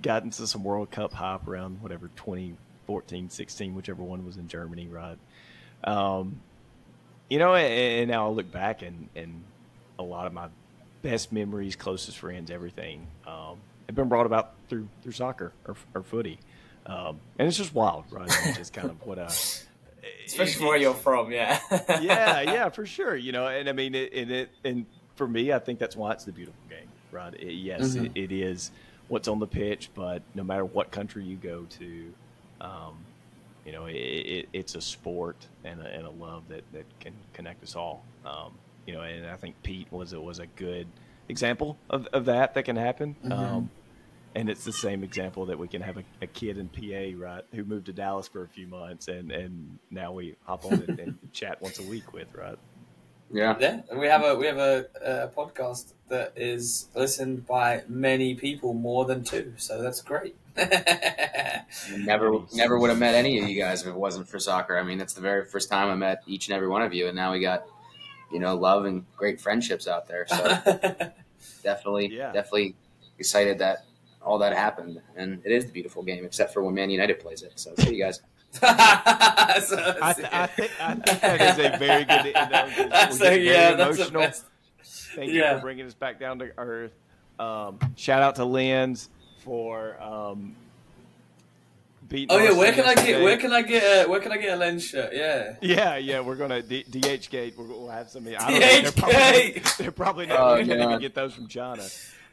got 0.00 0.22
into 0.22 0.46
some 0.46 0.64
World 0.64 0.90
Cup 0.90 1.12
hype 1.12 1.46
around 1.46 1.82
whatever 1.82 2.08
2014, 2.16 3.30
16, 3.30 3.74
whichever 3.74 4.02
one 4.02 4.24
was 4.24 4.36
in 4.36 4.48
Germany, 4.48 4.88
right? 4.88 5.18
Um, 5.84 6.40
you 7.28 7.38
know, 7.38 7.54
and, 7.54 7.72
and 7.72 8.10
now 8.10 8.28
I 8.28 8.30
look 8.30 8.50
back 8.50 8.82
and, 8.82 9.08
and 9.14 9.42
a 9.98 10.02
lot 10.02 10.26
of 10.26 10.32
my 10.32 10.48
best 11.02 11.32
memories, 11.32 11.76
closest 11.76 12.18
friends, 12.18 12.50
everything 12.50 13.06
um, 13.26 13.58
have 13.86 13.94
been 13.94 14.08
brought 14.08 14.26
about 14.26 14.52
through 14.68 14.88
through 15.02 15.12
soccer 15.12 15.52
or, 15.66 15.76
or 15.94 16.02
footy, 16.02 16.38
um, 16.86 17.20
and 17.38 17.48
it's 17.48 17.56
just 17.56 17.74
wild, 17.74 18.04
right? 18.10 18.28
It's 18.28 18.58
just 18.58 18.72
kind 18.72 18.90
of 18.90 19.06
what 19.06 19.18
I 19.18 19.28
especially 20.26 20.66
where 20.66 20.76
you're 20.76 20.94
from, 20.94 21.30
yeah, 21.30 21.60
yeah, 22.00 22.40
yeah, 22.42 22.68
for 22.68 22.86
sure. 22.86 23.16
You 23.16 23.32
know, 23.32 23.46
and 23.46 23.68
I 23.68 23.72
mean, 23.72 23.94
it, 23.94 24.12
and 24.12 24.30
it, 24.30 24.50
and 24.64 24.86
for 25.20 25.28
me, 25.28 25.52
I 25.52 25.58
think 25.58 25.78
that's 25.78 25.94
why 25.94 26.12
it's 26.12 26.24
the 26.24 26.32
beautiful 26.32 26.62
game, 26.70 26.88
right? 27.12 27.34
It, 27.34 27.52
yes, 27.52 27.90
mm-hmm. 27.90 28.06
it, 28.06 28.12
it 28.14 28.32
is 28.32 28.70
what's 29.08 29.28
on 29.28 29.38
the 29.38 29.46
pitch, 29.46 29.90
but 29.94 30.22
no 30.34 30.42
matter 30.42 30.64
what 30.64 30.90
country 30.90 31.22
you 31.24 31.36
go 31.36 31.66
to, 31.78 32.14
um, 32.62 32.96
you 33.66 33.72
know, 33.72 33.84
it, 33.84 34.48
it's 34.54 34.76
a 34.76 34.80
sport 34.80 35.36
and 35.62 35.82
a, 35.82 35.84
and 35.84 36.06
a 36.06 36.10
love 36.10 36.44
that, 36.48 36.64
that 36.72 36.86
can 37.00 37.12
connect 37.34 37.62
us 37.62 37.76
all. 37.76 38.02
Um, 38.24 38.54
you 38.86 38.94
know, 38.94 39.02
and 39.02 39.26
I 39.26 39.36
think 39.36 39.62
Pete 39.62 39.88
was 39.92 40.14
it 40.14 40.22
was 40.22 40.38
a 40.38 40.46
good 40.46 40.86
example 41.28 41.76
of, 41.90 42.06
of 42.14 42.24
that 42.24 42.54
that 42.54 42.62
can 42.62 42.76
happen. 42.76 43.14
Mm-hmm. 43.22 43.32
Um, 43.32 43.70
and 44.34 44.48
it's 44.48 44.64
the 44.64 44.72
same 44.72 45.04
example 45.04 45.44
that 45.46 45.58
we 45.58 45.68
can 45.68 45.82
have 45.82 45.98
a, 45.98 46.04
a, 46.22 46.26
kid 46.26 46.56
in 46.56 46.70
PA, 46.70 47.22
right, 47.22 47.44
who 47.52 47.62
moved 47.64 47.86
to 47.86 47.92
Dallas 47.92 48.26
for 48.26 48.42
a 48.42 48.48
few 48.48 48.66
months, 48.66 49.08
and 49.08 49.30
and 49.30 49.78
now 49.90 50.12
we 50.12 50.36
hop 50.44 50.64
on 50.64 50.84
and, 50.88 50.98
and 50.98 51.18
chat 51.32 51.60
once 51.60 51.78
a 51.78 51.82
week 51.82 52.14
with, 52.14 52.32
right? 52.34 52.56
Yeah, 53.32 53.56
yeah. 53.60 53.80
We 53.94 54.06
have 54.08 54.24
a 54.24 54.34
we 54.34 54.46
have 54.46 54.58
a, 54.58 54.86
a, 55.04 55.28
podcast 55.28 55.92
that 56.08 56.32
is 56.34 56.88
listened 56.96 57.46
by 57.46 57.84
many 57.88 58.34
people, 58.34 58.74
more 58.74 59.04
than 59.04 59.22
two. 59.22 59.54
So 59.56 59.80
that's 59.80 60.02
great. 60.02 60.36
never 61.96 62.40
never 62.52 62.78
would 62.78 62.90
have 62.90 62.98
met 62.98 63.14
any 63.14 63.38
of 63.38 63.48
you 63.48 63.60
guys 63.60 63.82
if 63.82 63.88
it 63.88 63.94
wasn't 63.94 64.28
for 64.28 64.40
soccer. 64.40 64.76
I 64.76 64.82
mean, 64.82 64.98
that's 64.98 65.14
the 65.14 65.20
very 65.20 65.44
first 65.44 65.70
time 65.70 65.88
I 65.88 65.94
met 65.94 66.22
each 66.26 66.48
and 66.48 66.56
every 66.56 66.68
one 66.68 66.82
of 66.82 66.92
you, 66.92 67.06
and 67.06 67.14
now 67.14 67.32
we 67.32 67.40
got 67.40 67.64
you 68.30 68.38
know, 68.38 68.54
love 68.54 68.84
and 68.84 69.04
great 69.16 69.40
friendships 69.40 69.86
out 69.88 70.06
there. 70.06 70.26
So 70.28 70.36
definitely, 71.62 72.10
yeah. 72.12 72.32
definitely 72.32 72.76
excited 73.18 73.58
that 73.58 73.84
all 74.22 74.38
that 74.38 74.54
happened. 74.54 75.00
And 75.16 75.42
it 75.44 75.52
is 75.52 75.66
the 75.66 75.72
beautiful 75.72 76.02
game, 76.02 76.24
except 76.24 76.52
for 76.54 76.62
when 76.62 76.74
Man 76.74 76.90
United 76.90 77.20
plays 77.20 77.42
it. 77.42 77.52
So 77.56 77.74
see 77.78 77.94
you 77.94 78.02
guys. 78.02 78.20
I, 78.62 79.62
th- 80.16 80.28
I, 80.32 80.46
think, 80.46 80.80
I 80.80 80.94
think 80.94 81.20
that 81.20 81.40
is 81.40 81.58
a 81.58 81.78
very 81.78 82.04
good. 82.04 82.26
You 82.26 82.32
know, 82.32 83.10
so, 83.12 83.30
yeah, 83.30 83.74
emotional. 83.74 84.30
Thank 85.14 85.32
yeah. 85.32 85.52
you 85.52 85.56
for 85.56 85.62
bringing 85.62 85.86
us 85.86 85.94
back 85.94 86.18
down 86.18 86.38
to 86.40 86.50
earth. 86.58 86.92
Um, 87.38 87.78
shout 87.96 88.22
out 88.22 88.36
to 88.36 88.44
Lens 88.44 89.08
for 89.44 90.00
um, 90.02 90.54
beating. 92.08 92.28
Oh 92.30 92.38
yeah, 92.38 92.52
where 92.52 92.72
can 92.72 92.84
I 92.84 92.94
get 92.94 93.22
where 93.22 93.36
can 93.38 93.52
I 93.52 93.62
get 93.62 93.82
a, 93.82 94.08
where 94.10 94.20
can 94.20 94.32
I 94.32 94.36
get 94.36 94.52
a 94.52 94.56
lens 94.56 94.84
shirt? 94.84 95.12
Yeah. 95.14 95.54
Yeah, 95.62 95.96
yeah, 95.96 96.20
we're 96.20 96.36
gonna 96.36 96.60
D- 96.60 96.84
DH 96.84 97.30
Gate. 97.30 97.54
We'll 97.56 97.88
have 97.88 98.10
some. 98.10 98.26
I 98.26 98.32
don't 98.32 98.48
DH 98.48 98.60
know, 98.60 98.82
they're 98.82 98.92
probably, 98.92 99.62
they're 99.78 99.92
probably 99.92 100.26
not. 100.26 100.40
Oh, 100.40 100.64
going 100.64 100.90
to 100.90 100.98
get 100.98 101.14
those 101.14 101.34
from 101.34 101.48
China. 101.48 101.82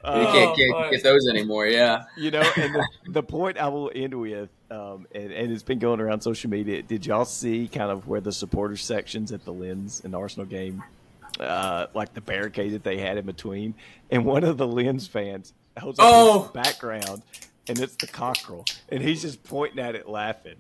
You 0.05 0.11
can't, 0.11 0.55
can't 0.55 0.73
oh, 0.73 0.89
get 0.89 1.03
those 1.03 1.27
anymore. 1.27 1.67
Yeah. 1.67 2.05
You 2.15 2.31
know, 2.31 2.43
and 2.55 2.75
the, 2.75 2.87
the 3.07 3.23
point 3.23 3.57
I 3.57 3.67
will 3.67 3.91
end 3.93 4.13
with, 4.13 4.49
um, 4.71 5.05
and, 5.13 5.31
and 5.31 5.51
it's 5.51 5.63
been 5.63 5.79
going 5.79 5.99
around 5.99 6.21
social 6.21 6.49
media. 6.49 6.81
Did 6.81 7.05
y'all 7.05 7.25
see 7.25 7.67
kind 7.67 7.91
of 7.91 8.07
where 8.07 8.21
the 8.21 8.31
supporter 8.31 8.77
sections 8.77 9.31
at 9.31 9.43
the 9.43 9.51
Lens 9.51 10.01
and 10.05 10.15
Arsenal 10.15 10.45
game, 10.45 10.83
uh, 11.39 11.87
like 11.93 12.13
the 12.13 12.21
barricade 12.21 12.73
that 12.73 12.83
they 12.83 12.97
had 12.99 13.17
in 13.17 13.25
between, 13.25 13.73
and 14.09 14.23
one 14.23 14.43
of 14.43 14.57
the 14.57 14.67
Lens 14.67 15.07
fans 15.07 15.53
holds 15.77 15.99
up 15.99 16.05
oh. 16.07 16.51
background 16.53 17.21
and 17.69 17.79
it's 17.79 17.95
the 17.95 18.07
cockerel, 18.07 18.65
and 18.89 19.01
he's 19.01 19.21
just 19.21 19.43
pointing 19.43 19.79
at 19.79 19.95
it, 19.95 20.07
laughing. 20.07 20.55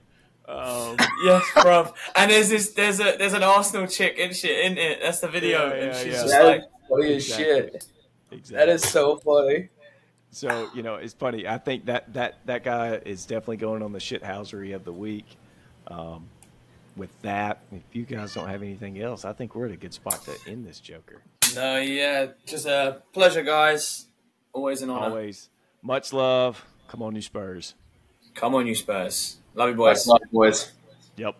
Um, 0.47 0.97
yes, 1.23 1.45
bro. 1.61 1.93
And 2.15 2.31
there's 2.31 2.49
this, 2.49 2.71
there's 2.71 2.99
a, 2.99 3.15
there's 3.17 3.33
an 3.33 3.43
Arsenal 3.43 3.87
chick 3.87 4.17
in 4.17 4.33
shit 4.33 4.65
in 4.65 4.77
it. 4.77 4.99
That's 5.01 5.19
the 5.19 5.27
video, 5.27 5.69
yeah, 5.69 5.75
yeah, 5.75 5.83
and 5.83 5.95
she's 5.95 6.05
yeah. 6.05 6.11
just 6.11 6.27
that 6.27 6.45
like, 6.45 6.61
funny 6.89 7.15
as 7.15 7.25
shit. 7.25 7.85
Exactly. 8.31 8.57
That 8.57 8.69
is 8.69 8.83
so 8.83 9.17
funny. 9.17 9.69
So 10.31 10.69
you 10.75 10.83
know, 10.83 10.95
it's 10.95 11.13
funny. 11.13 11.47
I 11.47 11.57
think 11.57 11.85
that 11.85 12.13
that 12.13 12.45
that 12.45 12.63
guy 12.63 12.95
is 13.05 13.25
definitely 13.25 13.57
going 13.57 13.81
on 13.81 13.93
the 13.93 13.99
shithousery 13.99 14.75
of 14.75 14.83
the 14.83 14.93
week. 14.93 15.25
Um, 15.87 16.27
with 16.97 17.09
that, 17.21 17.61
if 17.71 17.83
you 17.93 18.03
guys 18.03 18.33
don't 18.33 18.49
have 18.49 18.61
anything 18.63 18.99
else, 19.01 19.23
I 19.23 19.31
think 19.31 19.55
we're 19.55 19.67
at 19.67 19.71
a 19.71 19.77
good 19.77 19.93
spot 19.93 20.21
to 20.25 20.51
end 20.51 20.65
this 20.65 20.79
Joker. 20.79 21.21
No, 21.55 21.77
yeah, 21.77 22.27
just 22.45 22.65
a 22.65 23.01
pleasure, 23.13 23.43
guys. 23.43 24.07
Always 24.51 24.81
an 24.81 24.89
honor. 24.89 25.05
Always. 25.05 25.49
Much 25.81 26.11
love. 26.11 26.65
Come 26.87 27.03
on, 27.03 27.15
you 27.15 27.21
Spurs. 27.21 27.75
Come 28.33 28.55
on, 28.55 28.67
you 28.67 28.75
Spurs. 28.75 29.37
Love 29.53 29.69
you, 29.69 29.75
boys. 29.75 30.07
Love 30.07 30.19
you, 30.23 30.29
boys. 30.31 30.71
Yep. 31.15 31.35